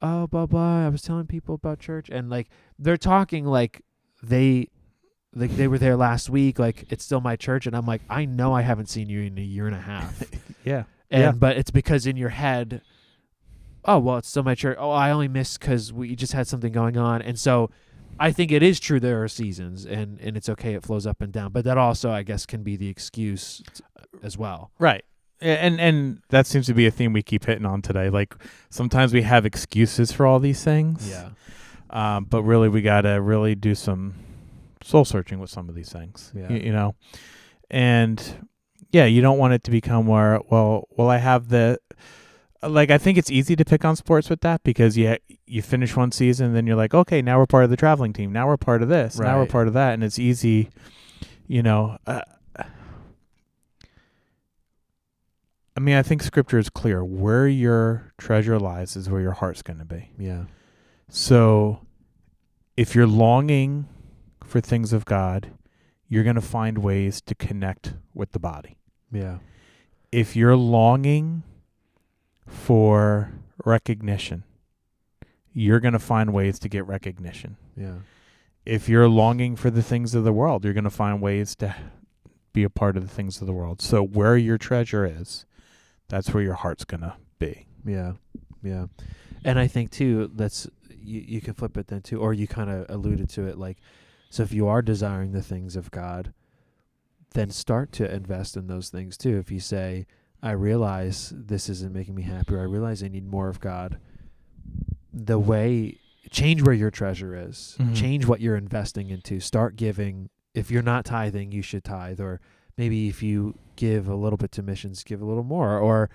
oh 0.00 0.26
blah 0.26 0.46
blah 0.46 0.86
I 0.86 0.88
was 0.88 1.02
telling 1.02 1.26
people 1.26 1.54
about 1.56 1.80
church. 1.80 2.08
And 2.10 2.30
like 2.30 2.48
they're 2.78 2.96
talking 2.96 3.44
like 3.44 3.82
they 4.22 4.68
like 5.34 5.56
they 5.56 5.66
were 5.66 5.78
there 5.78 5.96
last 5.96 6.28
week 6.28 6.58
like 6.58 6.84
it's 6.90 7.04
still 7.04 7.20
my 7.20 7.36
church. 7.36 7.66
And 7.66 7.74
I'm 7.74 7.86
like 7.86 8.02
I 8.08 8.24
know 8.24 8.52
I 8.52 8.62
haven't 8.62 8.88
seen 8.88 9.08
you 9.08 9.22
in 9.22 9.38
a 9.38 9.42
year 9.42 9.66
and 9.66 9.76
a 9.76 9.80
half. 9.80 10.22
Yeah, 10.64 10.84
and 11.10 11.22
Yeah. 11.22 11.32
but 11.32 11.56
it's 11.56 11.72
because 11.72 12.06
in 12.06 12.16
your 12.16 12.28
head 12.28 12.82
oh 13.84 13.98
well 13.98 14.18
it's 14.18 14.28
still 14.28 14.42
my 14.42 14.54
church 14.54 14.76
oh 14.78 14.90
I 14.90 15.10
only 15.10 15.28
missed 15.28 15.60
because 15.60 15.92
we 15.92 16.14
just 16.14 16.32
had 16.32 16.46
something 16.46 16.72
going 16.72 16.96
on 16.96 17.22
and 17.22 17.38
so 17.38 17.70
I 18.18 18.30
think 18.30 18.52
it 18.52 18.62
is 18.62 18.78
true 18.78 19.00
there 19.00 19.22
are 19.22 19.28
seasons 19.28 19.84
and 19.84 20.20
and 20.20 20.36
it's 20.36 20.48
okay 20.48 20.74
it 20.74 20.82
flows 20.82 21.06
up 21.06 21.20
and 21.20 21.32
down 21.32 21.52
but 21.52 21.64
that 21.64 21.78
also 21.78 22.10
I 22.10 22.22
guess 22.22 22.46
can 22.46 22.62
be 22.62 22.76
the 22.76 22.88
excuse 22.88 23.62
as 24.22 24.36
well 24.38 24.70
right. 24.78 25.04
And 25.40 25.80
and 25.80 26.22
that 26.28 26.46
seems 26.46 26.66
to 26.66 26.74
be 26.74 26.86
a 26.86 26.90
theme 26.92 27.12
we 27.12 27.20
keep 27.20 27.46
hitting 27.46 27.66
on 27.66 27.82
today. 27.82 28.10
Like 28.10 28.36
sometimes 28.70 29.12
we 29.12 29.22
have 29.22 29.44
excuses 29.44 30.12
for 30.12 30.24
all 30.24 30.38
these 30.38 30.62
things. 30.62 31.10
Yeah. 31.10 31.30
Um, 31.90 32.26
but 32.26 32.44
really, 32.44 32.68
we 32.68 32.80
gotta 32.80 33.20
really 33.20 33.56
do 33.56 33.74
some 33.74 34.14
soul 34.84 35.04
searching 35.04 35.40
with 35.40 35.50
some 35.50 35.68
of 35.68 35.74
these 35.74 35.90
things. 35.90 36.30
Yeah. 36.32 36.48
you 36.52 36.72
know, 36.72 36.94
and 37.72 38.46
yeah, 38.92 39.06
you 39.06 39.20
don't 39.20 39.38
want 39.38 39.54
it 39.54 39.64
to 39.64 39.72
become 39.72 40.06
where 40.06 40.40
well, 40.48 40.86
well, 40.96 41.08
I 41.08 41.16
have 41.16 41.48
the, 41.48 41.78
like 42.62 42.90
I 42.90 42.98
think 42.98 43.18
it's 43.18 43.30
easy 43.30 43.56
to 43.56 43.64
pick 43.64 43.84
on 43.84 43.96
sports 43.96 44.30
with 44.30 44.40
that 44.42 44.62
because 44.62 44.96
you 44.96 45.16
you 45.46 45.62
finish 45.62 45.96
one 45.96 46.12
season 46.12 46.46
and 46.46 46.56
then 46.56 46.66
you're 46.66 46.76
like, 46.76 46.94
okay, 46.94 47.20
now 47.22 47.38
we're 47.38 47.46
part 47.46 47.64
of 47.64 47.70
the 47.70 47.76
traveling 47.76 48.12
team. 48.12 48.32
Now 48.32 48.46
we're 48.46 48.56
part 48.56 48.82
of 48.82 48.88
this. 48.88 49.18
Now 49.18 49.38
we're 49.38 49.46
part 49.46 49.68
of 49.68 49.74
that, 49.74 49.94
and 49.94 50.04
it's 50.04 50.18
easy, 50.18 50.70
you 51.46 51.62
know. 51.62 51.98
Uh, 52.06 52.22
I 55.76 55.80
mean, 55.80 55.96
I 55.96 56.02
think 56.02 56.22
Scripture 56.22 56.58
is 56.58 56.68
clear. 56.68 57.02
Where 57.04 57.48
your 57.48 58.12
treasure 58.18 58.58
lies 58.58 58.94
is 58.94 59.08
where 59.08 59.20
your 59.22 59.32
heart's 59.32 59.62
going 59.62 59.78
to 59.78 59.84
be. 59.86 60.10
Yeah. 60.18 60.44
So, 61.08 61.80
if 62.76 62.94
you're 62.94 63.06
longing 63.06 63.88
for 64.44 64.60
things 64.60 64.92
of 64.92 65.04
God, 65.06 65.50
you're 66.08 66.24
going 66.24 66.36
to 66.36 66.42
find 66.42 66.78
ways 66.78 67.20
to 67.22 67.34
connect 67.34 67.94
with 68.14 68.32
the 68.32 68.38
body 68.38 68.76
Yeah. 69.10 69.38
if 70.10 70.36
you're 70.36 70.56
longing 70.56 71.42
for 72.52 73.32
recognition, 73.64 74.44
you're 75.52 75.80
going 75.80 75.92
to 75.92 75.98
find 75.98 76.32
ways 76.32 76.58
to 76.60 76.68
get 76.68 76.86
recognition. 76.86 77.56
Yeah. 77.76 77.96
If 78.64 78.88
you're 78.88 79.08
longing 79.08 79.56
for 79.56 79.70
the 79.70 79.82
things 79.82 80.14
of 80.14 80.24
the 80.24 80.32
world, 80.32 80.64
you're 80.64 80.74
going 80.74 80.84
to 80.84 80.90
find 80.90 81.20
ways 81.20 81.54
to 81.56 81.74
be 82.52 82.62
a 82.62 82.70
part 82.70 82.96
of 82.96 83.02
the 83.02 83.12
things 83.12 83.40
of 83.40 83.46
the 83.46 83.52
world. 83.52 83.82
So 83.82 84.04
where 84.04 84.36
your 84.36 84.58
treasure 84.58 85.04
is, 85.04 85.46
that's 86.08 86.32
where 86.32 86.42
your 86.42 86.54
heart's 86.54 86.84
going 86.84 87.00
to 87.00 87.14
be. 87.38 87.66
Yeah, 87.84 88.12
yeah, 88.62 88.86
and 89.44 89.58
I 89.58 89.66
think 89.66 89.90
too 89.90 90.30
that's 90.34 90.68
you. 90.90 91.20
You 91.20 91.40
can 91.40 91.54
flip 91.54 91.76
it 91.76 91.88
then 91.88 92.02
too, 92.02 92.20
or 92.20 92.32
you 92.32 92.46
kind 92.46 92.70
of 92.70 92.86
alluded 92.88 93.28
to 93.30 93.46
it. 93.46 93.58
Like, 93.58 93.78
so 94.30 94.44
if 94.44 94.52
you 94.52 94.68
are 94.68 94.82
desiring 94.82 95.32
the 95.32 95.42
things 95.42 95.74
of 95.74 95.90
God, 95.90 96.32
then 97.34 97.50
start 97.50 97.90
to 97.92 98.14
invest 98.14 98.56
in 98.56 98.68
those 98.68 98.90
things 98.90 99.16
too. 99.16 99.38
If 99.38 99.50
you 99.50 99.58
say, 99.58 100.06
"I 100.42 100.52
realize 100.52 101.32
this 101.36 101.68
isn't 101.68 101.92
making 101.92 102.14
me 102.14 102.22
happier. 102.22 102.60
"I 102.60 102.64
realize 102.64 103.02
I 103.02 103.08
need 103.08 103.26
more 103.26 103.48
of 103.48 103.60
God," 103.60 103.98
the 105.12 105.38
way 105.38 105.98
change 106.30 106.62
where 106.62 106.74
your 106.74 106.90
treasure 106.90 107.36
is, 107.36 107.76
Mhm. 107.78 107.94
change 107.94 108.26
what 108.26 108.40
you're 108.40 108.56
investing 108.56 109.10
into. 109.10 109.38
Start 109.40 109.76
giving. 109.76 110.30
If 110.54 110.70
you're 110.70 110.82
not 110.82 111.04
tithing, 111.04 111.52
you 111.52 111.60
should 111.62 111.84
tithe, 111.84 112.20
or 112.20 112.40
maybe 112.78 113.08
if 113.08 113.22
you 113.22 113.54
give 113.76 114.08
a 114.08 114.14
little 114.14 114.36
bit 114.36 114.50
to 114.52 114.62
missions, 114.62 115.04
give 115.04 115.20
a 115.20 115.24
little 115.24 115.44
more, 115.44 115.78
or 115.78 116.10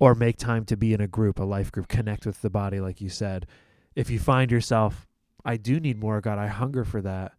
or 0.00 0.14
make 0.16 0.36
time 0.36 0.64
to 0.64 0.76
be 0.76 0.92
in 0.92 1.00
a 1.00 1.06
group, 1.06 1.38
a 1.38 1.44
life 1.44 1.70
group, 1.70 1.86
connect 1.86 2.26
with 2.26 2.42
the 2.42 2.50
body, 2.50 2.80
like 2.80 3.00
you 3.00 3.08
said. 3.08 3.46
If 3.94 4.10
you 4.10 4.18
find 4.18 4.50
yourself, 4.50 5.06
I 5.44 5.56
do 5.56 5.78
need 5.78 5.96
more, 5.98 6.16
of 6.16 6.24
God, 6.24 6.38
I 6.38 6.48
hunger 6.48 6.82
for 6.84 7.00
that. 7.02 7.34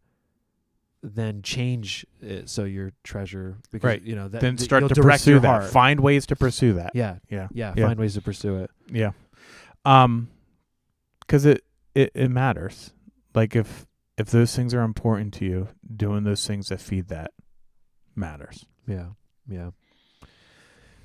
Then 1.06 1.41
change 1.41 2.06
it 2.22 2.49
so 2.49 2.64
your 2.64 2.93
treasure, 3.04 3.58
because 3.72 3.86
Right. 3.88 4.01
you 4.01 4.16
know 4.16 4.30
that 4.30 4.39
then 4.39 4.58
start 4.58 4.88
to 4.88 4.93
direct 4.93 5.20
pursue 5.24 5.32
your 5.32 5.39
that. 5.41 5.47
heart. 5.47 5.66
Find 5.72 5.99
ways 5.99 6.26
to 6.28 6.36
pursue 6.38 6.74
that. 6.74 6.91
yeah, 6.95 7.18
Yeah. 7.30 7.49
yeah, 7.51 7.74
Yeah. 7.76 7.88
find 7.88 7.99
ways 7.99 8.14
to 8.14 8.22
pursue 8.22 8.56
it. 8.64 8.72
Yeah. 8.89 9.12
Um 9.84 10.30
cuz 11.28 11.45
it, 11.45 11.64
it 11.93 12.12
it 12.16 12.30
matters. 12.32 12.93
Like 13.36 13.54
if 13.54 13.86
if 14.18 14.28
those 14.32 14.56
things 14.56 14.74
are 14.74 14.84
important 14.84 15.34
to 15.36 15.45
you, 15.45 15.68
doing 15.93 16.24
those 16.24 16.47
things 16.47 16.70
that 16.70 16.80
feed 16.80 17.10
that 17.10 17.32
matters. 18.16 18.66
Yeah, 18.88 19.08
yeah, 19.47 19.72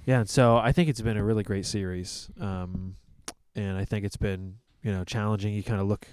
yeah. 0.04 0.20
And 0.20 0.28
so 0.30 0.58
I 0.58 0.70
think 0.72 0.88
it's 0.88 1.00
been 1.00 1.16
a 1.16 1.24
really 1.24 1.42
great 1.42 1.66
series, 1.66 2.30
um, 2.38 2.94
and 3.56 3.76
I 3.76 3.84
think 3.84 4.04
it's 4.04 4.16
been 4.16 4.58
you 4.82 4.92
know 4.92 5.04
challenging. 5.04 5.54
You 5.54 5.62
kind 5.64 5.80
of 5.80 5.88
look 5.88 6.06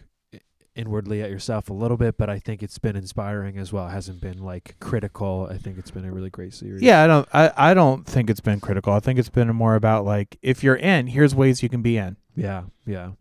inwardly 0.76 1.22
at 1.22 1.30
yourself 1.30 1.70
a 1.70 1.74
little 1.74 1.98
bit, 1.98 2.18
but 2.18 2.30
I 2.30 2.40
think 2.40 2.62
it's 2.62 2.78
been 2.78 2.96
inspiring 2.96 3.58
as 3.58 3.72
well. 3.72 3.88
It 3.88 3.92
hasn't 3.92 4.22
been 4.22 4.44
like 4.44 4.76
critical. 4.80 5.48
I 5.50 5.58
think 5.58 5.78
it's 5.78 5.92
been 5.92 6.06
a 6.06 6.12
really 6.12 6.30
great 6.30 6.54
series. 6.54 6.82
Yeah, 6.82 7.04
I 7.04 7.08
don't 7.08 7.28
I, 7.34 7.52
I 7.56 7.74
don't 7.74 8.06
think 8.06 8.30
it's 8.30 8.42
been 8.42 8.60
critical. 8.60 8.94
I 8.94 9.00
think 9.00 9.20
it's 9.20 9.30
been 9.30 9.48
more 9.56 9.76
about 9.76 10.06
like 10.06 10.38
if 10.42 10.64
you're 10.64 10.76
in, 10.76 11.08
here's 11.08 11.34
ways 11.34 11.64
you 11.64 11.70
can 11.70 11.82
be 11.82 11.98
in, 11.98 12.18
yeah, 12.36 12.64
yeah. 12.86 13.12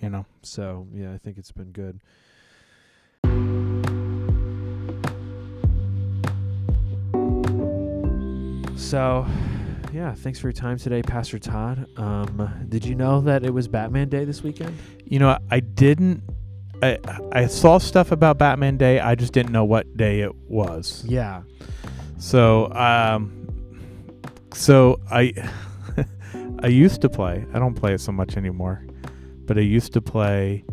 you 0.00 0.10
know. 0.10 0.26
So 0.42 0.86
yeah, 0.92 1.12
I 1.12 1.18
think 1.18 1.38
it's 1.38 1.52
been 1.52 1.72
good. 1.72 2.00
So, 8.76 9.26
yeah, 9.92 10.14
thanks 10.14 10.38
for 10.38 10.46
your 10.46 10.52
time 10.52 10.78
today, 10.78 11.02
Pastor 11.02 11.38
Todd. 11.38 11.88
Um, 11.98 12.66
did 12.68 12.84
you 12.84 12.94
know 12.94 13.20
that 13.22 13.42
it 13.42 13.52
was 13.52 13.66
Batman 13.66 14.08
Day 14.08 14.24
this 14.24 14.42
weekend? 14.42 14.78
You 15.04 15.18
know, 15.18 15.38
I 15.50 15.60
didn't 15.60 16.22
I 16.82 16.98
I 17.32 17.46
saw 17.46 17.78
stuff 17.78 18.12
about 18.12 18.38
Batman 18.38 18.76
Day. 18.76 19.00
I 19.00 19.14
just 19.14 19.32
didn't 19.32 19.52
know 19.52 19.64
what 19.64 19.96
day 19.96 20.20
it 20.20 20.34
was. 20.48 21.04
Yeah, 21.06 21.42
So, 22.18 22.72
um 22.72 23.32
so 24.52 25.00
I 25.10 25.32
I 26.60 26.68
used 26.68 27.00
to 27.02 27.08
play. 27.08 27.44
I 27.52 27.58
don't 27.58 27.74
play 27.74 27.94
it 27.94 28.00
so 28.00 28.12
much 28.12 28.36
anymore. 28.36 28.84
But 29.46 29.58
I 29.58 29.62
used 29.62 29.92
to 29.94 30.00
play 30.00 30.64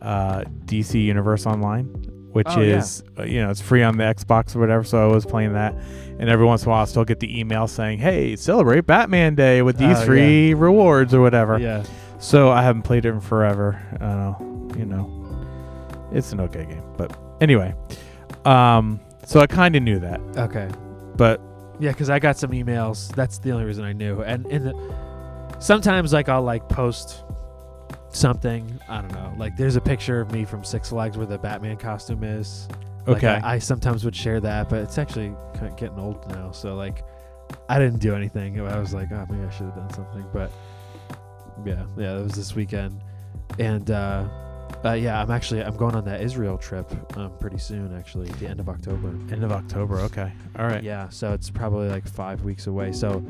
uh 0.00 0.42
DC 0.64 1.02
Universe 1.02 1.46
Online, 1.46 1.84
which 2.32 2.46
Oh, 2.50 2.60
yeah. 2.60 2.78
is 2.78 3.02
uh, 3.18 3.22
you 3.24 3.40
know, 3.42 3.50
it's 3.50 3.60
free 3.60 3.82
on 3.82 3.96
the 3.98 4.04
Xbox 4.04 4.56
or 4.56 4.60
whatever, 4.60 4.84
so 4.84 5.02
I 5.08 5.12
was 5.12 5.24
playing 5.26 5.52
that. 5.54 5.74
And 6.18 6.28
every 6.28 6.46
once 6.46 6.62
in 6.62 6.68
a 6.68 6.70
while 6.72 6.82
I 6.82 6.84
still 6.86 7.04
get 7.04 7.20
the 7.20 7.38
email 7.40 7.66
saying, 7.68 7.98
"Hey, 7.98 8.36
celebrate 8.36 8.86
Batman 8.86 9.34
Day 9.34 9.62
with 9.62 9.76
these 9.76 9.96
Oh, 9.96 10.00
yeah. 10.00 10.04
free 10.06 10.54
rewards 10.54 11.14
or 11.14 11.20
whatever." 11.20 11.58
yeah, 11.58 11.84
So 12.18 12.50
I 12.50 12.62
haven't 12.62 12.82
played 12.82 13.04
it 13.04 13.10
in 13.10 13.20
forever. 13.20 13.80
Uh, 14.00 14.34
you 14.78 14.86
know, 14.86 15.21
it's 16.14 16.32
an 16.32 16.40
okay 16.40 16.64
game, 16.64 16.84
but 16.96 17.16
anyway. 17.40 17.74
Um, 18.44 19.00
so 19.24 19.40
I 19.40 19.46
kind 19.46 19.76
of 19.76 19.82
knew 19.82 19.98
that, 20.00 20.20
okay, 20.36 20.68
but 21.16 21.40
yeah, 21.78 21.90
because 21.90 22.10
I 22.10 22.18
got 22.18 22.36
some 22.36 22.50
emails. 22.50 23.14
That's 23.14 23.38
the 23.38 23.50
only 23.50 23.64
reason 23.64 23.84
I 23.84 23.92
knew. 23.92 24.22
And 24.22 24.46
in 24.46 24.64
the 24.64 24.94
sometimes 25.58 26.12
like 26.12 26.28
I'll 26.28 26.42
like 26.42 26.68
post 26.68 27.24
something. 28.10 28.78
I 28.88 29.00
don't 29.00 29.12
know. 29.12 29.34
Like 29.36 29.56
there's 29.56 29.76
a 29.76 29.80
picture 29.80 30.20
of 30.20 30.32
me 30.32 30.44
from 30.44 30.64
Six 30.64 30.90
Flags 30.90 31.16
where 31.16 31.26
the 31.26 31.38
Batman 31.38 31.76
costume 31.76 32.24
is. 32.24 32.68
Like, 33.06 33.16
okay, 33.16 33.40
I, 33.42 33.54
I 33.54 33.58
sometimes 33.58 34.04
would 34.04 34.14
share 34.14 34.38
that, 34.40 34.68
but 34.68 34.80
it's 34.80 34.96
actually 34.96 35.34
kind 35.54 35.66
of 35.66 35.76
getting 35.76 35.98
old 35.98 36.28
now. 36.30 36.52
So 36.52 36.76
like, 36.76 37.04
I 37.68 37.78
didn't 37.78 37.98
do 37.98 38.14
anything. 38.14 38.60
I 38.60 38.78
was 38.78 38.94
like, 38.94 39.10
oh, 39.10 39.26
maybe 39.28 39.44
I 39.44 39.50
should 39.50 39.66
have 39.66 39.74
done 39.74 39.92
something. 39.92 40.24
But 40.32 40.52
yeah, 41.64 41.84
yeah, 41.96 42.18
it 42.18 42.22
was 42.22 42.34
this 42.34 42.54
weekend, 42.54 43.02
and 43.58 43.90
uh, 43.90 44.28
uh, 44.84 44.92
yeah, 44.92 45.20
I'm 45.20 45.30
actually 45.30 45.62
I'm 45.62 45.76
going 45.76 45.94
on 45.94 46.04
that 46.06 46.20
Israel 46.20 46.58
trip 46.58 46.90
um, 47.16 47.32
pretty 47.38 47.58
soon. 47.58 47.96
Actually, 47.96 48.28
the 48.32 48.46
end 48.46 48.60
of 48.60 48.68
October. 48.68 49.08
end 49.08 49.44
of 49.44 49.52
October. 49.52 49.98
Okay, 50.00 50.32
all 50.58 50.66
right. 50.66 50.82
Yeah, 50.82 51.08
so 51.08 51.32
it's 51.32 51.50
probably 51.50 51.88
like 51.88 52.06
five 52.06 52.42
weeks 52.42 52.66
away. 52.66 52.92
So 52.92 53.24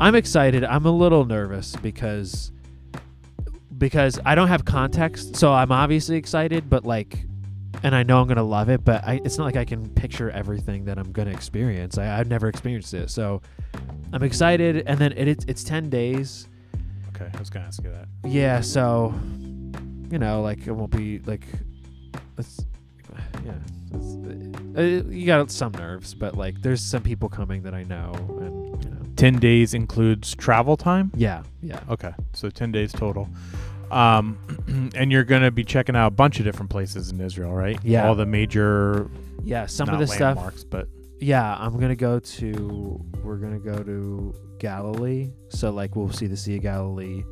I'm 0.00 0.14
excited. 0.14 0.64
I'm 0.64 0.86
a 0.86 0.90
little 0.90 1.24
nervous 1.24 1.76
because 1.76 2.52
because 3.78 4.18
I 4.24 4.34
don't 4.34 4.48
have 4.48 4.64
context. 4.64 5.36
So 5.36 5.52
I'm 5.52 5.72
obviously 5.72 6.16
excited, 6.16 6.68
but 6.68 6.84
like, 6.84 7.24
and 7.82 7.94
I 7.94 8.02
know 8.02 8.20
I'm 8.20 8.26
gonna 8.26 8.42
love 8.42 8.68
it. 8.68 8.84
But 8.84 9.04
I, 9.04 9.20
it's 9.24 9.38
not 9.38 9.44
like 9.44 9.56
I 9.56 9.64
can 9.64 9.88
picture 9.90 10.30
everything 10.30 10.84
that 10.86 10.98
I'm 10.98 11.12
gonna 11.12 11.30
experience. 11.32 11.98
I, 11.98 12.18
I've 12.18 12.28
never 12.28 12.48
experienced 12.48 12.94
it, 12.94 13.10
so 13.10 13.42
I'm 14.12 14.22
excited. 14.22 14.84
And 14.86 14.98
then 14.98 15.12
it, 15.12 15.28
it's 15.28 15.44
it's 15.46 15.64
ten 15.64 15.88
days. 15.88 16.48
Okay, 17.14 17.30
I 17.32 17.38
was 17.38 17.48
gonna 17.48 17.66
ask 17.66 17.82
you 17.82 17.90
that. 17.90 18.08
Yeah, 18.24 18.60
so 18.60 19.14
you 20.10 20.18
know, 20.18 20.42
like 20.42 20.66
it 20.66 20.72
won't 20.72 20.90
be 20.90 21.18
like 21.20 21.44
it's 22.38 22.64
yeah. 23.44 23.52
It's, 23.94 24.76
uh, 24.76 25.08
you 25.08 25.26
got 25.26 25.50
some 25.50 25.72
nerves, 25.72 26.14
but 26.14 26.36
like 26.36 26.60
there's 26.62 26.82
some 26.82 27.02
people 27.02 27.28
coming 27.28 27.62
that 27.62 27.74
I 27.74 27.84
know, 27.84 28.12
and 28.40 28.84
you 28.84 28.90
know, 28.90 28.96
Ten 29.16 29.38
days 29.38 29.72
includes 29.74 30.34
travel 30.34 30.76
time. 30.76 31.10
yeah, 31.14 31.42
yeah, 31.62 31.80
Okay, 31.88 32.12
so 32.32 32.50
ten 32.50 32.72
days 32.72 32.92
total. 32.92 33.28
Um, 33.90 34.90
and 34.94 35.12
you're 35.12 35.24
gonna 35.24 35.50
be 35.50 35.64
checking 35.64 35.96
out 35.96 36.08
a 36.08 36.10
bunch 36.10 36.38
of 36.38 36.44
different 36.44 36.70
places 36.70 37.10
in 37.10 37.20
Israel, 37.20 37.52
right? 37.52 37.78
Yeah. 37.82 38.06
all 38.08 38.14
the 38.14 38.26
major 38.26 39.08
yeah. 39.44 39.66
Some 39.66 39.88
of 39.88 39.98
the 39.98 40.06
stuff, 40.06 40.36
landmarks, 40.36 40.64
but 40.64 40.88
yeah. 41.20 41.56
I'm 41.58 41.78
gonna 41.78 41.96
go 41.96 42.18
to. 42.18 43.00
We're 43.22 43.36
gonna 43.36 43.60
go 43.60 43.82
to 43.82 44.34
Galilee, 44.58 45.30
so 45.48 45.70
like 45.70 45.94
we'll 45.96 46.10
see 46.12 46.26
the 46.26 46.36
Sea 46.36 46.56
of 46.56 46.62
Galilee, 46.62 47.22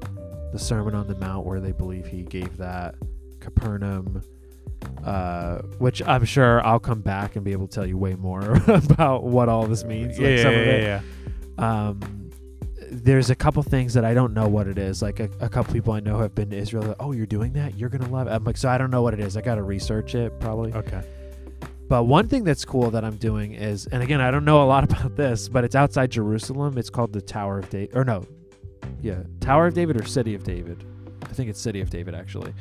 the 0.54 0.60
Sermon 0.60 0.94
on 0.94 1.08
the 1.08 1.16
Mount 1.16 1.44
where 1.44 1.58
they 1.58 1.72
believe 1.72 2.06
he 2.06 2.22
gave 2.22 2.56
that, 2.58 2.94
Capernaum. 3.40 4.22
Uh, 5.04 5.58
which 5.78 6.00
I'm 6.06 6.24
sure 6.24 6.64
I'll 6.64 6.78
come 6.78 7.00
back 7.00 7.34
and 7.34 7.44
be 7.44 7.50
able 7.52 7.66
to 7.66 7.74
tell 7.74 7.86
you 7.86 7.98
way 7.98 8.14
more 8.14 8.54
about 8.68 9.24
what 9.24 9.48
all 9.48 9.66
this 9.66 9.82
means. 9.82 10.16
yeah, 10.16 10.28
like 10.28 10.36
yeah, 10.36 10.42
some 10.42 10.52
yeah, 10.52 10.58
of 10.58 10.68
it. 10.68 10.82
yeah, 10.82 11.00
um, 11.90 12.30
there's 12.90 13.30
a 13.30 13.34
couple 13.34 13.62
things 13.64 13.94
that 13.94 14.04
I 14.04 14.14
don't 14.14 14.32
know 14.32 14.46
what 14.46 14.68
it 14.68 14.78
is. 14.78 15.02
Like 15.02 15.18
a, 15.18 15.28
a 15.40 15.48
couple 15.48 15.72
people 15.72 15.92
I 15.92 16.00
know 16.00 16.18
have 16.18 16.36
been 16.36 16.50
to 16.50 16.56
Israel. 16.56 16.84
Like, 16.84 16.96
oh, 17.00 17.10
you're 17.10 17.26
doing 17.26 17.54
that? 17.54 17.76
You're 17.76 17.88
gonna 17.88 18.08
love 18.08 18.28
it. 18.28 18.30
I'm 18.30 18.44
like, 18.44 18.56
so 18.56 18.68
I 18.68 18.78
don't 18.78 18.92
know 18.92 19.02
what 19.02 19.12
it 19.12 19.20
is. 19.20 19.36
I 19.36 19.40
got 19.40 19.56
to 19.56 19.62
research 19.64 20.14
it 20.14 20.38
probably. 20.38 20.72
Okay. 20.72 21.02
But 21.88 22.04
one 22.04 22.28
thing 22.28 22.44
that's 22.44 22.64
cool 22.64 22.90
that 22.92 23.04
I'm 23.04 23.16
doing 23.16 23.54
is, 23.54 23.86
and 23.86 24.02
again, 24.02 24.20
I 24.20 24.30
don't 24.30 24.44
know 24.44 24.62
a 24.62 24.66
lot 24.66 24.84
about 24.90 25.16
this, 25.16 25.48
but 25.48 25.64
it's 25.64 25.74
outside 25.74 26.12
Jerusalem. 26.12 26.78
It's 26.78 26.90
called 26.90 27.12
the 27.12 27.22
Tower 27.22 27.58
of 27.58 27.70
David, 27.70 27.96
or 27.96 28.04
no, 28.04 28.24
yeah, 29.04 29.22
Tower 29.40 29.66
of 29.68 29.74
David 29.74 30.00
or 30.00 30.04
City 30.06 30.34
of 30.34 30.42
David. 30.44 30.84
I 31.22 31.26
think 31.34 31.50
it's 31.50 31.60
City 31.60 31.80
of 31.80 31.90
David 31.90 32.14
actually. 32.14 32.52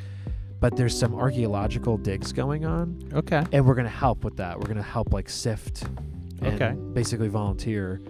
But 0.60 0.76
there's 0.76 0.96
some 0.98 1.14
archaeological 1.14 1.96
digs 1.98 2.32
going 2.32 2.64
on, 2.64 3.02
Okay. 3.12 3.44
and 3.52 3.66
we're 3.66 3.74
gonna 3.74 3.88
help 3.88 4.24
with 4.24 4.36
that. 4.36 4.58
We're 4.58 4.66
gonna 4.68 4.82
help 4.82 5.12
like 5.12 5.28
sift 5.28 5.82
and 6.40 6.54
Okay. 6.60 6.72
basically 6.92 7.28
volunteer, 7.28 8.00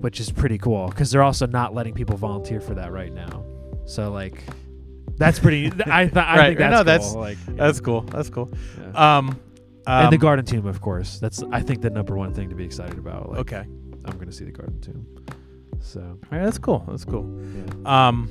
which 0.00 0.18
is 0.20 0.30
pretty 0.30 0.58
cool 0.58 0.88
because 0.88 1.10
they're 1.10 1.22
also 1.22 1.46
not 1.46 1.74
letting 1.74 1.94
people 1.94 2.16
volunteer 2.16 2.60
for 2.60 2.74
that 2.74 2.92
right 2.92 3.12
now. 3.12 3.44
So 3.86 4.10
like, 4.12 4.42
that's 5.16 5.38
pretty. 5.38 5.66
I 5.86 6.04
th- 6.06 6.16
I 6.16 6.36
Right. 6.36 6.46
think 6.48 6.58
that's 6.58 6.70
No, 6.72 6.76
cool. 6.78 6.84
that's- 6.84 7.14
like 7.14 7.38
That's 7.56 7.80
cool. 7.80 8.00
That's 8.02 8.30
cool. 8.30 8.50
yeah. 8.80 9.18
Um, 9.18 9.38
and 9.86 10.10
the 10.12 10.16
um, 10.16 10.20
Garden 10.20 10.44
Tomb, 10.44 10.66
of 10.66 10.80
course. 10.80 11.18
That's 11.18 11.42
I 11.52 11.60
think 11.60 11.80
the 11.82 11.90
number 11.90 12.16
one 12.16 12.32
thing 12.34 12.48
to 12.50 12.54
be 12.54 12.64
excited 12.64 12.98
about. 12.98 13.30
Like, 13.30 13.40
Okay. 13.40 13.64
I'm 14.04 14.18
gonna 14.18 14.32
see 14.32 14.44
the 14.44 14.52
Garden 14.52 14.80
Tomb. 14.80 15.06
So 15.80 16.18
right, 16.30 16.44
that's 16.44 16.58
cool. 16.58 16.84
That's 16.88 17.04
cool. 17.04 17.26
yeah. 17.84 18.08
Um, 18.08 18.28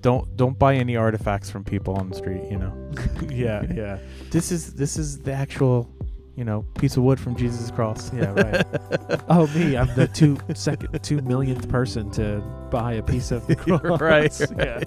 don't 0.00 0.36
don't 0.36 0.58
buy 0.58 0.74
any 0.76 0.96
artifacts 0.96 1.50
from 1.50 1.64
people 1.64 1.94
on 1.94 2.08
the 2.08 2.16
street. 2.16 2.42
You 2.50 2.58
know, 2.58 2.90
yeah, 3.30 3.62
yeah. 3.74 3.98
this 4.30 4.50
is 4.52 4.74
this 4.74 4.96
is 4.96 5.18
the 5.18 5.32
actual, 5.32 5.88
you 6.36 6.44
know, 6.44 6.64
piece 6.78 6.96
of 6.96 7.02
wood 7.02 7.18
from 7.20 7.36
Jesus' 7.36 7.70
cross. 7.70 8.12
Yeah, 8.14 8.30
right. 8.32 8.66
oh, 9.28 9.46
me, 9.48 9.76
I'm 9.76 9.92
the 9.96 10.06
two 10.08 10.38
second, 10.54 10.98
two 11.02 11.20
millionth 11.22 11.68
person 11.68 12.10
to 12.12 12.40
buy 12.70 12.94
a 12.94 13.02
piece 13.02 13.30
of 13.32 13.46
the 13.46 13.56
cross. 13.56 14.00
Right, 14.00 14.40
Yeah. 14.56 14.80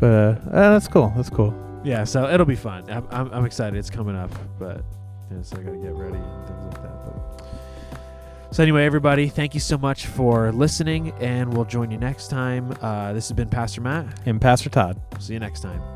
But 0.00 0.06
uh, 0.12 0.50
uh, 0.50 0.70
that's 0.72 0.88
cool. 0.88 1.12
That's 1.16 1.30
cool. 1.30 1.54
yeah. 1.84 2.02
So 2.04 2.28
it'll 2.28 2.46
be 2.46 2.56
fun. 2.56 2.90
I'm, 2.90 3.06
I'm, 3.10 3.32
I'm 3.32 3.44
excited. 3.44 3.78
It's 3.78 3.90
coming 3.90 4.16
up, 4.16 4.30
but 4.58 4.82
yeah, 5.30 5.40
so 5.42 5.56
I 5.56 5.62
gotta 5.62 5.76
get 5.76 5.94
ready 5.94 6.16
and 6.16 6.46
things 6.48 6.64
like 6.64 6.82
that. 6.82 7.04
But 7.06 7.33
so 8.54 8.62
anyway, 8.62 8.86
everybody, 8.86 9.26
thank 9.26 9.52
you 9.52 9.58
so 9.58 9.76
much 9.76 10.06
for 10.06 10.52
listening, 10.52 11.10
and 11.18 11.52
we'll 11.52 11.64
join 11.64 11.90
you 11.90 11.98
next 11.98 12.28
time. 12.28 12.72
Uh, 12.80 13.12
this 13.12 13.26
has 13.26 13.34
been 13.34 13.48
Pastor 13.48 13.80
Matt. 13.80 14.06
And 14.26 14.40
Pastor 14.40 14.70
Todd. 14.70 14.96
See 15.18 15.32
you 15.32 15.40
next 15.40 15.58
time. 15.58 15.93